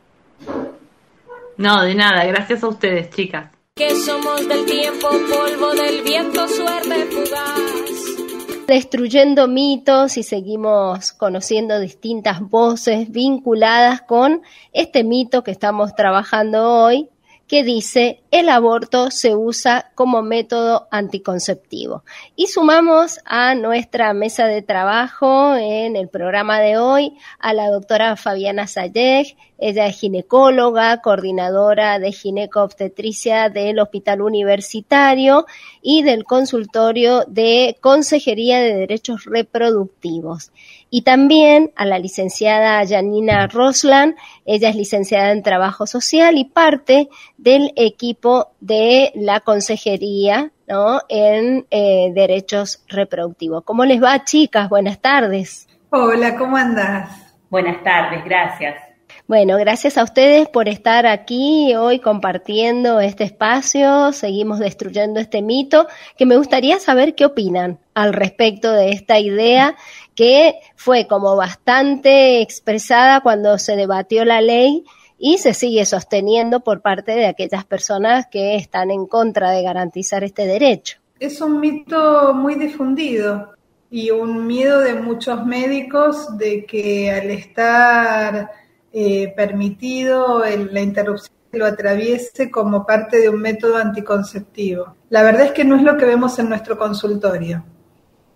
No, 1.59 1.83
de 1.83 1.95
nada, 1.95 2.25
gracias 2.25 2.65
a 2.65 2.69
ustedes, 2.69 3.11
chicas 3.11 3.58
que 3.79 3.95
somos 3.95 4.49
del 4.49 4.67
tiempo, 4.67 5.09
polvo 5.09 5.73
del 5.73 6.03
viento, 6.03 6.49
suerte 6.49 7.07
fugaz. 7.13 8.67
Destruyendo 8.67 9.47
mitos 9.47 10.17
y 10.17 10.25
seguimos 10.25 11.13
conociendo 11.13 11.79
distintas 11.79 12.41
voces 12.41 13.09
vinculadas 13.13 14.03
con 14.03 14.43
este 14.73 15.05
mito 15.05 15.45
que 15.45 15.53
estamos 15.53 15.95
trabajando 15.95 16.69
hoy, 16.69 17.09
que 17.47 17.63
dice 17.63 18.21
el 18.31 18.49
aborto 18.49 19.11
se 19.11 19.37
usa 19.37 19.91
como 19.95 20.23
método 20.23 20.89
anticonceptivo. 20.91 22.05
Y 22.35 22.49
sumamos 22.49 23.21
a 23.25 23.55
nuestra 23.55 24.13
mesa 24.13 24.47
de 24.47 24.61
trabajo 24.61 25.55
en 25.57 25.95
el 25.95 26.09
programa 26.09 26.59
de 26.61 26.79
hoy 26.79 27.17
a 27.39 27.55
la 27.55 27.71
doctora 27.71 28.17
Fabiana 28.17 28.67
Sayeg, 28.67 29.37
Ella 29.59 29.87
es 29.87 29.99
ginecóloga, 29.99 31.01
coordinadora 31.01 31.99
de 31.99 32.13
ginecobstetricia 32.13 33.49
del 33.49 33.81
Hospital 33.81 34.23
Universitario 34.23 35.47
y 35.83 36.03
del 36.03 36.25
consultorio 36.25 37.25
de 37.27 37.77
Consejería 37.81 38.61
de 38.61 38.75
Derechos 38.75 39.25
Reproductivos. 39.25 40.53
Y 40.91 41.03
también 41.03 41.73
a 41.75 41.85
la 41.85 41.99
licenciada 41.99 42.87
Janina 42.87 43.49
Roslan, 43.49 44.15
ella 44.47 44.71
es 44.71 44.77
licenciada 44.77 45.33
en 45.33 45.43
Trabajo 45.43 45.87
Social 45.87 46.39
y 46.39 46.45
parte 46.45 47.09
del 47.37 47.73
equipo 47.77 48.53
de 48.61 49.11
la 49.15 49.41
Consejería 49.41 50.53
¿no? 50.69 51.01
en 51.09 51.67
eh, 51.71 52.13
Derechos 52.15 52.85
Reproductivos. 52.89 53.65
¿Cómo 53.65 53.85
les 53.85 54.03
va, 54.03 54.25
chicas? 54.25 54.69
Buenas 54.69 55.01
tardes. 55.01 55.67
Hola, 55.91 56.37
¿cómo 56.37 56.57
andás? 56.57 57.35
Buenas 57.51 57.83
tardes, 57.83 58.25
gracias. 58.25 58.88
Bueno, 59.29 59.59
gracias 59.59 59.99
a 59.99 60.05
ustedes 60.05 60.49
por 60.49 60.71
estar 60.71 61.07
aquí 61.07 61.75
hoy 61.75 61.99
compartiendo 61.99 62.99
este 62.99 63.25
espacio. 63.25 64.11
Seguimos 64.13 64.59
destruyendo 64.59 65.21
este 65.21 65.43
mito 65.43 65.87
que 66.17 66.25
me 66.25 66.39
gustaría 66.39 66.81
saber 66.81 67.15
qué 67.15 67.27
opinan 67.27 67.79
al 67.93 68.15
respecto 68.15 68.73
de 68.73 68.93
esta 68.93 69.21
idea 69.21 69.77
que 70.15 70.55
fue 70.77 71.07
como 71.07 71.37
bastante 71.37 72.41
expresada 72.41 73.21
cuando 73.21 73.59
se 73.59 73.77
debatió 73.77 74.25
la 74.25 74.41
ley 74.41 74.85
y 75.19 75.37
se 75.37 75.53
sigue 75.53 75.85
sosteniendo 75.85 76.61
por 76.61 76.81
parte 76.81 77.13
de 77.13 77.27
aquellas 77.27 77.67
personas 77.67 78.29
que 78.31 78.57
están 78.57 78.91
en 78.91 79.05
contra 79.05 79.51
de 79.51 79.63
garantizar 79.63 80.25
este 80.25 80.47
derecho. 80.47 81.01
Es 81.21 81.43
un 81.43 81.61
mito 81.61 82.33
muy 82.33 82.55
difundido 82.55 83.53
y 83.91 84.11
un 84.11 84.47
miedo 84.47 84.81
de 84.81 84.95
muchos 84.95 85.45
médicos 85.45 86.39
de 86.39 86.65
que 86.65 87.11
al 87.11 87.31
estar 87.31 88.68
eh, 88.93 89.33
permitido 89.37 90.43
la 90.45 90.81
interrupción 90.81 91.39
lo 91.53 91.67
atraviese 91.67 92.51
como 92.51 92.85
parte 92.85 93.19
de 93.21 93.29
un 93.29 93.41
método 93.41 93.77
anticonceptivo. 93.79 94.95
La 95.11 95.23
verdad 95.23 95.47
es 95.47 95.53
que 95.53 95.65
no 95.65 95.77
es 95.77 95.83
lo 95.83 95.97
que 95.97 96.05
vemos 96.05 96.39
en 96.39 96.49
nuestro 96.49 96.79
consultorio. 96.79 97.65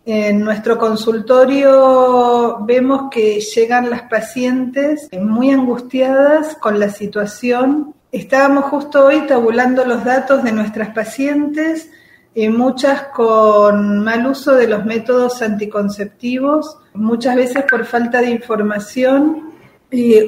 En 0.05 0.41
nuestro 0.41 0.79
consultorio 0.79 2.59
vemos 2.65 3.11
que 3.11 3.41
llegan 3.41 3.91
las 3.91 4.03
pacientes 4.03 5.09
muy 5.21 5.51
angustiadas 5.51 6.57
con 6.57 6.81
la 6.81 6.89
situación. 6.89 7.95
Estábamos 8.11 8.65
justo 8.65 9.07
hoy 9.07 9.27
tabulando 9.27 9.85
los 9.85 10.05
datos 10.05 10.43
de 10.43 10.53
nuestras 10.53 10.91
pacientes, 10.91 11.91
eh, 12.35 12.51
muchas 12.51 13.05
con 13.15 14.03
mal 14.03 14.27
uso 14.27 14.55
de 14.55 14.67
los 14.67 14.85
métodos 14.85 15.41
anticonceptivos, 15.43 16.79
muchas 16.95 17.37
veces 17.37 17.65
por 17.71 17.85
falta 17.85 18.21
de 18.21 18.31
información 18.31 19.52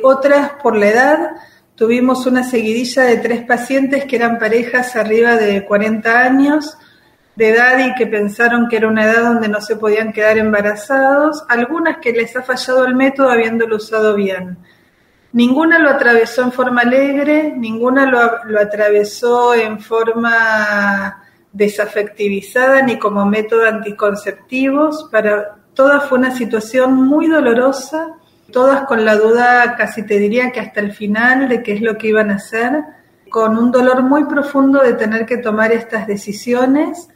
otras 0.03 0.53
por 0.63 0.77
la 0.77 0.89
edad. 0.89 1.31
Tuvimos 1.75 2.27
una 2.27 2.45
seguidilla 2.45 3.03
de 3.05 3.17
tres 3.17 3.43
pacientes 3.43 4.05
que 4.05 4.17
eran 4.17 4.39
parejas 4.39 4.95
arriba 4.97 5.37
de 5.37 5.65
40 5.65 6.21
años 6.21 6.77
de 7.35 7.49
edad 7.49 7.79
y 7.85 7.95
que 7.95 8.07
pensaron 8.07 8.69
que 8.69 8.77
era 8.77 8.89
una 8.89 9.05
edad 9.05 9.25
donde 9.25 9.49
no 9.49 9.61
se 9.61 9.77
podían 9.77 10.13
quedar 10.13 10.39
embarazados, 10.39 11.45
algunas 11.49 11.99
que 11.99 12.13
les 12.13 12.37
ha 12.37 12.43
fallado 12.43 12.85
el 12.85 12.95
método 12.95 13.31
habiéndolo 13.31 13.77
usado 13.77 14.15
bien. 14.15 14.57
Ninguna 15.33 15.81
lo 15.81 15.91
atravesó 15.91 16.43
en 16.43 16.53
forma 16.53 16.83
alegre, 16.83 17.53
ninguna 17.57 18.07
lo, 18.07 18.45
lo 18.45 18.61
atravesó 18.61 19.53
en 19.55 19.81
forma 19.81 21.25
desafectivizada 21.53 22.83
ni 22.83 23.01
como 23.01 23.27
método 23.27 23.67
anticonceptivos. 23.67 25.09
Para 25.11 25.57
todas 25.75 26.09
fue 26.09 26.19
una 26.19 26.31
situación 26.31 26.95
muy 26.95 27.27
dolorosa 27.27 28.15
todas 28.55 28.85
con 28.85 29.05
la 29.05 29.17
duda, 29.17 29.75
casi 29.77 30.05
te 30.07 30.19
diría 30.19 30.53
que 30.53 30.61
hasta 30.61 30.81
el 30.81 30.93
final, 30.93 31.49
de 31.49 31.63
qué 31.63 31.73
es 31.73 31.83
lo 31.83 31.99
que 31.99 32.09
iban 32.09 32.31
a 32.31 32.37
hacer, 32.37 32.85
con 33.29 33.59
un 33.59 33.73
dolor 33.73 34.03
muy 34.03 34.27
profundo 34.27 34.81
de 34.81 34.95
tener 34.95 35.27
que 35.27 35.39
tomar 35.39 35.73
estas 35.73 36.07
decisiones 36.07 37.09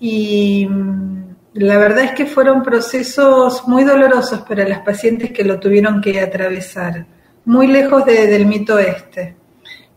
y 0.00 0.66
mm, 0.68 1.34
la 1.54 1.78
verdad 1.78 2.04
es 2.04 2.10
que 2.10 2.26
fueron 2.26 2.64
procesos 2.64 3.68
muy 3.68 3.84
dolorosos 3.84 4.40
para 4.42 4.68
las 4.68 4.80
pacientes 4.80 5.30
que 5.30 5.44
lo 5.44 5.60
tuvieron 5.60 6.00
que 6.00 6.20
atravesar, 6.20 7.06
muy 7.44 7.68
lejos 7.68 8.04
del 8.04 8.44
mito 8.46 8.76
este. 8.80 9.36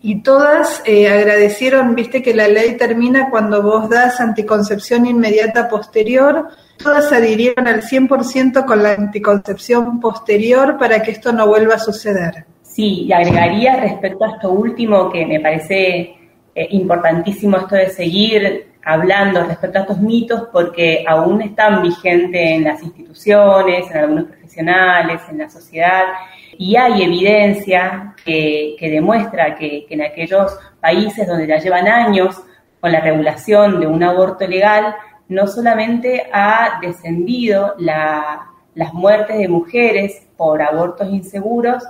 Y 0.08 0.22
todas 0.22 0.82
eh, 0.86 1.10
agradecieron, 1.10 1.94
viste 1.94 2.24
que 2.24 2.34
la 2.34 2.48
ley 2.48 2.78
termina 2.78 3.30
cuando 3.30 3.62
vos 3.62 3.90
das 3.90 4.22
anticoncepción 4.22 5.06
inmediata 5.06 5.68
posterior, 5.68 6.48
todas 6.82 7.12
adhirieron 7.12 7.68
al 7.68 7.82
100% 7.82 8.64
con 8.64 8.84
la 8.84 8.94
anticoncepción 8.94 10.00
posterior 10.00 10.78
para 10.78 11.04
que 11.04 11.12
esto 11.12 11.34
no 11.34 11.46
vuelva 11.46 11.76
a 11.76 11.80
suceder. 11.80 12.46
Sí, 12.62 13.04
y 13.04 13.12
agregaría 13.12 13.82
respecto 13.82 14.24
a 14.24 14.36
esto 14.36 14.50
último 14.50 15.12
que 15.12 15.26
me 15.26 15.42
parece 15.42 16.16
eh, 16.56 16.68
importantísimo 16.70 17.58
esto 17.58 17.76
de 17.76 17.90
seguir 17.90 18.68
hablando 18.86 19.44
respecto 19.44 19.80
a 19.80 19.82
estos 19.82 20.00
mitos 20.00 20.44
porque 20.54 21.04
aún 21.06 21.42
están 21.42 21.82
vigentes 21.82 22.42
en 22.50 22.64
las 22.64 22.82
instituciones, 22.82 23.92
en 23.92 23.98
algunos 23.98 24.24
profesionales, 24.28 25.20
en 25.30 25.40
la 25.40 25.50
sociedad 25.50 26.04
y 26.58 26.76
hay 26.76 27.04
evidencia 27.04 28.16
que, 28.24 28.76
demuestra 28.80 29.56
que, 29.56 29.86
que 29.88 29.94
en 29.94 30.02
aquellos 30.04 30.58
países 30.80 31.28
donde 31.28 31.48
ya 31.48 31.58
llevan 31.58 31.88
años 31.88 32.42
con 32.80 32.92
la 32.92 33.02
regulación 33.02 33.80
de 33.80 33.88
un 33.88 34.04
aborto 34.04 34.48
legal, 34.48 34.96
no 35.30 35.48
solamente 35.48 36.28
ha 36.32 36.80
descendido 36.82 37.76
las 37.78 38.94
muertes 38.94 39.38
de 39.38 39.48
mujeres 39.48 40.28
por 40.38 40.62
abortos 40.62 41.10
inseguros, 41.10 41.84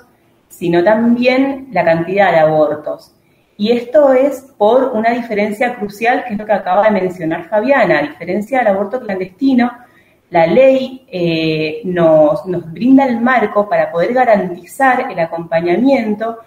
sino 0.50 0.84
también 0.84 1.68
la 1.72 1.84
cantidad 1.84 2.32
de 2.32 2.40
abortos. 2.40 3.14
Y 3.58 3.72
esto 3.72 4.14
es 4.14 4.54
por 4.58 4.92
una 4.94 5.12
diferencia 5.12 5.76
crucial, 5.76 6.24
que 6.26 6.34
es 6.34 6.40
lo 6.40 6.46
que 6.46 6.54
acaba 6.54 6.84
de 6.84 6.92
mencionar 6.92 7.50
Fabiana, 7.50 8.00
a 8.00 8.02
diferencia 8.04 8.60
del 8.60 8.68
aborto 8.68 9.00
clandestino, 9.00 9.72
la 10.30 10.48
ley 10.48 11.06
eh, 11.08 11.82
nos, 11.86 12.46
nos 12.46 12.72
brinda 12.72 13.06
el 13.06 13.22
marco 13.22 13.68
para 13.70 13.92
poder 13.92 14.14
garantizar 14.14 15.12
el 15.12 15.20
acompañamiento, 15.20 16.40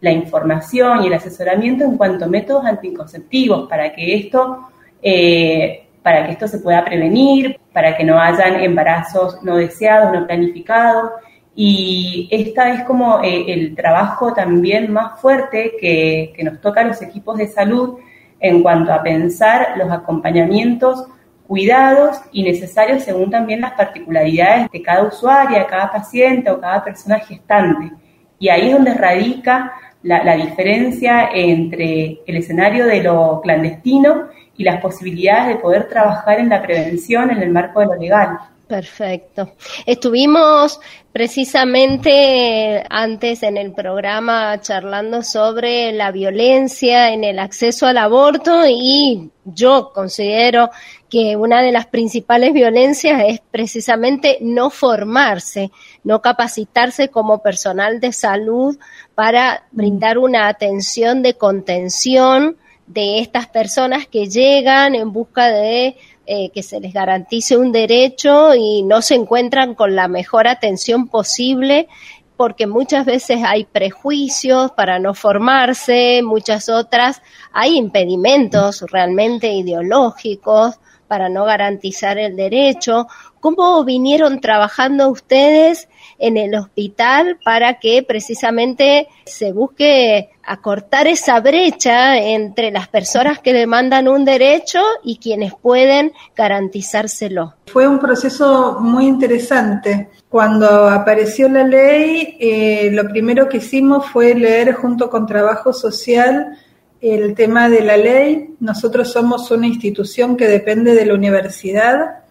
la 0.00 0.10
información 0.10 1.02
y 1.02 1.08
el 1.08 1.14
asesoramiento 1.14 1.84
en 1.84 1.96
cuanto 1.96 2.24
a 2.24 2.28
métodos 2.28 2.64
anticonceptivos, 2.64 3.68
para 3.68 3.92
que 3.92 4.16
esto 4.16 4.68
eh, 5.02 5.86
para 6.02 6.24
que 6.24 6.32
esto 6.32 6.46
se 6.46 6.60
pueda 6.60 6.84
prevenir, 6.84 7.58
para 7.72 7.96
que 7.96 8.04
no 8.04 8.16
hayan 8.16 8.60
embarazos 8.60 9.42
no 9.42 9.56
deseados, 9.56 10.12
no 10.12 10.24
planificados. 10.24 11.10
Y 11.56 12.28
esta 12.30 12.72
es 12.72 12.84
como 12.84 13.20
eh, 13.24 13.52
el 13.52 13.74
trabajo 13.74 14.32
también 14.32 14.92
más 14.92 15.20
fuerte 15.20 15.72
que, 15.80 16.32
nos 16.44 16.60
toca 16.60 16.82
a 16.82 16.84
los 16.84 17.02
equipos 17.02 17.38
de 17.38 17.48
salud 17.48 17.98
en 18.38 18.62
cuanto 18.62 18.92
a 18.92 19.02
pensar 19.02 19.74
los 19.76 19.90
acompañamientos 19.90 21.08
cuidados 21.46 22.18
y 22.32 22.42
necesarios 22.42 23.04
según 23.04 23.30
también 23.30 23.60
las 23.60 23.72
particularidades 23.72 24.70
de 24.70 24.82
cada 24.82 25.04
usuaria, 25.04 25.66
cada 25.66 25.92
paciente 25.92 26.50
o 26.50 26.60
cada 26.60 26.82
persona 26.84 27.18
gestante. 27.20 27.92
Y 28.38 28.48
ahí 28.48 28.68
es 28.68 28.72
donde 28.72 28.94
radica 28.94 29.72
la, 30.02 30.22
la 30.22 30.36
diferencia 30.36 31.30
entre 31.32 32.18
el 32.26 32.36
escenario 32.36 32.86
de 32.86 33.02
lo 33.02 33.40
clandestino 33.42 34.28
y 34.56 34.64
las 34.64 34.80
posibilidades 34.80 35.48
de 35.48 35.62
poder 35.62 35.88
trabajar 35.88 36.40
en 36.40 36.48
la 36.48 36.62
prevención 36.62 37.30
en 37.30 37.42
el 37.42 37.50
marco 37.50 37.80
de 37.80 37.86
lo 37.86 37.94
legal. 37.94 38.38
Perfecto. 38.66 39.52
Estuvimos 39.86 40.80
precisamente 41.12 42.82
antes 42.90 43.44
en 43.44 43.56
el 43.56 43.72
programa 43.72 44.60
charlando 44.60 45.22
sobre 45.22 45.92
la 45.92 46.10
violencia 46.10 47.12
en 47.12 47.22
el 47.22 47.38
acceso 47.38 47.86
al 47.86 47.96
aborto 47.96 48.64
y 48.66 49.30
yo 49.44 49.92
considero 49.94 50.70
que 51.08 51.36
una 51.36 51.62
de 51.62 51.72
las 51.72 51.86
principales 51.86 52.52
violencias 52.52 53.22
es 53.26 53.40
precisamente 53.50 54.38
no 54.40 54.70
formarse, 54.70 55.70
no 56.04 56.20
capacitarse 56.20 57.08
como 57.08 57.42
personal 57.42 58.00
de 58.00 58.12
salud 58.12 58.76
para 59.14 59.64
brindar 59.70 60.18
una 60.18 60.48
atención 60.48 61.22
de 61.22 61.34
contención 61.34 62.56
de 62.86 63.20
estas 63.20 63.48
personas 63.48 64.06
que 64.06 64.28
llegan 64.28 64.94
en 64.94 65.12
busca 65.12 65.48
de 65.48 65.96
eh, 66.28 66.50
que 66.50 66.62
se 66.62 66.80
les 66.80 66.92
garantice 66.92 67.56
un 67.56 67.70
derecho 67.70 68.54
y 68.54 68.82
no 68.82 69.00
se 69.00 69.14
encuentran 69.14 69.74
con 69.74 69.94
la 69.94 70.08
mejor 70.08 70.48
atención 70.48 71.06
posible 71.06 71.88
porque 72.36 72.66
muchas 72.66 73.06
veces 73.06 73.40
hay 73.44 73.64
prejuicios 73.64 74.72
para 74.72 74.98
no 74.98 75.14
formarse, 75.14 76.22
muchas 76.22 76.68
otras 76.68 77.22
hay 77.52 77.76
impedimentos 77.76 78.84
realmente 78.90 79.52
ideológicos 79.52 80.80
para 81.06 81.28
no 81.28 81.44
garantizar 81.44 82.18
el 82.18 82.36
derecho. 82.36 83.06
¿Cómo 83.40 83.84
vinieron 83.84 84.40
trabajando 84.40 85.08
ustedes 85.08 85.88
en 86.18 86.36
el 86.36 86.54
hospital 86.54 87.38
para 87.44 87.78
que 87.78 88.02
precisamente 88.02 89.08
se 89.24 89.52
busque 89.52 90.30
acortar 90.42 91.06
esa 91.08 91.40
brecha 91.40 92.16
entre 92.16 92.70
las 92.70 92.88
personas 92.88 93.40
que 93.40 93.52
demandan 93.52 94.08
un 94.08 94.24
derecho 94.24 94.80
y 95.02 95.18
quienes 95.18 95.54
pueden 95.54 96.12
garantizárselo. 96.36 97.54
Fue 97.66 97.88
un 97.88 97.98
proceso 97.98 98.78
muy 98.80 99.06
interesante. 99.06 100.10
Cuando 100.28 100.88
apareció 100.88 101.48
la 101.48 101.64
ley, 101.64 102.36
eh, 102.40 102.90
lo 102.92 103.08
primero 103.08 103.48
que 103.48 103.58
hicimos 103.58 104.06
fue 104.06 104.34
leer 104.34 104.74
junto 104.74 105.10
con 105.10 105.26
Trabajo 105.26 105.72
Social 105.72 106.56
el 107.00 107.34
tema 107.34 107.68
de 107.68 107.80
la 107.82 107.96
ley. 107.96 108.54
Nosotros 108.60 109.12
somos 109.12 109.50
una 109.50 109.66
institución 109.66 110.36
que 110.36 110.48
depende 110.48 110.94
de 110.94 111.06
la 111.06 111.14
universidad 111.14 112.26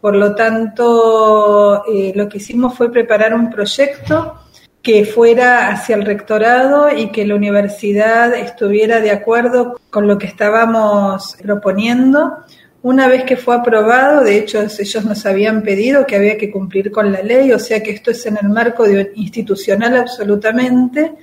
por 0.00 0.14
lo 0.14 0.34
tanto, 0.34 1.84
eh, 1.86 2.12
lo 2.14 2.28
que 2.28 2.38
hicimos 2.38 2.76
fue 2.76 2.92
preparar 2.92 3.34
un 3.34 3.50
proyecto 3.50 4.34
que 4.80 5.04
fuera 5.04 5.70
hacia 5.70 5.96
el 5.96 6.04
rectorado 6.04 6.88
y 6.96 7.10
que 7.10 7.26
la 7.26 7.34
universidad 7.34 8.32
estuviera 8.34 9.00
de 9.00 9.10
acuerdo 9.10 9.78
con 9.90 10.06
lo 10.06 10.16
que 10.16 10.28
estábamos 10.28 11.36
proponiendo. 11.42 12.44
Una 12.82 13.08
vez 13.08 13.24
que 13.24 13.36
fue 13.36 13.56
aprobado, 13.56 14.22
de 14.22 14.38
hecho 14.38 14.60
ellos 14.60 15.04
nos 15.04 15.26
habían 15.26 15.62
pedido 15.62 16.06
que 16.06 16.14
había 16.14 16.38
que 16.38 16.50
cumplir 16.50 16.92
con 16.92 17.12
la 17.12 17.22
ley, 17.22 17.50
o 17.50 17.58
sea 17.58 17.82
que 17.82 17.90
esto 17.90 18.12
es 18.12 18.24
en 18.26 18.38
el 18.40 18.48
marco 18.50 18.84
de, 18.84 19.10
institucional 19.16 19.96
absolutamente. 19.96 21.14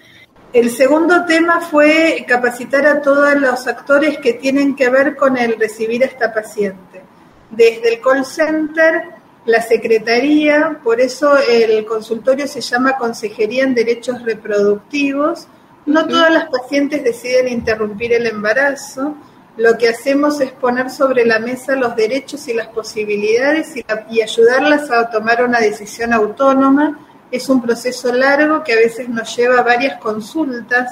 El 0.55 0.71
segundo 0.71 1.25
tema 1.25 1.59
fue 1.59 2.25
capacitar 2.25 2.87
a 2.87 3.01
todos 3.01 3.35
los 3.35 3.67
actores 3.67 4.17
que 4.19 4.31
tienen 4.31 4.73
que 4.73 4.89
ver 4.89 5.17
con 5.17 5.37
el 5.37 5.59
recibir 5.59 6.01
a 6.01 6.05
esta 6.05 6.33
paciente 6.33 7.03
desde 7.49 7.95
el 7.95 8.01
call 8.01 8.25
center, 8.25 9.15
la 9.45 9.61
secretaría, 9.61 10.79
por 10.81 11.01
eso 11.01 11.37
el 11.37 11.85
consultorio 11.85 12.47
se 12.47 12.61
llama 12.61 12.97
Consejería 12.97 13.63
en 13.63 13.75
Derechos 13.75 14.21
Reproductivos. 14.23 15.47
No 15.85 16.07
todas 16.07 16.31
las 16.31 16.49
pacientes 16.49 17.03
deciden 17.03 17.49
interrumpir 17.49 18.13
el 18.13 18.25
embarazo. 18.25 19.15
Lo 19.57 19.77
que 19.77 19.89
hacemos 19.89 20.41
es 20.41 20.51
poner 20.51 20.89
sobre 20.89 21.25
la 21.25 21.39
mesa 21.39 21.75
los 21.75 21.97
derechos 21.97 22.47
y 22.47 22.53
las 22.53 22.67
posibilidades 22.67 23.75
y, 23.75 24.21
ayudarlas 24.21 24.89
a 24.89 25.09
tomar 25.09 25.43
una 25.43 25.59
decisión 25.59 26.11
autónoma. 26.11 26.97
Es 27.31 27.49
un 27.49 27.61
proceso 27.61 28.13
largo 28.13 28.63
que 28.63 28.73
a 28.73 28.77
veces 28.77 29.09
nos 29.09 29.35
lleva 29.35 29.61
varias 29.61 29.99
consultas 29.99 30.89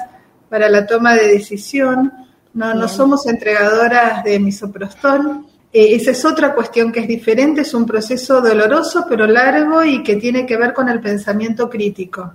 para 0.48 0.68
la 0.68 0.86
toma 0.86 1.14
de 1.14 1.28
decisión. 1.28 2.12
No, 2.52 2.74
no 2.74 2.88
somos 2.88 3.26
entregadoras 3.26 4.22
de 4.24 4.38
misoprostol 4.38 5.46
eh, 5.74 5.96
esa 5.96 6.12
es 6.12 6.24
otra 6.24 6.54
cuestión 6.54 6.92
que 6.92 7.00
es 7.00 7.08
diferente, 7.08 7.62
es 7.62 7.74
un 7.74 7.84
proceso 7.84 8.40
doloroso 8.40 9.06
pero 9.08 9.26
largo 9.26 9.82
y 9.82 10.04
que 10.04 10.14
tiene 10.14 10.46
que 10.46 10.56
ver 10.56 10.72
con 10.72 10.88
el 10.88 11.00
pensamiento 11.00 11.68
crítico. 11.68 12.32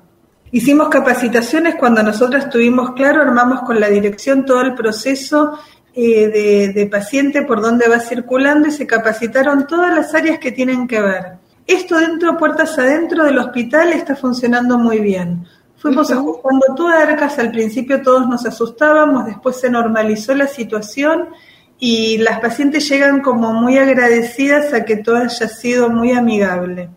Hicimos 0.51 0.89
capacitaciones 0.89 1.75
cuando 1.75 2.03
nosotros 2.03 2.49
tuvimos 2.49 2.91
claro, 2.91 3.21
armamos 3.21 3.61
con 3.61 3.79
la 3.79 3.87
dirección 3.87 4.43
todo 4.43 4.59
el 4.61 4.75
proceso 4.75 5.57
eh, 5.93 6.27
de, 6.27 6.73
de, 6.73 6.85
paciente 6.87 7.43
por 7.43 7.61
donde 7.61 7.87
va 7.87 8.01
circulando 8.01 8.67
y 8.67 8.71
se 8.71 8.85
capacitaron 8.85 9.65
todas 9.65 9.95
las 9.95 10.13
áreas 10.13 10.37
que 10.39 10.51
tienen 10.51 10.85
que 10.85 10.99
ver. 10.99 11.25
Esto 11.69 11.99
dentro, 11.99 12.35
puertas 12.35 12.79
adentro 12.79 13.25
del 13.25 13.37
hospital, 13.37 13.93
está 13.93 14.15
funcionando 14.15 14.79
muy 14.79 14.97
bien. 14.97 15.45
Fuimos 15.77 16.09
ajustando 16.09 16.65
tuercas, 16.75 17.37
al 17.37 17.51
principio 17.51 18.01
todos 18.01 18.27
nos 18.27 18.43
asustábamos, 18.43 19.27
después 19.27 19.57
se 19.57 19.69
normalizó 19.69 20.33
la 20.33 20.47
situación 20.47 21.29
y 21.77 22.17
las 22.17 22.39
pacientes 22.39 22.89
llegan 22.89 23.21
como 23.21 23.53
muy 23.53 23.77
agradecidas 23.77 24.73
a 24.73 24.83
que 24.83 24.95
todo 24.95 25.17
haya 25.17 25.47
sido 25.47 25.91
muy 25.91 26.11
amigable. 26.11 26.89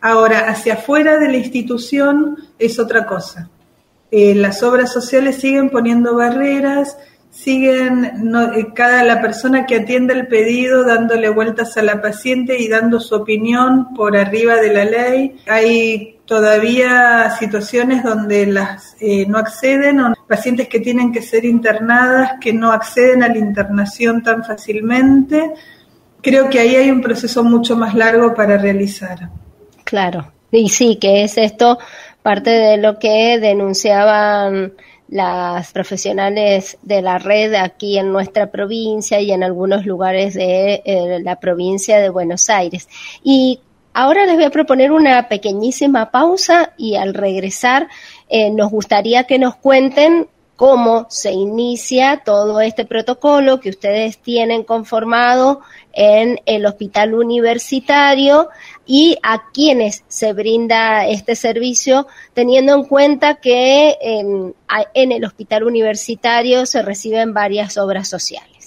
Ahora, 0.00 0.48
hacia 0.48 0.74
afuera 0.74 1.18
de 1.18 1.32
la 1.32 1.38
institución 1.38 2.36
es 2.56 2.78
otra 2.78 3.04
cosa. 3.04 3.50
Eh, 4.12 4.36
las 4.36 4.62
obras 4.62 4.92
sociales 4.92 5.40
siguen 5.40 5.70
poniendo 5.70 6.14
barreras, 6.14 6.96
siguen 7.42 8.10
no, 8.30 8.52
eh, 8.52 8.68
cada 8.74 9.04
la 9.04 9.20
persona 9.20 9.64
que 9.64 9.76
atiende 9.76 10.14
el 10.14 10.26
pedido 10.26 10.84
dándole 10.84 11.28
vueltas 11.28 11.76
a 11.76 11.82
la 11.82 12.02
paciente 12.02 12.60
y 12.60 12.68
dando 12.68 12.98
su 13.00 13.14
opinión 13.14 13.94
por 13.94 14.16
arriba 14.16 14.56
de 14.56 14.72
la 14.72 14.84
ley. 14.84 15.36
Hay 15.46 16.18
todavía 16.24 17.30
situaciones 17.38 18.02
donde 18.02 18.46
las 18.46 18.96
eh, 19.00 19.24
no 19.26 19.38
acceden 19.38 20.00
o 20.00 20.14
pacientes 20.26 20.68
que 20.68 20.80
tienen 20.80 21.12
que 21.12 21.22
ser 21.22 21.44
internadas 21.44 22.32
que 22.40 22.52
no 22.52 22.72
acceden 22.72 23.22
a 23.22 23.28
la 23.28 23.38
internación 23.38 24.22
tan 24.22 24.44
fácilmente. 24.44 25.52
Creo 26.20 26.50
que 26.50 26.58
ahí 26.58 26.74
hay 26.74 26.90
un 26.90 27.00
proceso 27.00 27.44
mucho 27.44 27.76
más 27.76 27.94
largo 27.94 28.34
para 28.34 28.58
realizar. 28.58 29.30
Claro, 29.84 30.32
y 30.50 30.68
sí, 30.68 30.98
que 31.00 31.22
es 31.22 31.38
esto 31.38 31.78
parte 32.22 32.50
de 32.50 32.76
lo 32.76 32.98
que 32.98 33.38
denunciaban 33.40 34.72
las 35.08 35.72
profesionales 35.72 36.78
de 36.82 37.02
la 37.02 37.18
red 37.18 37.54
aquí 37.54 37.98
en 37.98 38.12
nuestra 38.12 38.50
provincia 38.50 39.20
y 39.20 39.32
en 39.32 39.42
algunos 39.42 39.86
lugares 39.86 40.34
de 40.34 40.82
eh, 40.84 41.20
la 41.22 41.36
provincia 41.36 41.98
de 41.98 42.10
Buenos 42.10 42.50
Aires. 42.50 42.88
Y 43.22 43.60
Ahora 43.94 44.26
les 44.26 44.36
voy 44.36 44.44
a 44.44 44.50
proponer 44.50 44.92
una 44.92 45.28
pequeñísima 45.28 46.12
pausa 46.12 46.72
y 46.76 46.94
al 46.94 47.14
regresar 47.14 47.88
eh, 48.28 48.48
nos 48.50 48.70
gustaría 48.70 49.24
que 49.24 49.40
nos 49.40 49.56
cuenten 49.56 50.28
cómo 50.54 51.06
se 51.08 51.32
inicia 51.32 52.22
todo 52.24 52.60
este 52.60 52.84
protocolo 52.84 53.58
que 53.60 53.70
ustedes 53.70 54.18
tienen 54.18 54.62
conformado 54.62 55.62
en 55.92 56.40
el 56.46 56.66
hospital 56.66 57.14
universitario 57.14 58.48
y 58.88 59.18
a 59.22 59.50
quienes 59.52 60.02
se 60.08 60.32
brinda 60.32 61.06
este 61.06 61.36
servicio, 61.36 62.06
teniendo 62.32 62.74
en 62.74 62.84
cuenta 62.84 63.34
que 63.34 63.98
en, 64.00 64.54
en 64.94 65.12
el 65.12 65.24
hospital 65.26 65.64
universitario 65.64 66.64
se 66.64 66.80
reciben 66.80 67.34
varias 67.34 67.76
obras 67.76 68.08
sociales. 68.08 68.66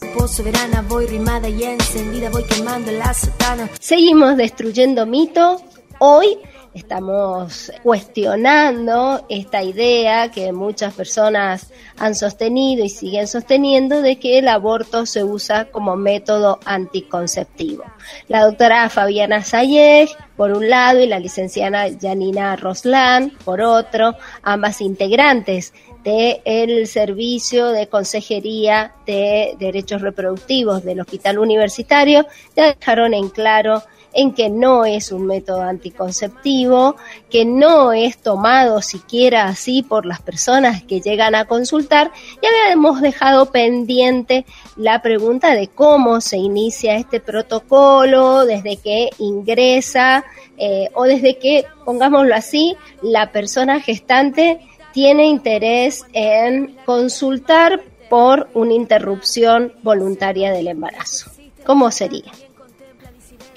Seguimos 3.79 4.37
destruyendo 4.37 5.07
mitos. 5.07 5.63
Hoy 5.99 6.37
estamos 6.73 7.71
cuestionando 7.83 9.25
esta 9.29 9.61
idea 9.61 10.31
que 10.31 10.51
muchas 10.53 10.93
personas 10.93 11.71
han 11.97 12.15
sostenido 12.15 12.83
y 12.85 12.89
siguen 12.89 13.27
sosteniendo 13.27 14.01
de 14.01 14.17
que 14.19 14.39
el 14.39 14.47
aborto 14.47 15.05
se 15.05 15.23
usa 15.23 15.65
como 15.65 15.95
método 15.95 16.59
anticonceptivo. 16.65 17.83
La 18.27 18.45
doctora 18.45 18.89
Fabiana 18.89 19.43
Sayeg, 19.43 20.09
por 20.37 20.51
un 20.51 20.69
lado, 20.69 20.99
y 21.01 21.07
la 21.07 21.19
licenciada 21.19 21.87
Janina 21.99 22.55
Roslan, 22.55 23.31
por 23.43 23.61
otro, 23.61 24.15
ambas 24.41 24.81
integrantes 24.81 25.73
del 26.03 26.87
Servicio 26.87 27.67
de 27.69 27.87
Consejería 27.87 28.93
de 29.05 29.55
Derechos 29.59 30.01
Reproductivos 30.01 30.83
del 30.83 31.01
Hospital 31.01 31.37
Universitario, 31.37 32.25
ya 32.55 32.73
dejaron 32.73 33.13
en 33.13 33.29
claro 33.29 33.83
en 34.13 34.33
que 34.33 34.49
no 34.49 34.85
es 34.85 35.11
un 35.11 35.25
método 35.25 35.61
anticonceptivo, 35.61 36.95
que 37.29 37.45
no 37.45 37.93
es 37.93 38.17
tomado 38.17 38.81
siquiera 38.81 39.45
así 39.45 39.83
por 39.83 40.05
las 40.05 40.21
personas 40.21 40.83
que 40.83 41.01
llegan 41.01 41.35
a 41.35 41.45
consultar 41.45 42.11
y 42.41 42.45
habíamos 42.45 43.01
dejado 43.01 43.47
pendiente 43.47 44.45
la 44.75 45.01
pregunta 45.01 45.55
de 45.55 45.67
cómo 45.67 46.21
se 46.21 46.37
inicia 46.37 46.95
este 46.95 47.19
protocolo, 47.19 48.45
desde 48.45 48.77
que 48.77 49.09
ingresa 49.19 50.25
eh, 50.57 50.89
o 50.93 51.03
desde 51.03 51.37
que, 51.37 51.65
pongámoslo 51.85 52.35
así, 52.35 52.75
la 53.01 53.31
persona 53.31 53.79
gestante 53.79 54.59
tiene 54.93 55.25
interés 55.25 56.05
en 56.13 56.75
consultar 56.85 57.81
por 58.09 58.49
una 58.53 58.73
interrupción 58.73 59.73
voluntaria 59.83 60.51
del 60.51 60.67
embarazo. 60.67 61.31
¿Cómo 61.65 61.91
sería? 61.91 62.31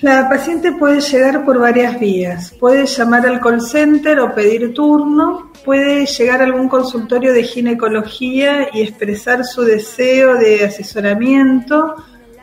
La 0.05 0.29
paciente 0.29 0.73
puede 0.73 1.01
llegar 1.01 1.47
por 1.47 1.59
varias 1.59 1.99
vías. 1.99 2.51
Puede 2.61 2.85
llamar 2.85 3.27
al 3.27 3.41
call 3.41 3.63
center 3.63 4.21
o 4.21 4.35
pedir 4.35 4.75
turno. 4.75 5.51
Puede 5.65 6.05
llegar 6.05 6.43
a 6.43 6.45
algún 6.45 6.69
consultorio 6.69 7.33
de 7.33 7.43
ginecología 7.43 8.69
y 8.71 8.83
expresar 8.83 9.47
su 9.47 9.63
deseo 9.63 10.35
de 10.35 10.63
asesoramiento 10.63 11.95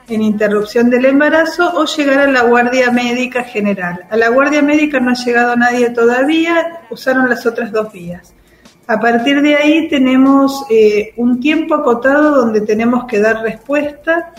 en 0.07 0.24
interrupción 0.24 0.89
del 0.89 1.05
embarazo 1.05 1.72
o 1.76 1.86
llegar 1.86 2.22
a 2.22 2.32
la 2.32 2.41
guardia 2.41 2.89
médica 2.89 3.43
general. 3.43 4.07
A 4.09 4.18
la 4.18 4.30
guardia 4.30 4.64
médica 4.64 4.99
no 4.99 5.12
ha 5.12 5.24
llegado 5.24 5.55
nadie 5.55 5.91
todavía, 5.91 6.82
usaron 6.89 7.30
las 7.30 7.45
otras 7.45 7.72
dos 7.72 7.93
vías. 7.93 8.34
A 8.88 8.99
partir 8.99 9.39
de 9.43 9.55
ahí 9.55 9.88
tenemos 9.88 10.66
eh, 10.72 11.14
un 11.16 11.39
tiempo 11.39 11.76
acotado 11.76 12.38
donde 12.38 12.62
tenemos 12.62 13.05
que 13.05 13.20
dar 13.20 13.43
respuesta, 13.43 14.34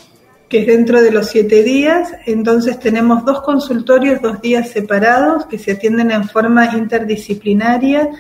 que 0.53 0.59
es 0.59 0.67
dentro 0.67 1.01
de 1.01 1.11
los 1.11 1.29
siete 1.29 1.63
días. 1.63 2.13
Entonces 2.27 2.79
tenemos 2.79 3.25
dos 3.25 3.41
consultorios, 3.41 4.21
dos 4.21 4.43
días 4.43 4.69
separados, 4.69 5.47
que 5.47 5.57
se 5.57 5.73
atienden 5.73 6.11
en 6.11 6.29
forma 6.29 6.77
interdisciplinaria. 6.77 8.11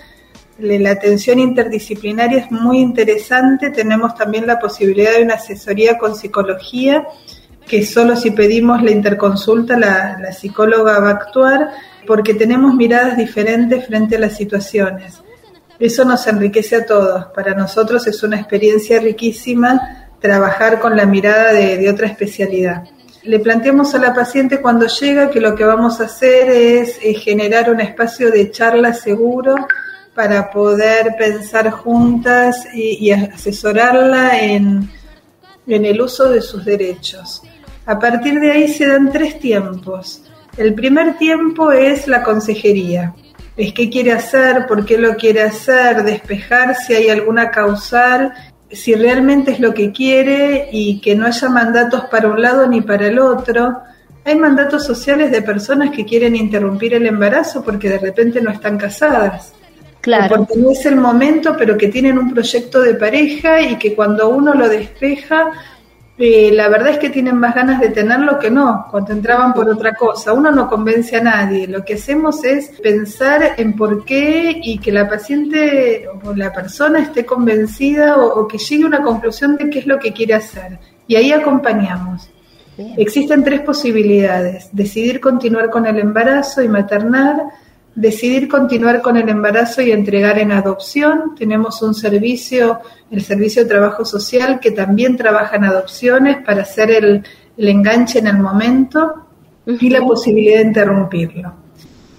La 0.58 0.92
atención 0.92 1.38
interdisciplinaria 1.38 2.38
es 2.38 2.50
muy 2.50 2.78
interesante. 2.78 3.68
Tenemos 3.68 4.14
también 4.14 4.46
la 4.46 4.58
posibilidad 4.58 5.12
de 5.12 5.24
una 5.24 5.34
asesoría 5.34 5.98
con 5.98 6.16
psicología 6.16 7.04
que 7.66 7.84
solo 7.84 8.16
si 8.16 8.30
pedimos 8.30 8.82
la 8.82 8.92
interconsulta 8.92 9.78
la, 9.78 10.16
la 10.18 10.32
psicóloga 10.32 11.00
va 11.00 11.08
a 11.08 11.12
actuar, 11.12 11.68
porque 12.06 12.32
tenemos 12.32 12.74
miradas 12.74 13.18
diferentes 13.18 13.86
frente 13.86 14.16
a 14.16 14.20
las 14.20 14.38
situaciones. 14.38 15.22
Eso 15.78 16.06
nos 16.06 16.26
enriquece 16.26 16.76
a 16.76 16.86
todos. 16.86 17.26
Para 17.34 17.54
nosotros 17.54 18.06
es 18.06 18.22
una 18.22 18.38
experiencia 18.38 19.00
riquísima 19.00 20.01
trabajar 20.22 20.78
con 20.78 20.96
la 20.96 21.04
mirada 21.04 21.52
de, 21.52 21.90
otra 21.90 22.06
especialidad. 22.06 22.84
Le 23.24 23.40
planteamos 23.40 23.94
a 23.94 23.98
la 23.98 24.14
paciente 24.14 24.60
cuando 24.60 24.86
llega 24.86 25.30
que 25.30 25.40
lo 25.40 25.54
que 25.54 25.64
vamos 25.64 26.00
a 26.00 26.04
hacer 26.04 26.48
es 26.48 26.98
eh, 27.02 27.14
generar 27.14 27.70
un 27.70 27.80
espacio 27.80 28.30
de 28.30 28.50
charla 28.50 28.94
seguro 28.94 29.54
para 30.14 30.50
poder 30.50 31.14
pensar 31.18 31.70
juntas 31.70 32.66
y, 32.72 33.08
y 33.08 33.12
asesorarla 33.12 34.40
en, 34.40 34.88
en 35.66 35.84
el 35.84 36.00
uso 36.00 36.30
de 36.30 36.40
sus 36.40 36.64
derechos. 36.64 37.42
A 37.86 37.98
partir 37.98 38.38
de 38.38 38.50
ahí 38.50 38.68
se 38.68 38.86
dan 38.86 39.10
tres 39.10 39.38
tiempos. 39.40 40.22
El 40.56 40.74
primer 40.74 41.16
tiempo 41.18 41.72
es 41.72 42.06
la 42.06 42.22
consejería. 42.22 43.14
Es 43.56 43.72
qué 43.72 43.90
quiere 43.90 44.12
hacer, 44.12 44.66
por 44.66 44.84
qué 44.84 44.98
lo 44.98 45.16
quiere 45.16 45.42
hacer, 45.42 46.04
despejar 46.04 46.74
si 46.76 46.94
hay 46.94 47.10
alguna 47.10 47.50
causal, 47.50 48.32
si 48.72 48.94
realmente 48.94 49.52
es 49.52 49.60
lo 49.60 49.74
que 49.74 49.92
quiere 49.92 50.68
y 50.72 51.00
que 51.00 51.14
no 51.14 51.26
haya 51.26 51.48
mandatos 51.48 52.04
para 52.10 52.28
un 52.28 52.40
lado 52.40 52.66
ni 52.66 52.80
para 52.80 53.06
el 53.06 53.18
otro. 53.18 53.82
Hay 54.24 54.36
mandatos 54.36 54.84
sociales 54.84 55.30
de 55.30 55.42
personas 55.42 55.90
que 55.90 56.04
quieren 56.04 56.36
interrumpir 56.36 56.94
el 56.94 57.06
embarazo 57.06 57.62
porque 57.62 57.88
de 57.88 57.98
repente 57.98 58.40
no 58.40 58.50
están 58.50 58.78
casadas. 58.78 59.52
Claro. 60.00 60.34
O 60.34 60.38
porque 60.38 60.58
no 60.58 60.70
es 60.70 60.84
el 60.86 60.96
momento, 60.96 61.54
pero 61.56 61.76
que 61.76 61.88
tienen 61.88 62.18
un 62.18 62.32
proyecto 62.32 62.80
de 62.80 62.94
pareja 62.94 63.60
y 63.60 63.76
que 63.76 63.94
cuando 63.94 64.28
uno 64.30 64.54
lo 64.54 64.68
despeja, 64.68 65.52
eh, 66.18 66.50
la 66.52 66.68
verdad 66.68 66.90
es 66.90 66.98
que 66.98 67.08
tienen 67.08 67.36
más 67.36 67.54
ganas 67.54 67.80
de 67.80 67.88
tenerlo 67.88 68.38
que 68.38 68.50
no, 68.50 68.86
cuando 68.90 69.12
entraban 69.12 69.54
por 69.54 69.68
otra 69.68 69.94
cosa. 69.94 70.32
Uno 70.32 70.50
no 70.50 70.68
convence 70.68 71.16
a 71.16 71.22
nadie. 71.22 71.66
Lo 71.66 71.84
que 71.84 71.94
hacemos 71.94 72.44
es 72.44 72.68
pensar 72.80 73.54
en 73.56 73.74
por 73.74 74.04
qué 74.04 74.60
y 74.62 74.78
que 74.78 74.92
la 74.92 75.08
paciente 75.08 76.06
o 76.22 76.34
la 76.34 76.52
persona 76.52 77.00
esté 77.00 77.24
convencida 77.24 78.16
o, 78.16 78.40
o 78.40 78.46
que 78.46 78.58
llegue 78.58 78.84
a 78.84 78.88
una 78.88 79.02
conclusión 79.02 79.56
de 79.56 79.70
qué 79.70 79.78
es 79.78 79.86
lo 79.86 79.98
que 79.98 80.12
quiere 80.12 80.34
hacer. 80.34 80.78
Y 81.06 81.16
ahí 81.16 81.32
acompañamos. 81.32 82.28
Bien. 82.76 82.94
Existen 82.98 83.42
tres 83.42 83.62
posibilidades. 83.62 84.68
Decidir 84.72 85.18
continuar 85.18 85.70
con 85.70 85.86
el 85.86 85.98
embarazo 85.98 86.62
y 86.62 86.68
maternar, 86.68 87.42
decidir 87.94 88.48
continuar 88.48 89.02
con 89.02 89.16
el 89.16 89.28
embarazo 89.28 89.82
y 89.82 89.92
entregar 89.92 90.38
en 90.38 90.52
adopción. 90.52 91.34
Tenemos 91.36 91.82
un 91.82 91.94
servicio, 91.94 92.80
el 93.10 93.22
Servicio 93.22 93.62
de 93.62 93.68
Trabajo 93.68 94.04
Social, 94.04 94.60
que 94.60 94.70
también 94.70 95.16
trabaja 95.16 95.56
en 95.56 95.64
adopciones 95.64 96.38
para 96.44 96.62
hacer 96.62 96.90
el, 96.90 97.24
el 97.56 97.68
enganche 97.68 98.18
en 98.18 98.28
el 98.28 98.38
momento 98.38 99.26
y 99.66 99.90
la 99.90 100.00
posibilidad 100.00 100.58
de 100.58 100.66
interrumpirlo. 100.66 101.54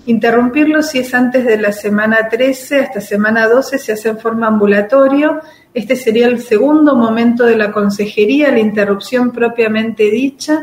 Interrumpirlo 0.05 0.83
si 0.83 0.99
es 0.99 1.13
antes 1.13 1.45
de 1.45 1.57
la 1.57 1.71
semana 1.71 2.27
13 2.29 2.81
hasta 2.81 2.99
semana 2.99 3.47
12 3.47 3.77
se 3.77 3.93
hace 3.93 4.09
en 4.09 4.19
forma 4.19 4.47
ambulatorio. 4.47 5.39
Este 5.73 5.95
sería 5.95 6.27
el 6.27 6.41
segundo 6.41 6.95
momento 6.95 7.45
de 7.45 7.55
la 7.55 7.71
consejería, 7.71 8.51
la 8.51 8.59
interrupción 8.59 9.31
propiamente 9.31 10.11
dicha 10.11 10.61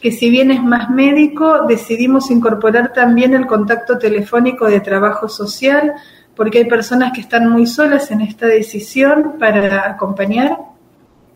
que 0.00 0.12
si 0.12 0.30
bien 0.30 0.50
es 0.50 0.62
más 0.62 0.90
médico, 0.90 1.66
decidimos 1.66 2.30
incorporar 2.30 2.92
también 2.92 3.34
el 3.34 3.46
contacto 3.46 3.98
telefónico 3.98 4.66
de 4.66 4.80
trabajo 4.80 5.28
social, 5.28 5.94
porque 6.36 6.58
hay 6.58 6.64
personas 6.66 7.12
que 7.12 7.20
están 7.20 7.48
muy 7.50 7.66
solas 7.66 8.10
en 8.12 8.20
esta 8.20 8.46
decisión 8.46 9.34
para 9.40 9.88
acompañar. 9.88 10.56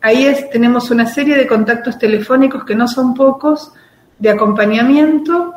Ahí 0.01 0.25
es, 0.25 0.49
tenemos 0.51 0.91
una 0.91 1.07
serie 1.07 1.37
de 1.37 1.47
contactos 1.47 1.99
telefónicos 1.99 2.65
que 2.65 2.77
no 2.77 2.87
son 2.87 3.15
pocos, 3.15 3.73
de 4.19 4.31
acompañamiento. 4.31 5.55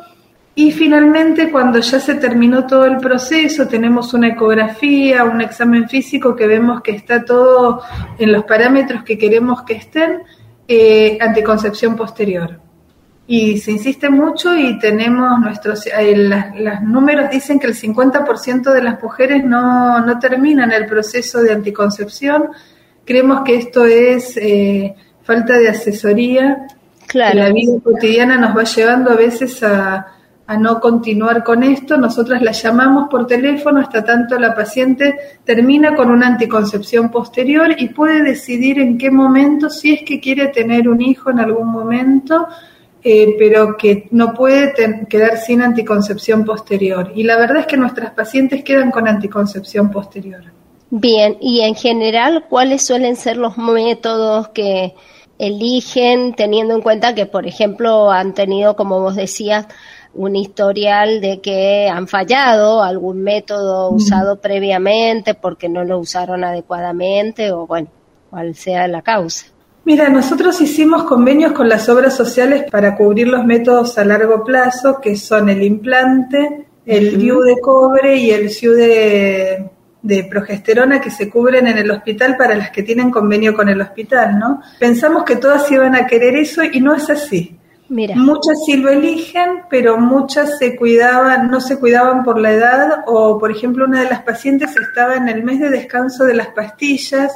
Y 0.55 0.71
finalmente, 0.71 1.51
cuando 1.51 1.79
ya 1.79 1.99
se 1.99 2.15
terminó 2.15 2.65
todo 2.65 2.85
el 2.85 2.97
proceso, 2.97 3.67
tenemos 3.67 4.15
una 4.15 4.29
ecografía, 4.29 5.23
un 5.25 5.41
examen 5.41 5.87
físico 5.87 6.35
que 6.35 6.47
vemos 6.47 6.81
que 6.81 6.91
está 6.91 7.23
todo 7.23 7.83
en 8.17 8.31
los 8.31 8.45
parámetros 8.45 9.03
que 9.03 9.17
queremos 9.17 9.61
que 9.61 9.73
estén, 9.73 10.23
eh, 10.67 11.19
anticoncepción 11.21 11.95
posterior 11.95 12.64
y 13.27 13.57
se 13.57 13.71
insiste 13.71 14.09
mucho 14.09 14.55
y 14.55 14.77
tenemos 14.77 15.39
nuestros, 15.39 15.87
eh, 15.87 16.15
las- 16.15 16.55
los 16.59 16.81
números 16.81 17.29
dicen 17.31 17.59
que 17.59 17.67
el 17.67 17.73
50% 17.75 18.71
de 18.71 18.83
las 18.83 19.01
mujeres 19.01 19.43
no, 19.43 19.99
no 20.05 20.19
terminan 20.19 20.71
el 20.71 20.85
proceso 20.85 21.41
de 21.41 21.51
anticoncepción. 21.53 22.49
Creemos 23.03 23.41
que 23.43 23.55
esto 23.55 23.85
es 23.85 24.37
eh, 24.37 24.95
falta 25.23 25.57
de 25.57 25.69
asesoría. 25.69 26.67
que 27.07 27.19
La 27.19 27.31
Claro. 27.31 27.53
vida 27.53 27.79
cotidiana 27.83 28.37
nos 28.37 28.55
va 28.57 28.63
llevando 28.63 29.11
a 29.11 29.15
veces 29.15 29.61
a, 29.63 30.07
a 30.47 30.57
no 30.57 30.79
continuar 30.79 31.43
con 31.43 31.63
esto. 31.63 31.97
Nosotras 31.97 32.41
la 32.43 32.51
llamamos 32.51 33.07
por 33.09 33.25
teléfono 33.25 33.79
hasta 33.79 34.03
tanto 34.03 34.37
la 34.39 34.53
paciente 34.53 35.15
termina 35.43 35.95
con 35.95 36.11
una 36.11 36.27
anticoncepción 36.27 37.09
posterior 37.09 37.73
y 37.77 37.89
puede 37.89 38.21
decidir 38.23 38.79
en 38.79 38.97
qué 38.99 39.09
momento, 39.09 39.69
si 39.71 39.93
es 39.93 40.03
que 40.03 40.19
quiere 40.19 40.47
tener 40.49 40.87
un 40.89 41.01
hijo 41.01 41.29
en 41.31 41.39
algún 41.39 41.71
momento, 41.71 42.47
eh, 43.07 43.35
pero 43.37 43.77
que 43.77 44.07
no 44.09 44.33
puede 44.33 44.73
quedar 45.07 45.37
sin 45.37 45.61
anticoncepción 45.61 46.43
posterior. 46.43 47.11
Y 47.13 47.21
la 47.21 47.37
verdad 47.37 47.57
es 47.57 47.67
que 47.67 47.77
nuestras 47.77 48.15
pacientes 48.15 48.63
quedan 48.63 48.89
con 48.89 49.07
anticoncepción 49.07 49.91
posterior. 49.91 50.43
Bien, 50.89 51.37
y 51.39 51.61
en 51.61 51.75
general, 51.75 52.45
¿cuáles 52.49 52.83
suelen 52.83 53.15
ser 53.15 53.37
los 53.37 53.59
métodos 53.59 54.47
que 54.47 54.95
eligen 55.37 56.33
teniendo 56.33 56.73
en 56.73 56.81
cuenta 56.81 57.13
que, 57.13 57.27
por 57.27 57.45
ejemplo, 57.45 58.09
han 58.09 58.33
tenido, 58.33 58.75
como 58.75 58.99
vos 58.99 59.15
decías, 59.15 59.67
un 60.15 60.35
historial 60.35 61.21
de 61.21 61.41
que 61.41 61.87
han 61.87 62.07
fallado 62.07 62.81
algún 62.81 63.21
método 63.21 63.91
usado 63.91 64.41
previamente 64.41 65.35
porque 65.35 65.69
no 65.69 65.83
lo 65.83 65.99
usaron 65.99 66.43
adecuadamente 66.43 67.51
o 67.51 67.67
bueno, 67.67 67.89
cual 68.31 68.55
sea 68.55 68.87
la 68.87 69.03
causa? 69.03 69.45
Mira, 69.85 70.09
nosotros 70.09 70.59
hicimos 70.61 71.03
convenios 71.03 71.51
con 71.51 71.69
las 71.69 71.87
obras 71.89 72.15
sociales 72.15 72.65
para 72.71 72.95
cubrir 72.95 73.27
los 73.27 73.45
métodos 73.45 73.97
a 73.99 74.03
largo 74.03 74.43
plazo, 74.43 74.99
que 74.99 75.15
son 75.15 75.47
el 75.47 75.61
implante, 75.61 76.65
el 76.85 77.19
DIU 77.19 77.41
de 77.41 77.59
cobre 77.61 78.17
y 78.17 78.31
el 78.31 78.49
SIU 78.49 78.73
de, 78.73 79.69
de 80.01 80.23
progesterona 80.23 80.99
que 80.99 81.11
se 81.11 81.29
cubren 81.29 81.67
en 81.67 81.77
el 81.77 81.91
hospital 81.91 82.35
para 82.35 82.55
las 82.55 82.71
que 82.71 82.81
tienen 82.83 83.11
convenio 83.11 83.55
con 83.55 83.69
el 83.69 83.79
hospital, 83.79 84.39
¿no? 84.39 84.61
Pensamos 84.79 85.23
que 85.23 85.35
todas 85.35 85.71
iban 85.71 85.95
a 85.95 86.07
querer 86.07 86.35
eso 86.35 86.63
y 86.63 86.81
no 86.81 86.95
es 86.95 87.09
así. 87.09 87.55
Mira, 87.87 88.15
Muchas 88.15 88.57
sí 88.65 88.77
lo 88.77 88.89
eligen, 88.89 89.61
pero 89.69 89.97
muchas 89.97 90.57
se 90.57 90.75
cuidaban, 90.75 91.51
no 91.51 91.61
se 91.61 91.79
cuidaban 91.79 92.23
por 92.23 92.39
la 92.39 92.51
edad, 92.51 93.03
o 93.05 93.37
por 93.37 93.51
ejemplo 93.51 93.85
una 93.85 94.01
de 94.01 94.09
las 94.09 94.23
pacientes 94.23 94.75
estaba 94.75 95.15
en 95.15 95.29
el 95.29 95.43
mes 95.43 95.59
de 95.59 95.69
descanso 95.69 96.23
de 96.23 96.33
las 96.33 96.47
pastillas, 96.47 97.31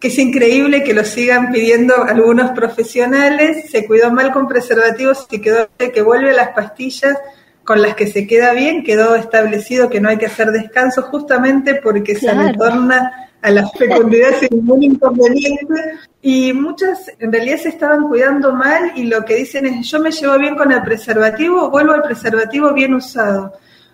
que 0.00 0.08
es 0.08 0.18
increíble 0.18 0.82
que 0.82 0.94
lo 0.94 1.04
sigan 1.04 1.52
pidiendo 1.52 2.02
algunos 2.04 2.52
profesionales, 2.52 3.70
se 3.70 3.86
cuidó 3.86 4.10
mal 4.10 4.32
con 4.32 4.48
preservativos 4.48 5.26
y 5.30 5.40
quedó 5.40 5.68
que 5.78 6.02
vuelve 6.02 6.30
a 6.30 6.34
las 6.34 6.48
pastillas 6.48 7.18
con 7.64 7.82
las 7.82 7.94
que 7.94 8.06
se 8.06 8.26
queda 8.26 8.52
bien, 8.54 8.82
quedó 8.82 9.14
establecido 9.14 9.90
que 9.90 10.00
no 10.00 10.08
hay 10.08 10.16
que 10.16 10.26
hacer 10.26 10.50
descanso 10.52 11.02
justamente 11.02 11.74
porque 11.76 12.14
se 12.14 12.20
Claro. 12.22 12.48
retorna 12.48 13.28
a 13.42 13.50
la 13.50 13.68
fecundidad 13.78 14.30
sin 14.40 14.48
ningún 14.58 14.82
inconveniente 14.82 15.74
y 16.22 16.52
muchas 16.54 17.10
en 17.18 17.30
realidad 17.30 17.58
se 17.58 17.68
estaban 17.68 18.08
cuidando 18.08 18.52
mal 18.54 18.92
y 18.96 19.04
lo 19.04 19.24
que 19.24 19.36
dicen 19.36 19.66
es 19.66 19.86
yo 19.86 20.00
me 20.00 20.10
llevo 20.10 20.38
bien 20.38 20.56
con 20.56 20.72
el 20.72 20.82
preservativo, 20.82 21.70
vuelvo 21.70 21.92
al 21.92 22.02
preservativo 22.02 22.72
bien 22.72 22.94
usado. 22.94 23.52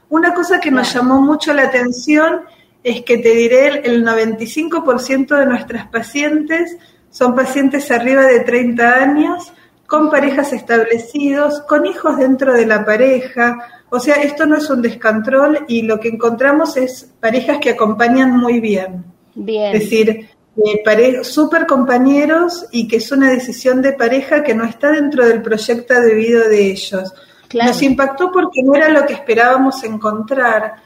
Una 0.09 0.32
cosa 0.34 0.61
que 0.61 0.70
nos 0.70 0.92
llamó 0.94 1.20
mucho 1.20 1.52
la 1.52 1.64
atención 1.64 2.42
es 2.87 3.03
que 3.03 3.18
te 3.18 3.30
diré 3.30 3.66
el, 3.66 3.76
el 3.84 4.07
95% 4.07 5.37
de 5.37 5.47
nuestras 5.47 5.89
pacientes 5.89 6.76
son 7.11 7.34
pacientes 7.34 7.91
arriba 7.91 8.22
de 8.22 8.41
30 8.41 8.95
años 8.95 9.53
con 9.89 10.09
parejas 10.09 10.53
establecidos, 10.53 11.62
con 11.62 11.84
hijos 11.84 12.16
dentro 12.16 12.55
de 12.55 12.64
la 12.64 12.84
pareja. 12.84 13.59
O 13.91 13.99
sea, 13.99 14.14
esto 14.16 14.47
no 14.47 14.57
es 14.57 14.70
un 14.70 14.82
descontrol 14.82 15.64
y 15.66 15.82
lo 15.82 15.99
que 15.99 16.09
encontramos 16.09 16.76
es 16.76 17.11
parejas 17.18 17.59
que 17.59 17.70
acompañan 17.70 18.37
muy 18.37 18.61
bien. 18.61 19.05
bien. 19.34 19.74
Es 19.74 19.80
decir, 19.80 20.28
eh, 20.64 21.24
super 21.24 21.66
compañeros 21.66 22.66
y 22.70 22.87
que 22.87 22.97
es 22.97 23.11
una 23.11 23.30
decisión 23.30 23.82
de 23.82 23.95
pareja 23.95 24.45
que 24.45 24.55
no 24.55 24.64
está 24.64 24.93
dentro 24.93 25.26
del 25.26 25.43
proyecto 25.43 26.01
de 26.01 26.14
vida 26.14 26.47
de 26.49 26.70
ellos. 26.70 27.12
Claro. 27.49 27.70
Nos 27.70 27.82
impactó 27.82 28.30
porque 28.30 28.62
no 28.62 28.76
era 28.76 28.91
lo 28.91 29.05
que 29.07 29.14
esperábamos 29.14 29.82
encontrar. 29.82 30.86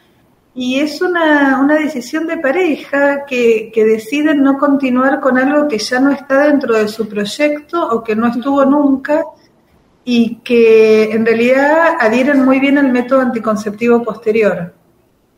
Y 0.55 0.81
es 0.81 1.01
una, 1.01 1.61
una 1.61 1.77
decisión 1.77 2.27
de 2.27 2.39
pareja 2.39 3.25
que, 3.25 3.71
que 3.73 3.85
deciden 3.85 4.43
no 4.43 4.59
continuar 4.59 5.21
con 5.21 5.39
algo 5.39 5.69
que 5.69 5.79
ya 5.79 6.01
no 6.01 6.11
está 6.11 6.49
dentro 6.49 6.77
de 6.77 6.89
su 6.89 7.09
proyecto 7.09 7.81
o 7.89 8.03
que 8.03 8.17
no 8.17 8.27
estuvo 8.27 8.65
nunca 8.65 9.25
y 10.05 10.37
que 10.37 11.13
en 11.13 11.25
realidad 11.25 11.95
adhieren 12.01 12.45
muy 12.45 12.59
bien 12.59 12.79
al 12.79 12.91
método 12.91 13.21
anticonceptivo 13.21 14.03
posterior. 14.03 14.75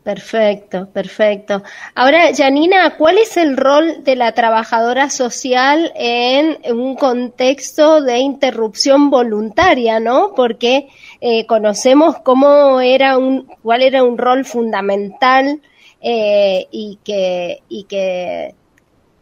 Perfecto, 0.03 0.89
perfecto. 0.91 1.63
Ahora, 1.95 2.35
Janina, 2.35 2.97
¿cuál 2.97 3.19
es 3.19 3.37
el 3.37 3.55
rol 3.55 4.03
de 4.03 4.17
la 4.17 4.33
trabajadora 4.33 5.09
social 5.09 5.93
en 5.95 6.57
un 6.75 6.95
contexto 6.95 8.01
de 8.01 8.17
interrupción 8.17 9.09
voluntaria, 9.09 10.01
no? 10.01 10.33
Porque 10.35 10.89
eh, 11.25 11.45
conocemos 11.45 12.17
cómo 12.19 12.81
era 12.81 13.17
un, 13.17 13.47
cuál 13.61 13.81
era 13.81 14.03
un 14.03 14.17
rol 14.17 14.43
fundamental 14.43 15.61
eh, 16.01 16.67
y 16.69 16.99
que 17.01 17.63
y 17.69 17.85
que 17.85 18.53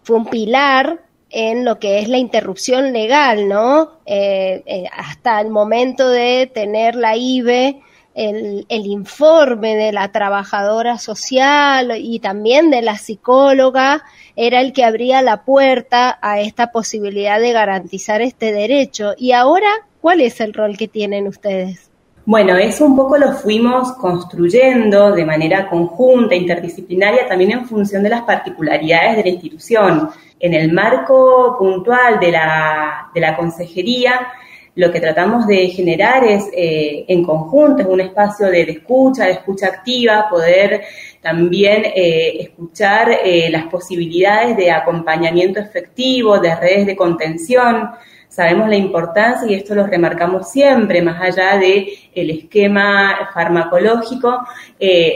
fue 0.01 0.15
un 0.15 0.25
pilar 0.25 1.03
en 1.29 1.63
lo 1.63 1.77
que 1.77 1.99
es 1.99 2.07
la 2.07 2.17
interrupción 2.17 2.91
legal, 2.91 3.47
¿no? 3.47 3.99
Eh, 4.07 4.63
hasta 4.91 5.39
el 5.41 5.51
momento 5.51 6.09
de 6.09 6.49
tener 6.51 6.95
la 6.95 7.15
IBE 7.15 7.83
el, 8.15 8.65
el, 8.67 8.87
informe 8.87 9.75
de 9.75 9.91
la 9.91 10.11
trabajadora 10.11 10.97
social 10.97 11.93
y 11.99 12.19
también 12.19 12.71
de 12.71 12.81
la 12.81 12.97
psicóloga 12.97 14.03
era 14.35 14.59
el 14.61 14.73
que 14.73 14.83
abría 14.83 15.21
la 15.21 15.45
puerta 15.45 16.17
a 16.23 16.39
esta 16.41 16.71
posibilidad 16.71 17.39
de 17.39 17.51
garantizar 17.51 18.23
este 18.23 18.51
derecho. 18.51 19.13
Y 19.19 19.33
ahora, 19.33 19.69
¿cuál 20.01 20.21
es 20.21 20.41
el 20.41 20.55
rol 20.55 20.77
que 20.77 20.87
tienen 20.87 21.27
ustedes? 21.27 21.90
Bueno, 22.31 22.55
eso 22.55 22.85
un 22.85 22.95
poco 22.95 23.17
lo 23.17 23.33
fuimos 23.33 23.91
construyendo 23.97 25.11
de 25.11 25.25
manera 25.25 25.67
conjunta, 25.67 26.33
interdisciplinaria, 26.33 27.27
también 27.27 27.51
en 27.51 27.67
función 27.67 28.03
de 28.03 28.09
las 28.09 28.21
particularidades 28.21 29.17
de 29.17 29.23
la 29.23 29.29
institución. 29.31 30.09
En 30.39 30.53
el 30.53 30.71
marco 30.71 31.57
puntual 31.59 32.21
de 32.21 32.31
la, 32.31 33.09
de 33.13 33.19
la 33.19 33.35
consejería, 33.35 34.29
lo 34.75 34.93
que 34.93 35.01
tratamos 35.01 35.45
de 35.45 35.67
generar 35.67 36.23
es 36.23 36.45
eh, 36.55 37.03
en 37.09 37.25
conjunto, 37.25 37.81
es 37.81 37.89
un 37.89 37.99
espacio 37.99 38.47
de, 38.47 38.61
escucha, 38.61 39.25
de 39.25 39.31
escucha 39.31 39.67
activa, 39.67 40.29
poder 40.29 40.83
también 41.21 41.83
eh, 41.83 42.43
escuchar 42.43 43.11
eh, 43.25 43.49
las 43.51 43.65
posibilidades 43.65 44.55
de 44.55 44.71
acompañamiento 44.71 45.59
efectivo, 45.59 46.39
de 46.39 46.55
redes 46.55 46.85
de 46.85 46.95
contención. 46.95 47.89
Sabemos 48.31 48.69
la 48.69 48.77
importancia, 48.77 49.51
y 49.51 49.55
esto 49.55 49.75
lo 49.75 49.85
remarcamos 49.85 50.49
siempre, 50.49 51.01
más 51.01 51.21
allá 51.21 51.57
de 51.57 51.87
el 52.15 52.29
esquema 52.29 53.29
farmacológico, 53.33 54.39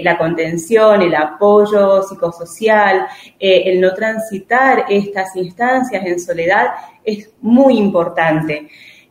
la 0.03 0.18
contención, 0.18 1.01
el 1.01 1.16
apoyo 1.16 2.03
psicosocial, 2.03 3.07
el 3.39 3.80
no 3.80 3.93
transitar 3.93 4.86
estas 4.89 5.34
instancias 5.38 6.05
en 6.05 6.20
soledad 6.20 6.68
es 7.05 7.32
muy 7.41 7.78
importante. 7.78 8.68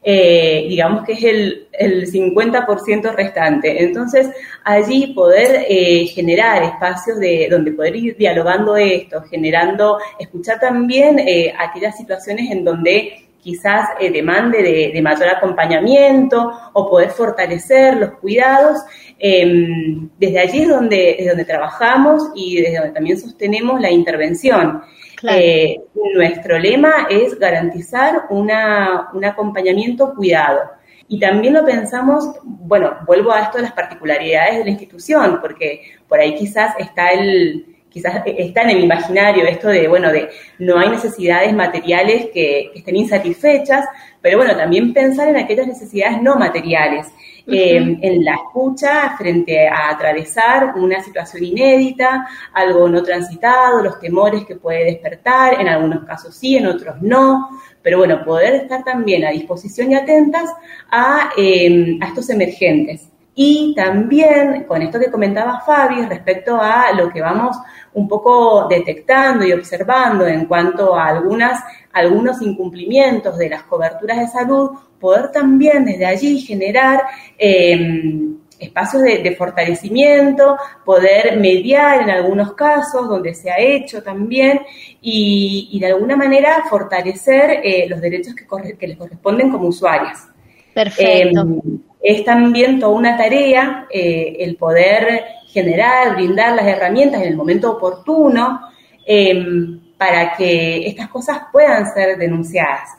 Eh, 0.07 0.67
digamos 0.69 1.07
que 1.07 1.15
es 1.15 1.25
el, 1.25 1.69
el 1.73 2.13
50% 2.13 3.15
restante. 3.15 3.83
Entonces, 3.83 4.29
allí 4.63 5.15
poder 5.15 5.65
eh, 5.67 6.07
generar 6.09 6.63
espacios 6.63 7.19
de 7.19 7.49
donde 7.51 7.73
poder 7.73 7.97
ir 7.97 8.17
dialogando 8.17 8.77
esto, 8.77 9.23
generando, 9.23 9.99
escuchar 10.19 10.61
también 10.61 11.19
eh, 11.19 11.55
aquellas 11.59 11.97
situaciones 11.97 12.51
en 12.51 12.65
donde 12.65 13.24
quizás 13.45 13.91
demande 14.01 14.91
de, 14.93 15.03
mayor 15.03 15.29
acompañamiento 15.29 16.51
o 16.73 16.89
poder 16.89 17.11
fortalecer 17.11 17.99
los 17.99 18.13
cuidados. 18.13 18.79
Em, 19.19 20.09
desde 20.19 20.39
allí 20.41 20.63
es 20.63 20.69
donde, 20.69 21.17
es 21.19 21.29
donde 21.29 21.45
trabajamos 21.45 22.31
y 22.35 22.63
desde 22.63 22.79
donde 22.79 22.95
también 22.95 23.21
sostenemos 23.21 23.81
la 23.83 23.91
intervención. 23.91 24.83
Eh, 25.31 25.81
nuestro 26.15 26.59
lema 26.59 27.07
es 27.11 27.39
garantizar 27.39 28.25
una, 28.31 29.11
un 29.13 29.25
acompañamiento 29.25 30.15
cuidado. 30.15 30.61
Y 31.07 31.21
también 31.21 31.53
lo 31.53 31.67
pensamos, 31.67 32.37
bueno, 32.45 32.97
vuelvo 33.07 33.31
a 33.31 33.43
esto 33.43 33.59
de 33.59 33.65
las 33.65 33.73
particularidades 33.73 34.59
de 34.59 34.65
la 34.65 34.71
institución, 34.71 35.39
porque 35.43 35.83
por 36.09 36.19
ahí 36.19 36.35
quizás 36.35 36.75
está 36.79 37.11
el, 37.11 37.74
quizás 37.95 38.23
está 38.27 38.63
en 38.63 38.71
el 38.71 38.83
imaginario 38.83 39.45
esto 39.47 39.69
de, 39.69 39.87
bueno, 39.87 40.11
de 40.11 40.29
no 40.59 40.81
hay 40.81 40.89
necesidades 40.89 41.55
materiales 41.55 42.25
que, 42.35 42.71
que 42.73 42.81
estén 42.81 42.97
insatisfechas, 42.97 43.87
pero 44.21 44.37
bueno, 44.37 44.57
también 44.57 44.93
pensar 44.93 45.29
en 45.29 45.37
aquellas 45.37 45.69
necesidades 45.69 46.21
no 46.21 46.35
materiales 46.35 47.07
eh, 47.47 47.77
en 47.77 48.25
la 48.25 48.35
escucha 48.35 49.17
frente 49.17 49.69
a 49.69 49.91
atravesar 49.91 50.73
una 50.77 51.01
situación 51.03 51.45
inédita, 51.45 52.27
algo 52.53 52.89
no 52.89 53.01
transitado, 53.01 53.81
los 53.81 54.01
temores 54.01 54.45
que 54.45 54.57
puede 54.57 54.87
despertar, 54.87 55.61
en 55.61 55.69
algunos 55.69 56.05
casos 56.05 56.35
sí, 56.35 56.57
en 56.57 56.67
otros 56.67 57.01
no, 57.01 57.49
pero 57.81 57.99
bueno, 57.99 58.25
poder 58.25 58.55
estar 58.55 58.83
también 58.83 59.25
a 59.25 59.31
disposición 59.31 59.93
y 59.93 59.95
atentas 59.95 60.51
a, 60.91 61.31
eh, 61.37 61.97
a 62.01 62.09
estos 62.09 62.29
emergentes. 62.29 63.09
Y 63.35 63.75
también 63.75 64.65
con 64.65 64.81
esto 64.83 65.01
que 65.01 65.11
comentaba 65.11 65.61
Fabi 65.61 66.07
respecto 66.07 66.57
a 66.61 66.93
lo 66.93 67.11
que 67.11 67.21
vamos 67.21 67.57
un 67.95 68.09
poco 68.09 68.67
detectando 68.69 69.45
y 69.45 69.53
observando 69.53 70.27
en 70.27 70.47
cuanto 70.47 70.95
a 70.95 71.07
algunas, 71.07 71.63
algunos 71.93 72.43
incumplimientos 72.43 73.39
de 73.39 73.49
las 73.49 73.65
coberturas 73.65 74.19
de 74.19 74.29
salud, 74.29 74.71
poder 75.01 75.31
también 75.33 75.85
desde 75.85 76.07
allí 76.07 76.41
generar 76.41 77.03
em, 77.39 78.37
espacios 78.59 79.03
de, 79.03 79.35
fortalecimiento, 79.37 80.57
poder 80.85 81.39
mediar 81.39 82.03
en 82.03 82.11
algunos 82.11 82.55
casos 82.55 83.09
donde 83.09 83.35
se 83.35 83.51
ha 83.51 83.59
hecho 83.59 84.03
también 84.03 84.61
y, 85.01 85.77
de 85.81 85.87
alguna 85.87 86.17
manera 86.17 86.65
fortalecer 86.71 87.61
eh, 87.63 87.87
los 87.89 88.01
derechos 88.01 88.35
que, 88.35 88.47
que 88.77 88.87
les 88.89 88.97
corresponden 88.97 89.51
como 89.51 89.69
usuarias. 89.69 90.29
Perfecto. 90.73 91.41
Em, 91.41 91.61
es 92.05 92.23
también 92.23 92.79
toda 92.79 92.93
una 92.93 93.17
tarea 93.17 93.87
eh, 93.91 94.37
el 94.41 94.57
poder 94.57 95.25
generar, 95.47 96.15
brindar 96.15 96.55
las 96.55 96.67
herramientas 96.67 97.23
en 97.23 97.29
el 97.29 97.37
momento 97.37 97.71
oportuno 97.71 98.61
em, 99.07 99.81
para 99.97 100.37
que 100.37 100.87
estas 100.87 101.09
cosas 101.09 101.45
puedan 101.51 101.91
ser 101.95 102.19
denunciadas. 102.19 102.91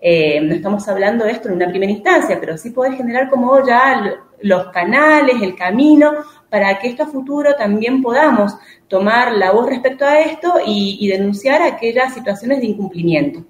Eh, 0.00 0.40
no 0.40 0.54
estamos 0.56 0.88
hablando 0.88 1.24
de 1.24 1.32
esto 1.32 1.48
en 1.48 1.54
una 1.54 1.68
primera 1.68 1.92
instancia, 1.92 2.38
pero 2.40 2.58
sí 2.58 2.70
poder 2.70 2.94
generar 2.94 3.30
como 3.30 3.64
ya 3.64 4.16
los 4.42 4.66
canales, 4.72 5.40
el 5.40 5.54
camino, 5.54 6.14
para 6.50 6.80
que 6.80 6.88
esto 6.88 7.04
a 7.04 7.06
futuro 7.06 7.54
también 7.54 8.02
podamos 8.02 8.56
tomar 8.88 9.32
la 9.32 9.52
voz 9.52 9.68
respecto 9.68 10.04
a 10.04 10.18
esto 10.18 10.54
y 10.66 11.06
denunciar 11.06 11.62
aquellas 11.62 12.12
situaciones 12.12 12.58
de 12.58 12.66
incumplimiento. 12.66 13.44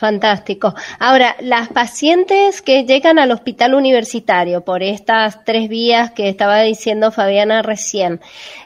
Fantástico. 0.00 0.74
Ahora, 0.98 1.36
las 1.40 1.68
pacientes 1.68 2.62
que 2.62 2.84
llegan 2.84 3.18
al 3.18 3.32
hospital 3.32 3.74
universitario 3.74 4.62
por 4.62 4.82
estas 4.82 5.44
tres 5.44 5.68
vías 5.68 6.12
que 6.12 6.30
estaba 6.30 6.62
diciendo 6.62 7.12
Fabiana 7.12 7.60
recién, 7.60 8.18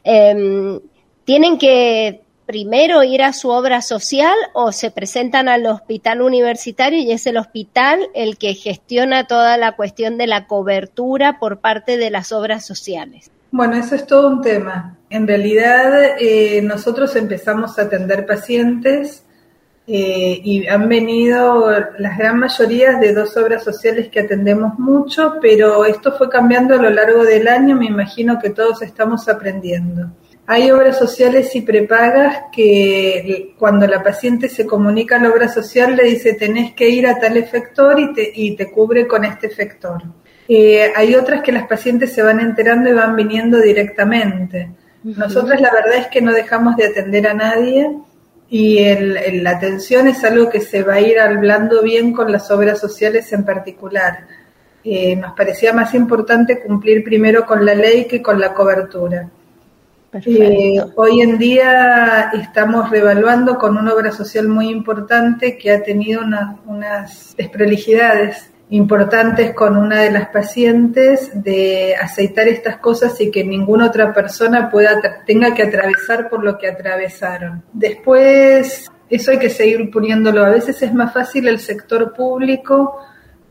em, 0.05 0.79
¿tienen 1.25 1.59
que 1.59 2.21
primero 2.47 3.03
ir 3.03 3.21
a 3.25 3.33
su 3.33 3.49
obra 3.49 3.83
social 3.83 4.37
o 4.53 4.71
se 4.71 4.93
presentan 4.93 5.49
al 5.49 5.67
hospital 5.67 6.23
universitario 6.23 7.01
y 7.01 7.11
es 7.11 7.27
el 7.27 7.37
hospital 7.37 8.11
el 8.15 8.39
que 8.39 8.55
gestiona 8.55 9.27
toda 9.27 9.57
la 9.57 9.73
cuestión 9.73 10.17
de 10.17 10.29
la 10.29 10.47
cobertura 10.47 11.41
por 11.41 11.59
parte 11.59 11.97
de 11.97 12.11
las 12.11 12.31
obras 12.31 12.65
sociales? 12.65 13.33
Bueno, 13.51 13.75
eso 13.75 13.97
es 13.97 14.07
todo 14.07 14.29
un 14.29 14.41
tema. 14.41 14.99
En 15.11 15.27
realidad, 15.27 16.17
eh, 16.17 16.63
nosotros 16.63 17.17
empezamos 17.17 17.77
a 17.77 17.83
atender 17.83 18.25
pacientes 18.25 19.24
eh, 19.87 20.41
y 20.43 20.67
han 20.67 20.89
venido 20.89 21.71
las 21.99 22.17
gran 22.17 22.39
mayorías 22.39 22.99
de 23.01 23.13
dos 23.13 23.37
obras 23.37 23.63
sociales 23.63 24.09
que 24.09 24.21
atendemos 24.21 24.79
mucho, 24.79 25.35
pero 25.43 25.85
esto 25.85 26.13
fue 26.17 26.31
cambiando 26.31 26.75
a 26.75 26.83
lo 26.83 26.89
largo 26.89 27.23
del 27.23 27.47
año, 27.49 27.77
me 27.77 27.87
imagino 27.87 28.39
que 28.39 28.49
todos 28.49 28.81
estamos 28.81 29.29
aprendiendo. 29.29 30.11
Hay 30.47 30.71
obras 30.71 30.99
sociales 30.99 31.55
y 31.55 31.63
prepagas 31.63 32.45
que 32.51 33.55
cuando 33.59 33.87
la 33.87 34.03
paciente 34.03 34.49
se 34.49 34.67
comunica 34.67 35.17
a 35.17 35.19
la 35.19 35.31
obra 35.31 35.49
social 35.49 35.97
le 35.97 36.05
dice 36.05 36.35
tenés 36.35 36.73
que 36.73 36.89
ir 36.89 37.07
a 37.07 37.19
tal 37.19 37.37
efector 37.37 37.99
y 38.01 38.13
te, 38.13 38.31
y 38.35 38.57
te 38.57 38.71
cubre 38.71 39.07
con 39.07 39.25
este 39.25 39.49
efector. 39.49 40.03
Eh, 40.49 40.93
hay 40.95 41.15
otras 41.15 41.43
que 41.43 41.53
las 41.53 41.67
pacientes 41.67 42.13
se 42.13 42.23
van 42.23 42.41
enterando 42.41 42.91
y 42.91 42.95
van 42.95 43.17
viniendo 43.17 43.59
directamente. 43.59 44.71
Nosotras 45.03 45.61
la 45.61 45.71
verdad 45.71 45.97
es 45.97 46.07
que 46.09 46.23
no 46.23 46.33
dejamos 46.33 46.77
de 46.77 46.87
atender 46.87 47.27
a 47.27 47.35
nadie 47.35 47.91
y 48.57 48.79
el, 48.79 49.43
la 49.43 49.51
atención 49.51 50.07
es 50.07 50.23
algo 50.23 50.49
que 50.49 50.61
se 50.61 50.85
va 50.85 50.95
a 50.95 51.01
ir 51.01 51.19
hablando 51.19 51.83
bien 51.83 52.13
con 52.13 52.31
las 52.31 52.53
obras 52.53 52.79
sociales 52.79 53.33
en 53.33 53.45
particular. 53.45 54.29
Eh, 54.85 55.17
nos 55.17 55.33
parecía 55.33 55.73
más 55.73 55.93
importante 55.93 56.63
cumplir 56.63 57.03
primero 57.03 57.45
con 57.47 57.67
la 57.67 57.75
ley 57.75 58.07
que 58.07 58.23
con 58.23 58.39
la 58.39 58.55
cobertura. 58.55 59.29
Eh, 60.25 60.81
hoy 60.95 61.21
en 61.21 61.37
día 61.37 62.31
estamos 62.33 62.91
revaluando 62.91 63.59
con 63.59 63.77
una 63.77 63.93
obra 63.93 64.13
social 64.13 64.47
muy 64.47 64.69
importante 64.69 65.59
que 65.59 65.73
ha 65.73 65.83
tenido 65.83 66.23
unas 66.67 67.35
desprolijidades 67.37 68.51
importantes 68.75 69.55
con 69.55 69.77
una 69.77 70.01
de 70.01 70.11
las 70.11 70.29
pacientes 70.31 71.31
de 71.33 71.95
aceitar 71.95 72.49
estas 72.49 72.79
cosas 72.79 73.21
y 73.21 73.31
que 73.31 73.45
ninguna 73.45 73.87
otra 73.87 74.13
persona 74.13 74.69
pueda 74.69 75.01
tenga 75.25 75.55
que 75.55 75.63
atravesar 75.63 76.29
por 76.29 76.43
lo 76.43 76.59
que 76.59 76.69
atravesaron. 76.69 77.63
Después, 77.73 78.91
eso 79.09 79.31
hay 79.31 79.39
que 79.39 79.51
seguir 79.51 79.91
poniéndolo. 79.93 80.45
A 80.45 80.51
veces 80.51 80.83
es 80.83 80.93
más 80.93 81.13
fácil 81.13 81.47
el 81.47 81.61
sector 81.61 82.13
público 82.15 82.99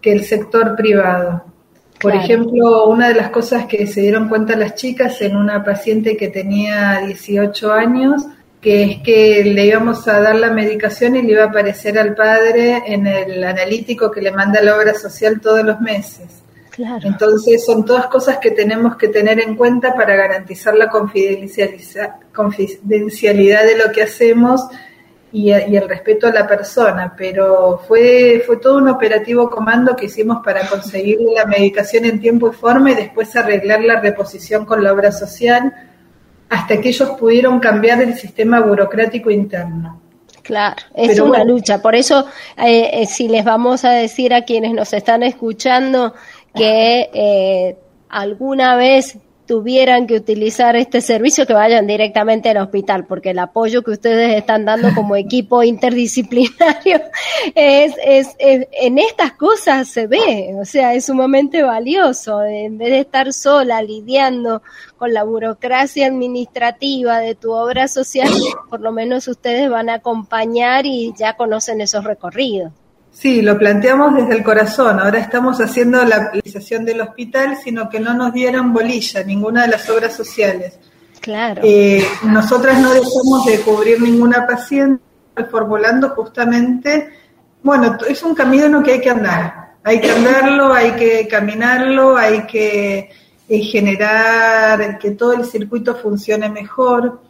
que 0.02 0.12
el 0.12 0.26
sector 0.26 0.76
privado. 0.76 1.46
Por 2.02 2.14
ejemplo, 2.14 2.88
una 2.88 3.08
de 3.08 3.16
las 3.16 3.30
cosas 3.30 3.66
que 3.66 3.88
se 3.88 4.02
dieron 4.02 4.28
cuenta 4.28 4.58
las 4.58 4.76
chicas 4.76 5.22
en 5.22 5.38
una 5.38 5.64
paciente 5.64 6.18
que 6.18 6.28
tenía 6.28 7.00
18 7.00 7.72
años, 7.72 8.28
que 8.64 8.84
es 8.84 9.00
que 9.02 9.44
le 9.44 9.66
íbamos 9.66 10.08
a 10.08 10.22
dar 10.22 10.36
la 10.36 10.50
medicación 10.50 11.18
y 11.18 11.22
le 11.22 11.34
iba 11.34 11.44
a 11.44 11.48
aparecer 11.48 12.00
al 12.00 12.16
padre 12.16 12.82
en 12.86 13.06
el 13.06 13.44
analítico 13.44 14.10
que 14.10 14.22
le 14.22 14.32
manda 14.32 14.62
la 14.62 14.78
obra 14.78 14.94
social 14.94 15.42
todos 15.42 15.66
los 15.66 15.82
meses. 15.82 16.42
Claro. 16.72 17.02
Entonces 17.04 17.66
son 17.66 17.84
todas 17.84 18.08
cosas 18.08 18.38
que 18.38 18.52
tenemos 18.52 18.96
que 18.96 19.10
tener 19.10 19.42
en 19.42 19.58
cuenta 19.58 19.94
para 19.94 20.16
garantizar 20.16 20.76
la 20.76 20.90
confidencialidad 20.90 23.66
de 23.66 23.78
lo 23.78 23.92
que 23.92 24.02
hacemos 24.02 24.62
y, 25.34 25.52
el 25.52 25.90
respeto 25.90 26.28
a 26.28 26.32
la 26.32 26.48
persona, 26.48 27.14
pero 27.18 27.82
fue, 27.86 28.42
fue 28.46 28.56
todo 28.58 28.78
un 28.78 28.88
operativo 28.88 29.50
comando 29.50 29.96
que 29.96 30.06
hicimos 30.06 30.42
para 30.44 30.68
conseguir 30.68 31.18
la 31.36 31.46
medicación 31.46 32.06
en 32.06 32.22
tiempo 32.22 32.50
y 32.50 32.56
forma 32.56 32.92
y 32.92 32.96
después 32.96 33.36
arreglar 33.36 33.82
la 33.82 34.00
reposición 34.00 34.66
con 34.66 34.84
la 34.84 34.94
obra 34.94 35.12
social 35.12 35.74
hasta 36.50 36.80
que 36.80 36.90
ellos 36.90 37.10
pudieron 37.20 37.60
cambiar 37.60 38.02
el 38.02 38.16
sistema 38.16 38.60
burocrático 38.60 39.32
interno. 39.32 40.02
Claro, 40.44 40.84
es 40.94 41.20
una 41.20 41.44
lucha. 41.46 41.82
Por 41.82 41.96
eso, 41.96 42.26
eh, 42.58 42.90
eh, 42.94 43.06
si 43.06 43.30
les 43.30 43.46
vamos 43.46 43.86
a 43.86 43.92
decir 43.92 44.34
a 44.34 44.44
quienes 44.44 44.74
nos 44.74 44.92
están 44.92 45.24
escuchando 45.24 46.14
que 46.54 47.10
eh, 47.14 47.78
alguna 48.10 48.76
vez 48.76 49.18
tuvieran 49.46 50.08
que 50.08 50.16
utilizar 50.16 50.76
este 50.76 51.02
servicio, 51.02 51.46
que 51.46 51.54
vayan 51.54 51.88
directamente 51.88 52.50
al 52.50 52.58
hospital, 52.58 53.06
porque 53.06 53.32
el 53.32 53.40
apoyo 53.40 53.82
que 53.84 53.92
ustedes 53.92 54.36
están 54.36 54.66
dando 54.66 54.90
como 54.96 55.16
equipo 55.16 55.64
interdisciplinario 55.64 57.02
es, 57.56 57.94
es, 58.04 58.36
en 58.40 59.00
estas 59.00 59.34
cosas 59.34 59.88
se 59.88 60.08
ve, 60.08 60.56
o 60.60 60.66
sea, 60.66 60.94
es 60.94 61.06
sumamente 61.06 61.64
valioso. 61.64 62.44
En 62.44 62.78
vez 62.78 62.90
de 62.90 63.00
estar 63.00 63.34
sola 63.34 63.82
lidiando 63.82 64.62
con 64.98 65.14
la 65.14 65.24
burocracia 65.24 66.08
administrativa 66.08 67.20
de 67.20 67.36
tu 67.36 67.52
obra 67.52 67.88
social, 67.88 68.30
por 68.70 68.82
lo 68.82 68.92
menos 68.92 69.28
ustedes 69.28 69.70
van 69.70 69.90
a 69.90 69.96
acompañar 69.96 70.86
y 70.86 71.14
ya 71.18 71.36
conocen 71.36 71.82
esos 71.82 72.04
recorridos. 72.04 72.72
Sí, 73.14 73.42
lo 73.44 73.58
planteamos 73.58 74.16
desde 74.16 74.36
el 74.36 74.44
corazón. 74.44 75.00
Ahora 75.00 75.20
estamos 75.20 75.62
haciendo 75.62 76.04
la 76.04 76.32
utilización 76.34 76.84
del 76.84 77.02
hospital, 77.02 77.58
sino 77.64 77.88
que 77.88 78.00
no 78.00 78.14
nos 78.14 78.34
dieran 78.34 78.74
bolilla 78.74 79.24
ninguna 79.24 79.62
de 79.62 79.70
las 79.70 79.90
obras 79.90 80.16
sociales. 80.16 80.80
Claro. 81.22 81.62
Eh, 81.64 82.04
nosotras 82.24 82.80
no 82.80 82.92
dejamos 82.92 83.46
de 83.46 83.60
cubrir 83.62 84.02
ninguna 84.02 84.46
paciente, 84.46 85.02
formulando 85.50 86.10
justamente, 86.10 87.10
bueno, 87.62 87.98
es 88.10 88.24
un 88.24 88.36
camino 88.36 88.84
que 88.84 88.94
hay 88.94 89.02
que 89.02 89.12
andar. 89.12 89.76
Hay 89.86 90.02
que 90.02 90.12
andarlo, 90.12 90.74
hay 90.74 90.92
que 90.92 91.28
caminarlo, 91.28 92.18
hay 92.18 92.46
que 92.46 93.10
eh, 93.48 93.60
generar 93.60 94.98
que 94.98 95.12
todo 95.12 95.34
el 95.34 95.46
circuito 95.46 95.96
funcione 95.96 96.50
mejor. 96.50 97.22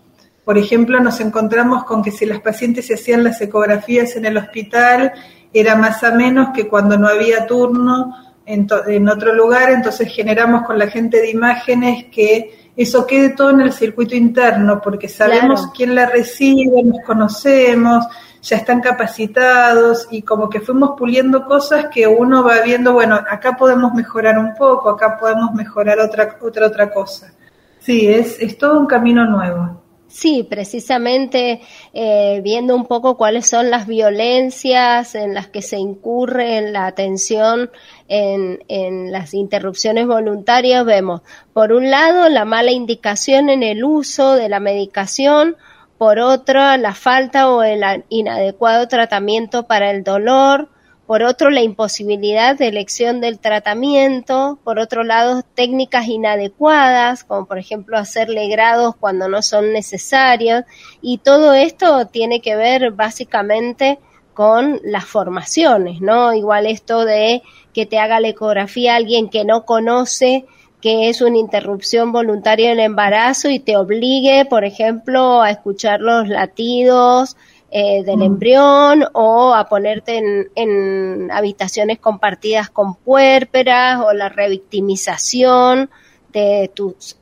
Por 0.45 0.57
ejemplo, 0.57 0.99
nos 0.99 1.19
encontramos 1.19 1.84
con 1.84 2.03
que 2.03 2.11
si 2.11 2.25
las 2.25 2.39
pacientes 2.41 2.88
se 2.88 2.95
hacían 2.95 3.23
las 3.23 3.41
ecografías 3.41 4.15
en 4.15 4.25
el 4.25 4.38
hospital, 4.38 5.13
era 5.53 5.75
más 5.75 6.03
a 6.03 6.11
menos 6.11 6.49
que 6.53 6.67
cuando 6.67 6.97
no 6.97 7.07
había 7.07 7.45
turno 7.45 8.15
en, 8.45 8.67
en, 8.87 9.07
otro 9.07 9.33
lugar, 9.33 9.71
entonces 9.71 10.13
generamos 10.13 10.63
con 10.63 10.77
la 10.77 10.87
gente 10.87 11.21
de 11.21 11.29
imágenes 11.29 12.05
que 12.11 12.71
eso 12.75 13.05
quede 13.05 13.29
todo 13.29 13.51
en 13.51 13.61
el 13.61 13.71
circuito 13.71 14.15
interno, 14.15 14.81
porque 14.81 15.07
sabemos 15.07 15.67
quién 15.75 15.93
la 15.93 16.07
recibe, 16.07 16.83
nos 16.83 17.05
conocemos, 17.05 18.05
ya 18.41 18.57
están 18.57 18.81
capacitados 18.81 20.07
y 20.11 20.23
como 20.23 20.49
que 20.49 20.59
fuimos 20.59 20.91
puliendo 20.97 21.45
cosas 21.45 21.85
que 21.93 22.07
uno 22.07 22.43
va 22.43 22.61
viendo, 22.61 22.91
bueno, 22.91 23.15
acá 23.15 23.55
podemos 23.55 23.93
mejorar 23.93 24.37
un 24.37 24.53
poco, 24.55 24.89
acá 24.89 25.17
podemos 25.17 25.53
mejorar 25.53 25.99
otra 25.99 26.37
otra 26.41 26.67
otra 26.67 26.91
cosa. 26.91 27.31
Sí, 27.79 28.07
es, 28.07 28.39
es 28.39 28.57
todo 28.57 28.79
un 28.79 28.87
camino 28.87 29.25
nuevo. 29.25 29.82
Sí, 30.14 30.43
precisamente 30.43 31.59
eh, 31.91 32.39
viendo 32.43 32.76
un 32.76 32.86
poco 32.86 33.18
cuáles 33.18 33.49
son 33.49 33.72
las 33.72 33.88
violencias 33.88 35.16
en 35.16 35.34
las 35.34 35.47
que 35.47 35.64
se 35.64 35.78
incurre 35.78 36.57
en 36.57 36.72
la 36.72 36.86
atención 36.86 37.72
en, 38.07 38.64
en 38.68 39.11
las 39.11 39.34
interrupciones 39.34 40.05
voluntarias, 40.05 40.86
vemos, 40.86 41.22
por 41.51 41.74
un 41.74 41.89
lado, 41.89 42.30
la 42.30 42.45
mala 42.45 42.70
indicación 42.70 43.49
en 43.49 43.64
el 43.64 43.84
uso 43.84 44.36
de 44.36 44.49
la 44.49 44.59
medicación, 44.59 45.57
por 45.97 46.20
otro, 46.20 46.78
la 46.78 46.93
falta 46.93 47.49
o 47.49 47.64
el 47.64 47.82
inadecuado 48.09 48.88
tratamiento 48.88 49.64
para 49.64 49.89
el 49.89 50.03
dolor, 50.03 50.70
por 51.14 51.22
otro 51.22 51.51
la 51.51 51.61
imposibilidad 51.61 52.57
de 52.57 52.70
elección 52.70 53.22
del 53.22 53.38
tratamiento, 53.38 54.57
por 54.64 54.80
otro 54.80 55.03
lado 55.03 55.43
técnicas 55.53 56.07
inadecuadas, 56.07 57.24
como 57.24 57.45
por 57.45 57.59
ejemplo 57.59 57.99
hacerle 57.99 58.47
grados 58.47 58.95
cuando 58.99 59.30
no 59.30 59.43
son 59.43 59.74
necesarios, 59.74 60.64
y 61.03 61.20
todo 61.20 61.53
esto 61.53 62.07
tiene 62.07 62.41
que 62.41 62.55
ver 62.55 62.93
básicamente 62.93 63.99
con 64.34 64.80
las 64.84 65.05
formaciones, 65.05 66.01
¿no? 66.01 66.34
Igual 66.34 66.66
esto 66.66 67.05
de 67.05 67.43
que 67.76 67.86
te 67.86 67.99
haga 67.99 68.20
la 68.20 68.30
ecografía 68.30 68.95
alguien 68.95 69.30
que 69.30 69.45
no 69.45 69.66
conoce 69.66 70.45
que 70.82 71.09
es 71.09 71.22
una 71.22 71.38
interrupción 71.38 72.11
voluntaria 72.11 72.72
del 72.72 72.80
embarazo 72.80 73.49
y 73.49 73.59
te 73.59 73.78
obligue, 73.78 74.45
por 74.45 74.66
ejemplo, 74.66 75.43
a 75.43 75.51
escuchar 75.51 76.01
los 76.01 76.28
latidos, 76.28 77.38
eh, 77.76 78.03
del 78.03 78.17
mm. 78.17 78.21
embrión 78.21 79.03
o 79.13 79.51
a 79.55 79.67
ponerte 79.67 80.21
en, 80.53 81.32
habitaciones 81.32 81.97
compartidas 81.97 82.69
con 82.69 82.93
puérperas 82.93 83.99
o 83.99 84.13
la 84.13 84.30
revictimización 84.30 85.89
de 86.32 86.69
tus, 86.71 87.17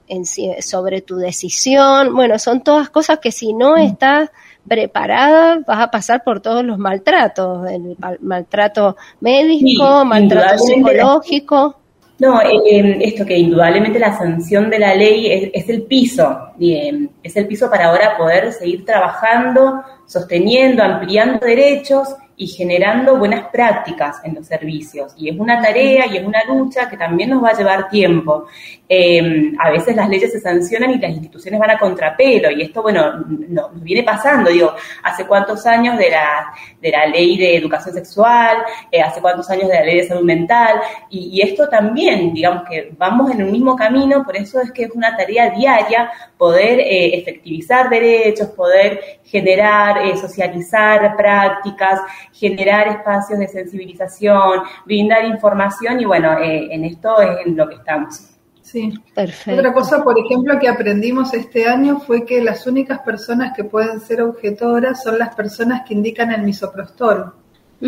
sobre 0.59 0.99
tu 0.99 1.15
decisión. 1.15 2.13
Bueno, 2.13 2.37
son 2.37 2.63
todas 2.63 2.89
cosas 2.89 3.19
que 3.19 3.31
si 3.31 3.53
no 3.53 3.77
mm. 3.77 3.79
estás 3.79 4.29
preparada 4.67 5.59
vas 5.65 5.79
a 5.79 5.89
pasar 5.89 6.21
por 6.25 6.41
todos 6.41 6.65
los 6.65 6.77
maltratos, 6.77 7.71
el 7.71 7.95
maltrato 8.19 8.97
médico, 9.21 10.03
maltrato 10.03 10.57
psicológico. 10.57 11.77
No, 12.19 12.39
eh, 12.41 12.51
eh, 12.69 12.97
esto 13.01 13.25
que 13.25 13.37
indudablemente 13.37 13.97
la 13.97 14.15
sanción 14.15 14.69
de 14.69 14.77
la 14.79 14.93
ley 14.95 15.49
es, 15.53 15.69
el 15.69 15.83
piso, 15.83 16.49
es 16.59 17.35
el 17.37 17.47
piso 17.47 17.69
para 17.69 17.87
ahora 17.87 18.15
poder 18.15 18.51
seguir 18.51 18.85
trabajando, 18.85 19.81
sosteniendo, 20.11 20.83
ampliando 20.83 21.39
derechos 21.39 22.09
y 22.35 22.47
generando 22.47 23.17
buenas 23.17 23.49
prácticas 23.49 24.19
en 24.23 24.33
los 24.33 24.47
servicios. 24.47 25.13
Y 25.15 25.29
es 25.29 25.39
una 25.39 25.61
tarea 25.61 26.07
y 26.07 26.17
es 26.17 26.25
una 26.25 26.43
lucha 26.45 26.89
que 26.89 26.97
también 26.97 27.29
nos 27.29 27.43
va 27.43 27.49
a 27.49 27.57
llevar 27.57 27.87
tiempo. 27.87 28.47
Em, 28.89 29.55
a 29.57 29.69
veces 29.69 29.95
las 29.95 30.09
leyes 30.09 30.31
se 30.31 30.41
sancionan 30.41 30.91
y 30.91 30.97
las 30.97 31.11
instituciones 31.11 31.59
van 31.59 31.69
a 31.69 31.77
contrapelo, 31.77 32.51
y 32.51 32.63
esto, 32.63 32.81
bueno, 32.81 33.23
nos 33.47 33.81
viene 33.81 34.03
pasando, 34.03 34.49
digo, 34.49 34.73
hace 35.03 35.25
cuántos 35.25 35.65
años 35.65 35.97
de 35.97 36.09
la, 36.09 36.51
de 36.81 36.91
la 36.91 37.05
ley 37.05 37.37
de 37.37 37.55
educación 37.55 37.93
sexual, 37.93 38.57
eh, 38.91 38.99
hace 39.01 39.21
cuántos 39.21 39.49
años 39.49 39.69
de 39.69 39.75
la 39.75 39.85
ley 39.85 39.97
de 39.97 40.07
salud 40.07 40.25
mental, 40.25 40.81
y, 41.09 41.39
esto 41.41 41.69
también, 41.69 42.33
digamos 42.33 42.63
que 42.69 42.91
vamos 42.97 43.31
en 43.31 43.43
un 43.43 43.51
mismo 43.51 43.75
camino, 43.75 44.25
por 44.25 44.35
eso 44.35 44.59
es 44.59 44.71
que 44.71 44.83
es 44.83 44.91
una 44.91 45.15
tarea 45.15 45.51
diaria 45.51 46.11
poder 46.37 46.79
eh, 46.79 47.17
efectivizar 47.17 47.89
derechos, 47.89 48.49
poder 48.49 49.21
generar, 49.23 50.00
eh, 50.05 50.17
socializar 50.17 51.15
prácticas, 51.15 52.01
generar 52.33 52.87
espacios 52.87 53.39
de 53.39 53.47
sensibilización, 53.47 54.61
brindar 54.85 55.25
información 55.25 55.99
y 55.99 56.05
bueno, 56.05 56.37
eh, 56.37 56.67
en 56.71 56.85
esto 56.85 57.21
es 57.21 57.45
en 57.45 57.55
lo 57.55 57.67
que 57.67 57.75
estamos. 57.75 58.27
Sí, 58.61 58.93
perfecto. 59.13 59.59
Otra 59.59 59.73
cosa, 59.73 60.03
por 60.03 60.17
ejemplo, 60.17 60.57
que 60.59 60.69
aprendimos 60.69 61.33
este 61.33 61.67
año 61.67 61.99
fue 61.99 62.25
que 62.25 62.41
las 62.41 62.65
únicas 62.67 62.99
personas 62.99 63.53
que 63.55 63.63
pueden 63.63 63.99
ser 63.99 64.21
objetoras 64.21 65.03
son 65.03 65.19
las 65.19 65.35
personas 65.35 65.81
que 65.85 65.93
indican 65.93 66.31
el 66.31 66.43
misoprostol. 66.43 67.33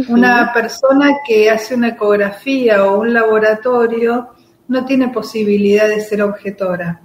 Una 0.09 0.51
persona 0.51 1.19
que 1.25 1.51
hace 1.51 1.75
una 1.75 1.89
ecografía 1.89 2.83
o 2.83 2.99
un 2.99 3.13
laboratorio 3.13 4.29
no 4.67 4.85
tiene 4.85 5.09
posibilidad 5.09 5.87
de 5.87 6.01
ser 6.01 6.23
objetora. 6.23 6.99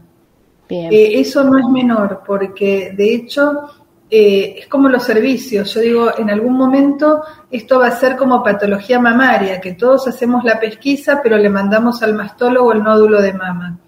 Eh, 0.70 1.20
eso 1.20 1.44
no 1.44 1.58
es 1.58 1.66
menor, 1.66 2.22
porque 2.26 2.92
de 2.96 3.14
hecho 3.14 3.68
eh, 4.10 4.56
es 4.60 4.66
como 4.68 4.88
los 4.88 5.02
servicios. 5.02 5.74
Yo 5.74 5.80
digo, 5.80 6.18
en 6.18 6.30
algún 6.30 6.54
momento 6.54 7.22
esto 7.50 7.78
va 7.78 7.88
a 7.88 7.98
ser 7.98 8.16
como 8.16 8.42
patología 8.42 8.98
mamaria, 8.98 9.60
que 9.60 9.74
todos 9.74 10.08
hacemos 10.08 10.44
la 10.44 10.58
pesquisa, 10.58 11.20
pero 11.22 11.36
le 11.36 11.50
mandamos 11.50 12.02
al 12.02 12.14
mastólogo 12.14 12.72
el 12.72 12.82
nódulo 12.82 13.20
de 13.20 13.34
mama. 13.34 13.78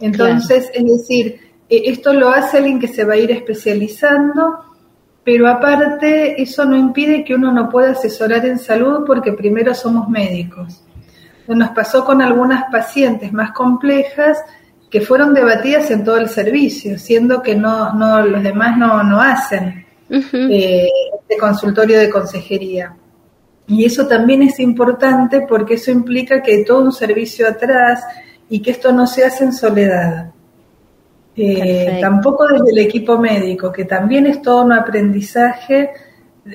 Entonces, 0.00 0.70
es 0.72 0.84
decir, 0.84 1.40
eh, 1.68 1.82
esto 1.86 2.12
lo 2.12 2.28
hace 2.28 2.58
alguien 2.58 2.78
que 2.78 2.88
se 2.88 3.04
va 3.04 3.14
a 3.14 3.18
ir 3.18 3.30
especializando, 3.30 4.64
pero 5.24 5.48
aparte 5.48 6.40
eso 6.40 6.64
no 6.64 6.76
impide 6.76 7.24
que 7.24 7.34
uno 7.34 7.50
no 7.50 7.68
pueda 7.68 7.92
asesorar 7.92 8.44
en 8.44 8.58
salud 8.58 9.04
porque 9.06 9.32
primero 9.32 9.74
somos 9.74 10.08
médicos. 10.08 10.82
Nos 11.46 11.70
pasó 11.70 12.04
con 12.04 12.20
algunas 12.20 12.64
pacientes 12.70 13.32
más 13.32 13.52
complejas 13.52 14.38
que 14.90 15.00
fueron 15.00 15.34
debatidas 15.34 15.90
en 15.90 16.04
todo 16.04 16.16
el 16.16 16.28
servicio, 16.28 16.98
siendo 16.98 17.42
que 17.42 17.54
no, 17.54 17.92
no 17.94 18.20
los 18.22 18.42
demás 18.42 18.78
no, 18.78 19.02
no 19.02 19.20
hacen 19.20 19.84
eh, 20.10 20.88
este 21.20 21.38
consultorio 21.38 21.98
de 21.98 22.08
consejería. 22.08 22.96
Y 23.66 23.84
eso 23.84 24.06
también 24.06 24.42
es 24.42 24.58
importante 24.60 25.42
porque 25.46 25.74
eso 25.74 25.90
implica 25.90 26.42
que 26.42 26.52
hay 26.52 26.64
todo 26.64 26.80
un 26.80 26.92
servicio 26.92 27.46
atrás 27.46 28.02
y 28.48 28.60
que 28.60 28.70
esto 28.70 28.92
no 28.92 29.06
se 29.06 29.24
hace 29.24 29.44
en 29.44 29.52
soledad. 29.52 30.32
Eh, 31.36 31.98
tampoco 32.00 32.46
desde 32.48 32.70
el 32.72 32.78
equipo 32.78 33.18
médico, 33.18 33.70
que 33.70 33.84
también 33.84 34.26
es 34.26 34.42
todo 34.42 34.64
un 34.64 34.72
aprendizaje 34.72 35.90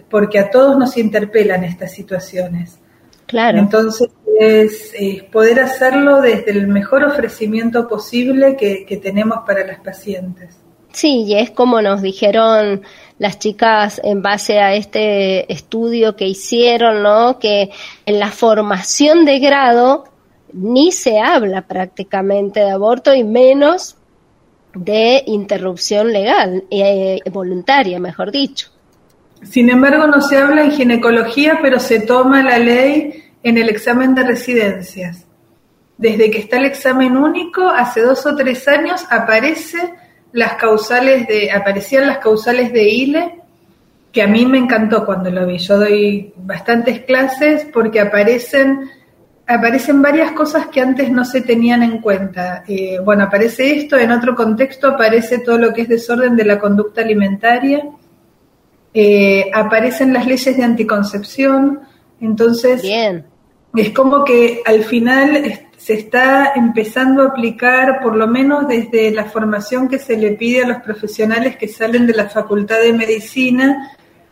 porque 0.10 0.40
a 0.40 0.50
todos 0.50 0.78
nos 0.78 0.98
interpelan 0.98 1.64
estas 1.64 1.92
situaciones. 1.92 2.80
Claro. 3.28 3.60
Entonces 3.60 4.10
es, 4.40 4.94
poder 5.32 5.60
hacerlo 5.60 6.22
desde 6.22 6.52
el 6.52 6.68
mejor 6.68 7.04
ofrecimiento 7.04 7.88
posible 7.88 8.56
que, 8.56 8.86
que 8.86 8.98
tenemos 8.98 9.40
para 9.46 9.66
las 9.66 9.80
pacientes. 9.80 10.56
Sí, 10.92 11.24
y 11.26 11.36
es 11.36 11.50
como 11.50 11.82
nos 11.82 12.02
dijeron 12.04 12.84
las 13.18 13.40
chicas 13.40 14.00
en 14.04 14.22
base 14.22 14.60
a 14.60 14.76
este 14.76 15.52
estudio 15.52 16.16
que 16.16 16.28
hicieron, 16.28 17.02
¿no? 17.02 17.40
Que 17.40 17.72
en 18.06 18.20
la 18.20 18.30
formación 18.30 19.26
de 19.26 19.40
grado 19.40 20.06
ni 20.54 20.92
se 20.92 21.20
habla 21.20 21.64
prácticamente 21.64 22.60
de 22.60 22.70
aborto 22.70 23.14
y 23.16 23.24
menos 23.24 23.98
de 24.76 25.24
interrupción 25.26 26.14
legal, 26.14 26.64
eh, 26.70 27.20
voluntaria, 27.32 28.00
mejor 28.00 28.32
dicho. 28.32 28.70
Sin 29.44 29.70
embargo, 29.70 30.08
no 30.08 30.22
se 30.22 30.38
habla 30.38 30.64
en 30.64 30.72
ginecología, 30.72 31.60
pero 31.62 31.80
se 31.80 32.02
toma 32.02 32.44
la 32.44 32.60
ley 32.60 33.23
en 33.44 33.58
el 33.58 33.70
examen 33.70 34.16
de 34.16 34.24
residencias. 34.24 35.26
Desde 35.98 36.32
que 36.32 36.40
está 36.40 36.58
el 36.58 36.66
examen 36.66 37.16
único, 37.18 37.68
hace 37.70 38.02
dos 38.02 38.26
o 38.26 38.36
tres 38.36 38.68
años 38.68 39.06
aparece 39.12 39.94
las 40.32 40.54
causales 40.56 41.28
de, 41.28 41.52
aparecían 41.52 42.08
las 42.08 42.18
causales 42.18 42.74
de 42.74 42.90
ILE, 42.90 43.40
que 44.12 44.22
a 44.22 44.28
mí 44.28 44.46
me 44.46 44.58
encantó 44.58 45.06
cuando 45.06 45.30
lo 45.30 45.46
vi. 45.46 45.58
Yo 45.60 45.78
doy 45.78 46.34
bastantes 46.38 47.02
clases 47.02 47.68
porque 47.72 48.00
aparecen, 48.00 48.90
aparecen 49.48 50.02
varias 50.02 50.32
cosas 50.32 50.68
que 50.68 50.82
antes 50.82 51.12
no 51.12 51.26
se 51.26 51.42
tenían 51.42 51.84
en 51.84 52.00
cuenta. 52.00 52.64
Eh, 52.68 53.00
bueno, 53.04 53.26
aparece 53.26 53.76
esto, 53.78 53.98
en 53.98 54.12
otro 54.12 54.36
contexto 54.36 54.90
aparece 54.90 55.40
todo 55.40 55.58
lo 55.58 55.74
que 55.74 55.82
es 55.82 55.90
desorden 55.90 56.36
de 56.36 56.46
la 56.46 56.60
conducta 56.60 57.02
alimentaria, 57.02 57.86
eh, 58.94 59.50
aparecen 59.54 60.14
las 60.14 60.28
leyes 60.28 60.56
de 60.56 60.64
anticoncepción, 60.64 61.82
entonces 62.20 62.82
Bien. 62.82 63.26
Es 63.76 63.90
como 63.92 64.24
que 64.24 64.62
al 64.66 64.84
final 64.84 65.68
se 65.78 65.94
está 65.96 66.54
empezando 66.56 67.24
a 67.24 67.28
aplicar, 67.28 68.02
por 68.02 68.16
lo 68.16 68.28
menos 68.28 68.68
desde 68.68 69.12
la 69.12 69.26
formación 69.26 69.90
que 69.90 70.00
se 70.00 70.16
le 70.16 70.32
pide 70.32 70.64
a 70.64 70.68
los 70.68 70.82
profesionales 70.82 71.58
que 71.58 71.68
salen 71.68 72.08
de 72.08 72.14
la 72.14 72.30
Facultad 72.30 72.80
de 72.80 72.94
Medicina, 72.94 73.92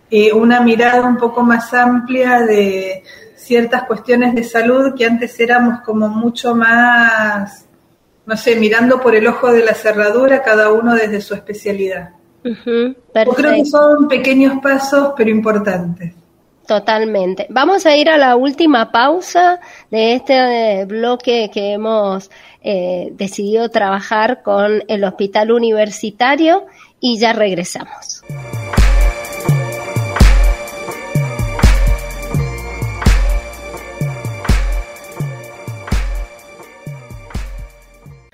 eh, 0.10 0.32
una 0.32 0.62
mirada 0.62 1.02
un 1.02 1.18
poco 1.18 1.42
más 1.42 1.74
amplia 1.74 2.42
de 2.42 3.04
ciertas 3.36 3.84
cuestiones 3.84 4.36
de 4.36 4.44
salud 4.44 4.94
que 4.96 5.06
antes 5.06 5.40
éramos 5.40 5.82
como 5.82 6.08
mucho 6.08 6.56
más, 6.56 7.66
no 8.26 8.38
sé, 8.38 8.56
mirando 8.58 9.02
por 9.02 9.16
el 9.16 9.28
ojo 9.28 9.52
de 9.52 9.66
la 9.66 9.74
cerradura, 9.74 10.44
cada 10.44 10.72
uno 10.72 10.94
desde 10.94 11.20
su 11.20 11.34
especialidad. 11.34 12.12
Yo 12.44 13.34
creo 13.36 13.56
que 13.56 13.66
son 13.66 14.08
pequeños 14.08 14.60
pasos, 14.62 15.14
pero 15.18 15.30
importantes. 15.30 16.14
Totalmente. 16.72 17.48
Vamos 17.50 17.86
a 17.86 17.98
ir 17.98 18.10
a 18.10 18.18
la 18.18 18.38
última 18.38 18.94
pausa 18.94 19.60
de 19.90 20.14
este 20.14 20.36
eh, 20.80 20.86
bloque 20.86 21.52
que 21.54 21.74
hemos 21.74 22.32
eh, 22.64 23.10
decidido 23.12 23.68
trabajar 23.68 24.42
con 24.42 24.82
el 24.88 25.04
Hospital 25.04 25.52
Universitario 25.52 26.66
y 27.02 27.20
ya 27.20 27.34
regresamos. 27.34 28.24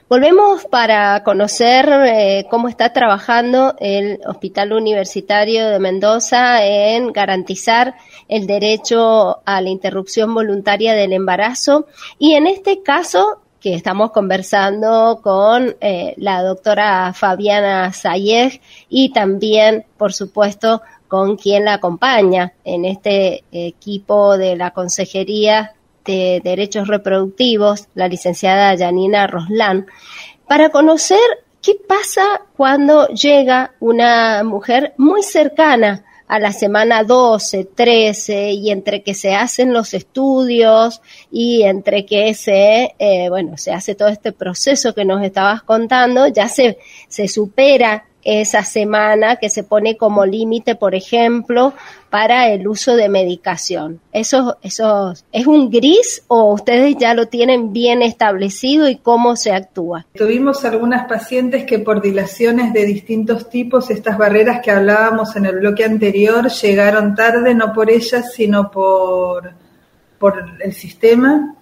Volvemos 0.10 0.64
para 0.64 1.22
conocer 1.26 1.90
eh, 1.90 2.46
cómo 2.50 2.70
está 2.70 2.94
trabajando 2.94 3.76
el 3.78 4.22
Hospital 4.26 4.72
Universitario 4.72 5.68
de 5.68 5.80
Mendoza 5.80 6.66
en 6.66 7.12
garantizar 7.12 7.94
el 8.28 8.48
derecho 8.48 9.42
a 9.46 9.62
la 9.62 9.70
interrupción 9.70 10.34
voluntaria 10.34 10.94
del 10.94 11.14
embarazo. 11.14 11.88
Y 12.20 12.34
en 12.34 12.48
este 12.48 12.82
caso 12.84 13.42
que 13.60 13.74
estamos 13.74 14.12
conversando 14.12 15.20
con 15.22 15.76
eh, 15.82 16.14
la 16.18 16.44
doctora 16.44 17.14
Fabiana 17.14 17.92
Sayeg 17.92 18.62
y 18.90 19.12
también, 19.12 19.86
por 19.98 20.14
supuesto, 20.14 20.82
con 21.08 21.38
quien 21.38 21.66
la 21.66 21.76
acompaña 21.76 22.54
en 22.64 22.86
este 22.86 23.44
equipo 23.52 24.38
de 24.38 24.56
la 24.56 24.72
Consejería 24.72 25.74
de 26.06 26.42
Derechos 26.44 26.88
Reproductivos, 26.88 27.88
la 27.96 28.08
licenciada 28.08 28.78
Janina 28.78 29.28
Roslán, 29.28 29.88
para 30.48 30.70
conocer 30.70 31.20
qué 31.62 31.76
pasa 31.76 32.42
cuando 32.56 33.08
llega 33.08 33.74
una 33.80 34.44
mujer 34.44 34.94
muy 34.98 35.24
cercana 35.24 36.06
a 36.28 36.40
la 36.40 36.52
semana 36.52 37.04
12, 37.04 37.66
13 37.74 38.52
y 38.52 38.72
entre 38.72 39.02
que 39.02 39.14
se 39.14 39.34
hacen 39.34 39.74
los 39.74 39.94
estudios 39.94 41.02
y 41.32 41.64
entre 41.64 42.06
que 42.06 42.34
se, 42.34 42.96
eh, 43.00 43.30
bueno, 43.30 43.58
se 43.58 43.72
hace 43.72 43.96
todo 43.96 44.10
este 44.10 44.34
proceso 44.34 44.94
que 44.94 45.06
nos 45.06 45.24
estabas 45.24 45.64
contando, 45.64 46.28
ya 46.28 46.50
se, 46.50 46.78
se 47.08 47.28
supera 47.28 48.06
esa 48.28 48.62
semana 48.64 49.38
que 49.38 49.50
se 49.50 49.64
pone 49.64 49.96
como 49.96 50.26
límite, 50.26 50.76
por 50.76 50.96
ejemplo, 50.96 51.74
para 52.10 52.50
el 52.50 52.68
uso 52.68 52.98
de 52.98 53.08
medicación. 53.08 54.02
¿Eso, 54.12 54.58
eso 54.62 55.14
es 55.32 55.48
un 55.48 55.70
gris 55.70 56.24
o 56.28 56.54
ustedes 56.54 56.98
ya 56.98 57.14
lo 57.14 57.28
tienen 57.28 57.72
bien 57.72 58.02
establecido 58.02 58.90
y 58.90 58.98
cómo 58.98 59.38
se 59.38 59.54
actúa? 59.54 60.06
Tuvimos 60.14 60.66
algunas 60.66 61.08
pacientes 61.08 61.64
que 61.64 61.80
por 61.80 62.02
dilaciones 62.02 62.74
de 62.74 62.86
distintos 62.86 63.50
tipos, 63.50 63.90
estas 63.90 64.18
barreras 64.18 64.60
que 64.62 64.72
hablábamos 64.72 65.38
en 65.38 65.46
el 65.46 65.60
bloque 65.60 65.86
anterior, 65.86 66.50
llegaron 66.50 67.16
tarde, 67.16 67.56
no 67.56 67.72
por 67.72 67.90
ellas, 67.90 68.34
sino 68.34 68.70
por, 68.70 69.54
por 70.20 70.44
el 70.60 70.74
sistema. 70.74 71.56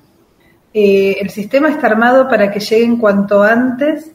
Eh, 0.73 1.17
el 1.21 1.29
sistema 1.29 1.69
está 1.69 1.85
armado 1.85 2.27
para 2.27 2.49
que 2.49 2.59
lleguen 2.59 2.97
cuanto 2.97 3.43
antes 3.43 4.14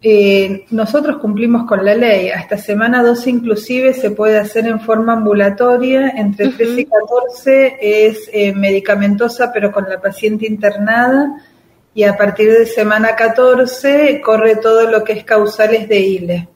eh, 0.00 0.64
nosotros 0.70 1.18
cumplimos 1.18 1.66
con 1.66 1.84
la 1.84 1.94
ley. 1.94 2.30
Hasta 2.30 2.56
semana 2.56 3.02
12 3.02 3.30
inclusive 3.30 3.94
se 3.94 4.10
puede 4.10 4.38
hacer 4.38 4.66
en 4.66 4.80
forma 4.80 5.14
ambulatoria. 5.14 6.10
Entre 6.10 6.48
13 6.48 6.80
y 6.80 6.84
14 6.84 7.76
es 7.80 8.30
eh, 8.32 8.52
medicamentosa 8.54 9.52
pero 9.52 9.72
con 9.72 9.88
la 9.88 10.00
paciente 10.00 10.46
internada. 10.46 11.42
Y 11.94 12.04
a 12.04 12.16
partir 12.16 12.52
de 12.52 12.66
semana 12.66 13.16
14 13.16 14.20
corre 14.24 14.56
todo 14.56 14.88
lo 14.88 15.02
que 15.02 15.14
es 15.14 15.24
causales 15.24 15.88
de 15.88 15.98
ILE. 15.98 16.48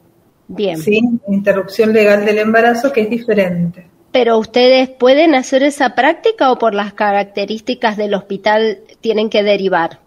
Bien. 0.47 0.77
¿Sí? 0.77 1.01
Interrupción 1.27 1.93
legal 1.93 2.25
del 2.25 2.39
embarazo 2.39 2.93
que 2.93 3.03
es 3.03 3.11
diferente. 3.11 3.89
Pero 4.13 4.39
ustedes 4.39 4.91
pueden 4.91 5.35
hacer 5.35 5.63
esa 5.63 5.95
práctica 5.95 6.53
o 6.53 6.59
por 6.59 6.75
las 6.75 6.93
características 6.93 7.97
del 7.97 8.15
hospital 8.15 8.81
tienen 9.01 9.31
que 9.31 9.43
derivar? 9.43 9.99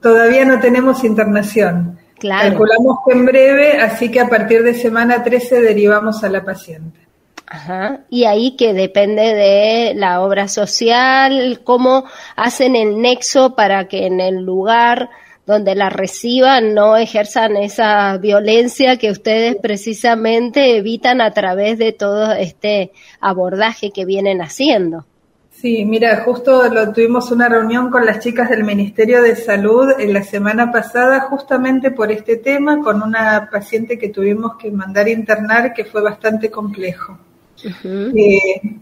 Todavía 0.00 0.44
no 0.44 0.60
tenemos 0.60 1.02
internación. 1.02 1.98
Calculamos 2.28 2.98
que 3.06 3.12
en 3.12 3.26
breve, 3.26 3.80
así 3.80 4.10
que 4.10 4.20
a 4.20 4.28
partir 4.28 4.62
de 4.62 4.74
semana 4.74 5.22
13 5.22 5.60
derivamos 5.60 6.22
a 6.24 6.28
la 6.28 6.44
paciente. 6.44 7.00
Ajá. 7.46 8.00
Y 8.10 8.24
ahí 8.24 8.56
que 8.56 8.72
depende 8.72 9.22
de 9.22 9.94
la 9.94 10.22
obra 10.22 10.48
social, 10.48 11.60
cómo 11.62 12.04
hacen 12.36 12.74
el 12.74 13.00
nexo 13.00 13.54
para 13.54 13.86
que 13.86 14.06
en 14.06 14.20
el 14.20 14.44
lugar 14.44 15.10
donde 15.46 15.74
la 15.74 15.90
reciban 15.90 16.74
no 16.74 16.96
ejerzan 16.96 17.56
esa 17.56 18.16
violencia 18.16 18.96
que 18.96 19.10
ustedes 19.10 19.56
precisamente 19.56 20.76
evitan 20.76 21.20
a 21.20 21.32
través 21.32 21.78
de 21.78 21.92
todo 21.92 22.32
este 22.32 22.92
abordaje 23.20 23.90
que 23.90 24.04
vienen 24.04 24.40
haciendo. 24.40 25.04
Sí, 25.60 25.84
mira, 25.84 26.22
justo 26.24 26.68
lo, 26.68 26.92
tuvimos 26.92 27.30
una 27.30 27.48
reunión 27.48 27.88
con 27.88 28.04
las 28.04 28.18
chicas 28.18 28.50
del 28.50 28.64
Ministerio 28.64 29.22
de 29.22 29.34
Salud 29.36 29.88
en 29.98 30.12
la 30.12 30.22
semana 30.22 30.70
pasada 30.70 31.20
justamente 31.20 31.90
por 31.90 32.12
este 32.12 32.36
tema 32.36 32.80
con 32.80 33.00
una 33.02 33.48
paciente 33.50 33.98
que 33.98 34.10
tuvimos 34.10 34.56
que 34.56 34.70
mandar 34.70 35.08
internar 35.08 35.72
que 35.72 35.84
fue 35.84 36.02
bastante 36.02 36.50
complejo. 36.50 37.18
Eh, 37.84 38.78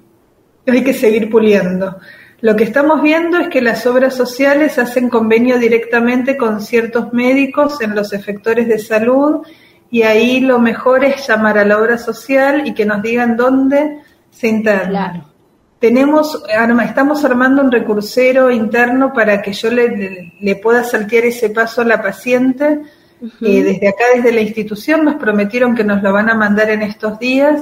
hay 0.66 0.82
que 0.82 0.94
seguir 0.94 1.30
puliendo. 1.30 1.98
Lo 2.40 2.56
que 2.56 2.64
estamos 2.64 3.00
viendo 3.02 3.38
es 3.38 3.48
que 3.48 3.60
las 3.60 3.86
obras 3.86 4.16
sociales 4.16 4.78
hacen 4.78 5.08
convenio 5.08 5.58
directamente 5.58 6.36
con 6.36 6.60
ciertos 6.60 7.12
médicos 7.12 7.80
en 7.80 7.94
los 7.94 8.12
efectores 8.12 8.66
de 8.66 8.78
salud 8.78 9.46
y 9.90 10.02
ahí 10.02 10.40
lo 10.40 10.58
mejor 10.58 11.04
es 11.04 11.28
llamar 11.28 11.58
a 11.58 11.64
la 11.64 11.78
obra 11.78 11.98
social 11.98 12.66
y 12.66 12.74
que 12.74 12.86
nos 12.86 13.02
digan 13.02 13.36
dónde 13.36 13.98
se 14.30 14.48
interna. 14.48 14.88
Claro 14.88 15.31
tenemos, 15.82 16.44
estamos 16.84 17.24
armando 17.24 17.60
un 17.60 17.72
recursero 17.72 18.52
interno 18.52 19.12
para 19.12 19.42
que 19.42 19.52
yo 19.52 19.68
le, 19.68 20.32
le, 20.40 20.54
pueda 20.54 20.84
saltear 20.84 21.24
ese 21.24 21.50
paso 21.50 21.80
a 21.80 21.84
la 21.84 22.00
paciente. 22.00 22.82
Eh, 23.40 23.62
desde 23.64 23.88
acá, 23.88 24.04
desde 24.14 24.30
la 24.30 24.42
institución, 24.42 25.04
nos 25.04 25.16
prometieron 25.16 25.74
que 25.74 25.82
nos 25.82 26.00
lo 26.00 26.12
van 26.12 26.30
a 26.30 26.36
mandar 26.36 26.70
en 26.70 26.82
estos 26.82 27.18
días. 27.18 27.60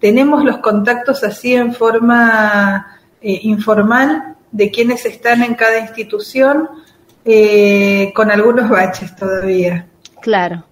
Tenemos 0.00 0.42
los 0.42 0.58
contactos 0.58 1.22
así 1.22 1.54
en 1.54 1.72
forma 1.72 2.98
eh, 3.22 3.38
informal 3.42 4.34
de 4.50 4.72
quienes 4.72 5.06
están 5.06 5.44
en 5.44 5.54
cada 5.54 5.78
institución, 5.78 6.68
eh, 7.24 8.12
con 8.16 8.32
algunos 8.32 8.68
baches 8.68 9.14
todavía. 9.14 9.86
Claro, 10.20 10.64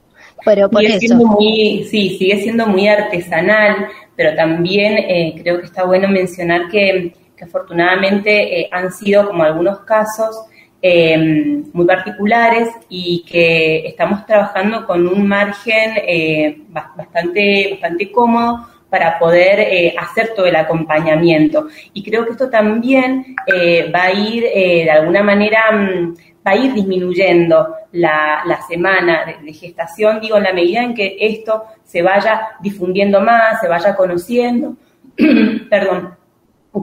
pero 0.48 0.70
por 0.70 0.80
sigue 0.80 0.92
eso. 0.94 1.00
Siendo 1.00 1.26
muy, 1.26 1.86
sí, 1.90 2.16
sigue 2.18 2.38
siendo 2.42 2.66
muy 2.66 2.88
artesanal, 2.88 3.88
pero 4.16 4.34
también 4.34 4.96
eh, 4.98 5.34
creo 5.42 5.60
que 5.60 5.66
está 5.66 5.84
bueno 5.84 6.08
mencionar 6.08 6.68
que, 6.70 7.12
que 7.36 7.44
afortunadamente 7.44 8.60
eh, 8.60 8.68
han 8.72 8.90
sido 8.90 9.26
como 9.26 9.42
algunos 9.42 9.80
casos 9.80 10.34
eh, 10.80 11.62
muy 11.72 11.86
particulares 11.86 12.68
y 12.88 13.24
que 13.28 13.86
estamos 13.86 14.24
trabajando 14.24 14.86
con 14.86 15.06
un 15.06 15.26
margen 15.26 15.94
eh, 15.96 16.62
bastante, 16.68 17.70
bastante 17.72 18.10
cómodo 18.10 18.66
para 18.90 19.18
poder 19.18 19.60
eh, 19.60 19.94
hacer 19.98 20.32
todo 20.34 20.46
el 20.46 20.56
acompañamiento. 20.56 21.68
Y 21.92 22.02
creo 22.02 22.24
que 22.24 22.32
esto 22.32 22.48
también 22.48 23.36
eh, 23.46 23.90
va 23.94 24.04
a 24.04 24.12
ir 24.12 24.44
eh, 24.44 24.84
de 24.84 24.90
alguna 24.90 25.22
manera, 25.22 25.70
mm, 25.72 26.14
va 26.46 26.52
a 26.52 26.56
ir 26.56 26.72
disminuyendo 26.72 27.74
la, 27.92 28.42
la 28.46 28.62
semana 28.66 29.24
de, 29.24 29.44
de, 29.44 29.52
gestación, 29.52 30.20
digo, 30.20 30.36
en 30.36 30.44
la 30.44 30.52
medida 30.52 30.82
en 30.82 30.94
que 30.94 31.16
esto 31.20 31.64
se 31.84 32.02
vaya 32.02 32.48
difundiendo 32.60 33.20
más, 33.20 33.60
se 33.60 33.68
vaya 33.68 33.94
conociendo. 33.94 34.74
Perdón. 35.70 36.17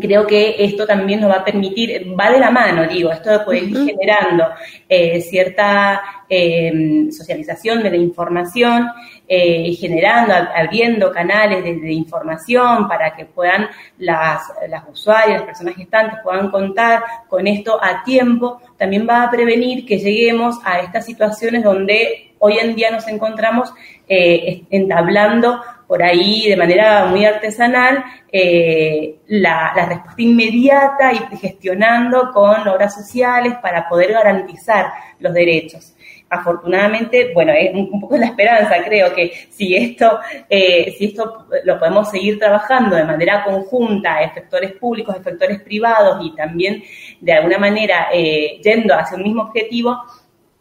Creo 0.01 0.25
que 0.27 0.55
esto 0.59 0.85
también 0.85 1.21
nos 1.21 1.31
va 1.31 1.37
a 1.37 1.45
permitir, 1.45 2.13
va 2.19 2.29
de 2.29 2.39
la 2.39 2.51
mano, 2.51 2.87
digo, 2.87 3.11
esto 3.11 3.29
de 3.29 3.39
poder 3.39 3.63
ir 3.63 3.85
generando 3.85 4.45
eh, 4.89 5.21
cierta 5.21 6.01
eh, 6.27 7.07
socialización 7.11 7.81
de 7.81 7.91
la 7.91 7.95
información, 7.95 8.87
eh, 9.27 9.73
generando, 9.79 10.33
abriendo 10.33 11.11
canales 11.11 11.63
de, 11.63 11.75
de, 11.79 11.93
información 11.93 12.87
para 12.87 13.15
que 13.15 13.25
puedan 13.25 13.67
las, 13.99 14.41
las 14.67 14.83
usuarias, 14.91 15.37
las 15.37 15.47
personas 15.47 15.75
gestantes 15.75 16.19
puedan 16.23 16.49
contar 16.49 17.03
con 17.29 17.47
esto 17.47 17.79
a 17.81 18.03
tiempo, 18.03 18.59
también 18.77 19.07
va 19.07 19.23
a 19.23 19.31
prevenir 19.31 19.85
que 19.85 19.99
lleguemos 19.99 20.57
a 20.63 20.79
estas 20.79 21.05
situaciones 21.05 21.63
donde 21.63 22.33
hoy 22.39 22.57
en 22.59 22.75
día 22.75 22.91
nos 22.91 23.07
encontramos 23.07 23.73
eh, 24.07 24.63
entablando 24.69 25.61
por 25.87 26.01
ahí 26.01 26.49
de 26.49 26.57
manera 26.57 27.05
muy 27.05 27.25
artesanal 27.25 28.03
eh, 28.31 29.19
la, 29.27 29.73
respuesta 29.73 30.21
inmediata 30.21 31.13
y 31.13 31.37
gestionando 31.37 32.31
con 32.33 32.67
obras 32.67 32.93
sociales 32.95 33.53
para 33.61 33.87
poder 33.87 34.13
garantizar 34.13 34.91
los 35.19 35.33
derechos. 35.33 35.93
Afortunadamente, 36.27 37.31
bueno, 37.33 37.53
es 37.53 37.73
un 37.73 38.01
poco 38.01 38.17
la 38.17 38.25
esperanza, 38.25 38.83
creo 38.83 39.13
que 39.13 39.31
si 39.49 39.75
esto, 39.75 40.19
eh, 40.49 40.93
si 40.97 41.05
esto 41.05 41.45
lo 41.63 41.77
podemos 41.79 42.09
seguir 42.09 42.39
trabajando 42.39 42.95
de 42.95 43.03
manera 43.03 43.43
conjunta, 43.43 44.21
efectores 44.21 44.73
públicos, 44.73 45.15
efectores 45.15 45.61
privados 45.61 46.17
y 46.25 46.35
también 46.35 46.83
de 47.21 47.31
alguna 47.31 47.59
manera 47.59 48.07
eh, 48.11 48.59
yendo 48.63 48.95
hacia 48.95 49.17
un 49.17 49.23
mismo 49.23 49.43
objetivo, 49.43 50.01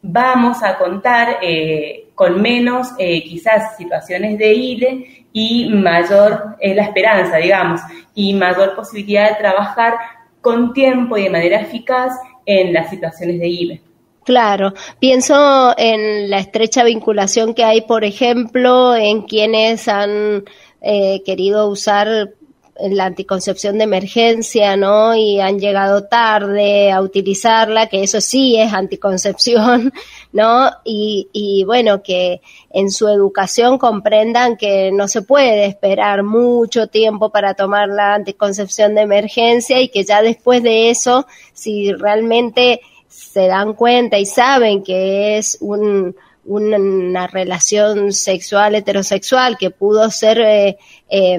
vamos 0.07 0.63
a 0.63 0.77
contar 0.77 1.39
eh, 1.41 2.09
con 2.15 2.41
menos 2.41 2.89
eh, 2.99 3.25
quizás 3.25 3.77
situaciones 3.77 4.39
de 4.39 4.53
ILE 4.53 5.27
y 5.33 5.71
mayor 5.71 6.57
es 6.61 6.77
la 6.77 6.83
esperanza, 6.83 7.39
digamos, 7.39 7.81
y 8.15 8.35
mayor 8.35 8.77
posibilidad 8.77 9.31
de 9.31 9.37
trabajar 9.37 9.95
con 10.43 10.75
tiempo 10.75 11.17
y 11.17 11.25
de 11.25 11.31
manera 11.31 11.61
eficaz 11.61 12.13
en 12.45 12.75
las 12.75 12.91
situaciones 12.91 13.41
de 13.41 13.49
ILE. 13.49 13.81
Claro, 14.25 14.75
pienso 15.01 15.75
en 15.77 16.29
la 16.31 16.39
estrecha 16.39 16.85
vinculación 16.85 17.55
que 17.55 17.65
hay, 17.65 17.81
por 17.81 18.05
ejemplo, 18.05 18.95
en 18.95 19.23
quienes 19.23 19.89
han 19.89 20.45
eh, 20.83 21.23
querido 21.25 21.69
usar 21.69 22.35
la 22.81 23.07
anticoncepción 23.07 23.79
de 23.79 23.85
emergencia, 23.85 24.77
¿no? 24.77 25.15
Y 25.15 25.41
han 25.41 25.61
llegado 25.61 26.05
tarde 26.05 26.91
a 26.91 27.01
utilizarla, 27.01 27.87
que 27.89 28.03
eso 28.03 28.21
sí 28.21 28.57
es 28.57 28.73
anticoncepción, 28.73 29.93
¿no? 30.33 30.71
Y, 30.85 31.29
y 31.33 31.65
bueno, 31.65 32.03
que 32.03 32.41
en 32.71 32.91
su 32.91 33.09
educación 33.09 33.79
comprendan 33.79 34.57
que 34.57 34.91
no 34.93 35.07
se 35.07 35.23
puede 35.23 35.67
esperar 35.67 36.25
mucho 36.25 36.89
tiempo 36.89 37.31
para 37.31 37.55
tomar 37.55 37.89
la 37.89 38.15
anticoncepción 38.15 38.95
de 38.95 39.03
emergencia 39.03 39.81
y 39.81 39.89
que 39.89 40.05
ya 40.05 40.23
después 40.23 40.63
de 40.63 40.91
eso, 40.91 41.27
si 41.53 41.93
realmente 41.93 42.81
se 43.09 43.47
dan 43.47 43.75
cuenta 43.75 44.19
y 44.19 44.27
saben 44.27 44.83
que 44.83 45.39
es 45.39 45.59
un, 45.61 46.17
una 46.47 47.27
relación 47.27 48.13
sexual 48.13 48.75
heterosexual 48.75 49.57
que 49.59 49.71
pudo 49.71 50.11
ser 50.11 50.41
eh, 50.41 50.77
eh, 51.09 51.39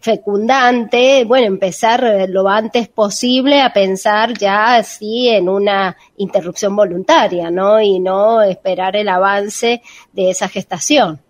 fecundante, 0.00 1.24
bueno, 1.24 1.46
empezar 1.46 2.26
lo 2.28 2.48
antes 2.48 2.88
posible 2.88 3.60
a 3.60 3.72
pensar 3.72 4.36
ya 4.36 4.76
así 4.76 5.28
en 5.28 5.48
una 5.48 5.96
interrupción 6.16 6.76
voluntaria, 6.76 7.50
¿no? 7.50 7.80
Y 7.80 8.00
no 8.00 8.42
esperar 8.42 8.96
el 8.96 9.08
avance 9.08 9.82
de 10.12 10.30
esa 10.30 10.48
gestación. 10.48 11.20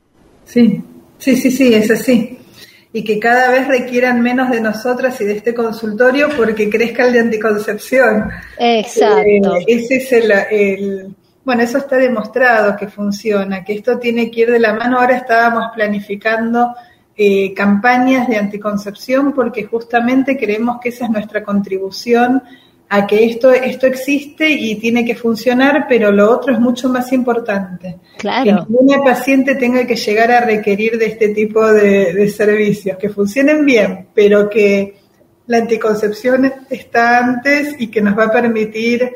Sí, 0.44 0.82
sí, 1.18 1.36
sí, 1.36 1.50
sí, 1.50 1.74
es 1.74 1.90
así. 1.90 2.38
Y 2.92 3.02
que 3.02 3.18
cada 3.18 3.50
vez 3.50 3.66
requieran 3.66 4.20
menos 4.20 4.50
de 4.50 4.60
nosotras 4.60 5.20
y 5.20 5.24
de 5.24 5.36
este 5.36 5.52
consultorio 5.52 6.28
porque 6.36 6.70
crezca 6.70 7.06
el 7.06 7.12
de 7.12 7.20
anticoncepción. 7.20 8.30
Exacto. 8.56 9.56
Eh, 9.56 9.64
ese 9.66 9.96
es 9.96 10.12
el, 10.12 10.30
el 10.50 11.14
bueno, 11.44 11.62
eso 11.62 11.78
está 11.78 11.96
demostrado 11.96 12.76
que 12.76 12.88
funciona, 12.88 13.64
que 13.64 13.74
esto 13.74 13.98
tiene 13.98 14.30
que 14.30 14.42
ir 14.42 14.50
de 14.50 14.58
la 14.58 14.74
mano. 14.74 14.98
Ahora 14.98 15.16
estábamos 15.16 15.72
planificando 15.74 16.74
eh, 17.16 17.52
campañas 17.54 18.28
de 18.28 18.36
anticoncepción 18.36 19.32
porque 19.32 19.64
justamente 19.64 20.36
creemos 20.36 20.78
que 20.80 20.88
esa 20.88 21.04
es 21.04 21.10
nuestra 21.10 21.44
contribución 21.44 22.42
a 22.88 23.06
que 23.06 23.24
esto, 23.24 23.52
esto 23.52 23.86
existe 23.86 24.48
y 24.48 24.76
tiene 24.76 25.04
que 25.04 25.14
funcionar, 25.14 25.86
pero 25.88 26.12
lo 26.12 26.30
otro 26.30 26.52
es 26.52 26.60
mucho 26.60 26.88
más 26.88 27.12
importante. 27.12 27.98
Claro. 28.18 28.44
Que 28.44 28.52
ninguna 28.52 29.02
paciente 29.02 29.54
tenga 29.56 29.86
que 29.86 29.96
llegar 29.96 30.30
a 30.30 30.40
requerir 30.40 30.98
de 30.98 31.06
este 31.06 31.28
tipo 31.30 31.66
de, 31.66 32.12
de 32.12 32.28
servicios, 32.28 32.96
que 32.96 33.08
funcionen 33.08 33.64
bien, 33.66 34.08
pero 34.14 34.48
que 34.48 34.94
la 35.46 35.58
anticoncepción 35.58 36.50
está 36.70 37.18
antes 37.18 37.74
y 37.78 37.88
que 37.88 38.00
nos 38.00 38.16
va 38.16 38.24
a 38.24 38.32
permitir 38.32 39.12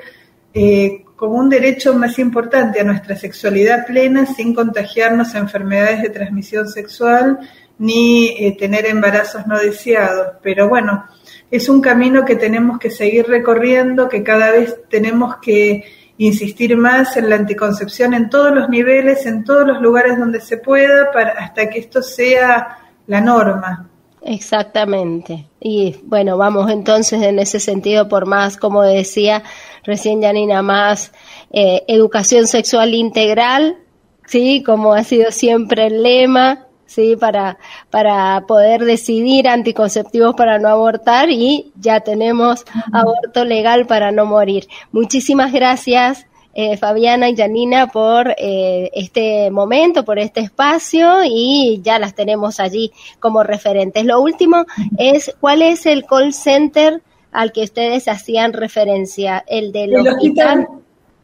eh, 0.52 1.04
como 1.18 1.34
un 1.34 1.50
derecho 1.50 1.94
más 1.94 2.16
importante 2.20 2.80
a 2.80 2.84
nuestra 2.84 3.16
sexualidad 3.16 3.84
plena 3.84 4.24
sin 4.24 4.54
contagiarnos 4.54 5.34
a 5.34 5.38
enfermedades 5.38 6.00
de 6.00 6.10
transmisión 6.10 6.68
sexual 6.68 7.40
ni 7.76 8.28
eh, 8.28 8.56
tener 8.56 8.86
embarazos 8.86 9.44
no 9.48 9.58
deseados. 9.58 10.36
Pero 10.42 10.68
bueno, 10.68 11.06
es 11.50 11.68
un 11.68 11.80
camino 11.80 12.24
que 12.24 12.36
tenemos 12.36 12.78
que 12.78 12.90
seguir 12.90 13.26
recorriendo, 13.26 14.08
que 14.08 14.22
cada 14.22 14.52
vez 14.52 14.76
tenemos 14.88 15.38
que 15.38 15.82
insistir 16.18 16.76
más 16.76 17.16
en 17.16 17.28
la 17.28 17.34
anticoncepción 17.34 18.14
en 18.14 18.30
todos 18.30 18.54
los 18.54 18.68
niveles, 18.68 19.26
en 19.26 19.42
todos 19.42 19.66
los 19.66 19.82
lugares 19.82 20.16
donde 20.18 20.40
se 20.40 20.58
pueda, 20.58 21.10
para, 21.10 21.32
hasta 21.32 21.68
que 21.68 21.80
esto 21.80 22.00
sea 22.00 22.78
la 23.08 23.20
norma. 23.20 23.88
Exactamente. 24.22 25.46
Y 25.60 25.96
bueno, 26.04 26.36
vamos 26.36 26.70
entonces 26.70 27.22
en 27.22 27.38
ese 27.38 27.60
sentido 27.60 28.08
por 28.08 28.26
más, 28.26 28.56
como 28.56 28.82
decía 28.82 29.42
recién 29.88 30.22
Janina, 30.22 30.60
más 30.60 31.12
eh, 31.50 31.82
educación 31.88 32.46
sexual 32.46 32.94
integral, 32.94 33.78
sí, 34.26 34.62
como 34.62 34.92
ha 34.92 35.02
sido 35.02 35.32
siempre 35.32 35.86
el 35.86 36.02
lema, 36.02 36.66
sí, 36.84 37.16
para, 37.16 37.58
para 37.88 38.44
poder 38.46 38.84
decidir 38.84 39.48
anticonceptivos 39.48 40.34
para 40.34 40.58
no 40.58 40.68
abortar 40.68 41.30
y 41.30 41.72
ya 41.80 42.00
tenemos 42.00 42.66
aborto 42.92 43.46
legal 43.46 43.86
para 43.86 44.12
no 44.12 44.26
morir. 44.26 44.68
Muchísimas 44.92 45.52
gracias. 45.52 46.26
Eh, 46.54 46.76
Fabiana 46.76 47.28
y 47.28 47.36
Janina 47.36 47.86
por 47.86 48.34
eh, 48.36 48.90
este 48.92 49.50
momento, 49.50 50.04
por 50.04 50.18
este 50.18 50.40
espacio 50.40 51.20
y 51.24 51.80
ya 51.82 51.98
las 51.98 52.14
tenemos 52.14 52.58
allí 52.58 52.90
como 53.20 53.42
referentes. 53.44 54.04
Lo 54.04 54.20
último 54.20 54.66
es 54.98 55.34
cuál 55.40 55.62
es 55.62 55.86
el 55.86 56.04
call 56.04 56.34
center 56.34 57.00
al 57.32 57.52
que 57.52 57.62
ustedes 57.62 58.08
hacían 58.08 58.52
referencia, 58.52 59.44
el 59.46 59.72
del 59.72 59.94
el 59.94 60.08
hospital. 60.08 60.60
hospital. 60.60 60.66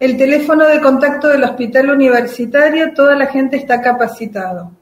El 0.01 0.17
teléfono 0.17 0.67
de 0.67 0.81
contacto 0.81 1.29
del 1.29 1.45
hospital 1.45 1.91
universitario, 1.91 2.93
toda 2.95 3.15
la 3.15 3.27
gente 3.27 3.57
está 3.57 3.81
capacitado. 3.81 4.73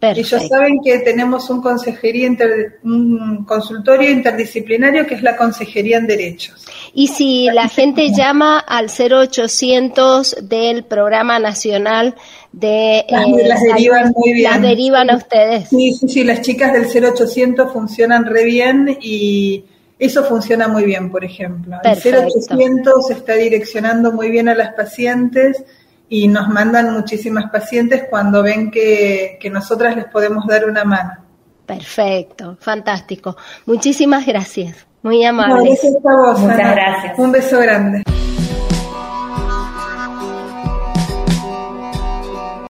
Perfecto. 0.00 0.36
Ellos 0.36 0.48
saben 0.48 0.80
que 0.84 0.98
tenemos 0.98 1.48
un 1.48 1.62
consejería 1.62 2.26
inter, 2.26 2.80
un 2.82 3.44
consultorio 3.44 4.10
interdisciplinario 4.10 5.06
que 5.06 5.14
es 5.14 5.22
la 5.22 5.36
consejería 5.36 5.98
en 5.98 6.06
derechos. 6.06 6.66
Y 6.92 7.08
si 7.08 7.46
la 7.46 7.68
gente 7.68 8.10
llama 8.12 8.58
al 8.58 8.88
0800 8.90 10.36
del 10.42 10.84
programa 10.84 11.38
nacional 11.38 12.16
de 12.52 13.04
las, 13.08 13.26
eh, 13.26 13.48
las 13.48 13.60
derivan 13.62 14.12
muy 14.14 14.32
bien. 14.34 14.50
Las 14.50 14.60
derivan 14.60 15.10
a 15.10 15.16
ustedes. 15.16 15.68
Sí, 15.70 15.94
sí, 15.94 16.08
sí, 16.08 16.24
las 16.24 16.42
chicas 16.42 16.72
del 16.72 16.86
0800 16.86 17.72
funcionan 17.72 18.26
re 18.26 18.44
bien 18.44 18.98
y 19.00 19.64
eso 20.06 20.24
funciona 20.24 20.68
muy 20.68 20.84
bien, 20.84 21.10
por 21.10 21.24
ejemplo. 21.24 21.78
Perfecto. 21.82 22.20
El 22.20 22.58
0800 22.58 23.10
está 23.10 23.34
direccionando 23.34 24.12
muy 24.12 24.30
bien 24.30 24.48
a 24.48 24.54
las 24.54 24.74
pacientes 24.74 25.64
y 26.08 26.28
nos 26.28 26.48
mandan 26.48 26.92
muchísimas 26.92 27.50
pacientes 27.50 28.04
cuando 28.08 28.42
ven 28.42 28.70
que, 28.70 29.38
que 29.40 29.50
nosotras 29.50 29.96
les 29.96 30.06
podemos 30.06 30.46
dar 30.46 30.64
una 30.64 30.84
mano. 30.84 31.12
Perfecto, 31.66 32.56
fantástico. 32.60 33.36
Muchísimas 33.66 34.26
gracias. 34.26 34.86
Muy 35.02 35.24
amable. 35.24 35.70
Muchas 35.70 36.48
gracias. 36.48 37.18
Un 37.18 37.32
beso 37.32 37.58
grande. 37.58 38.23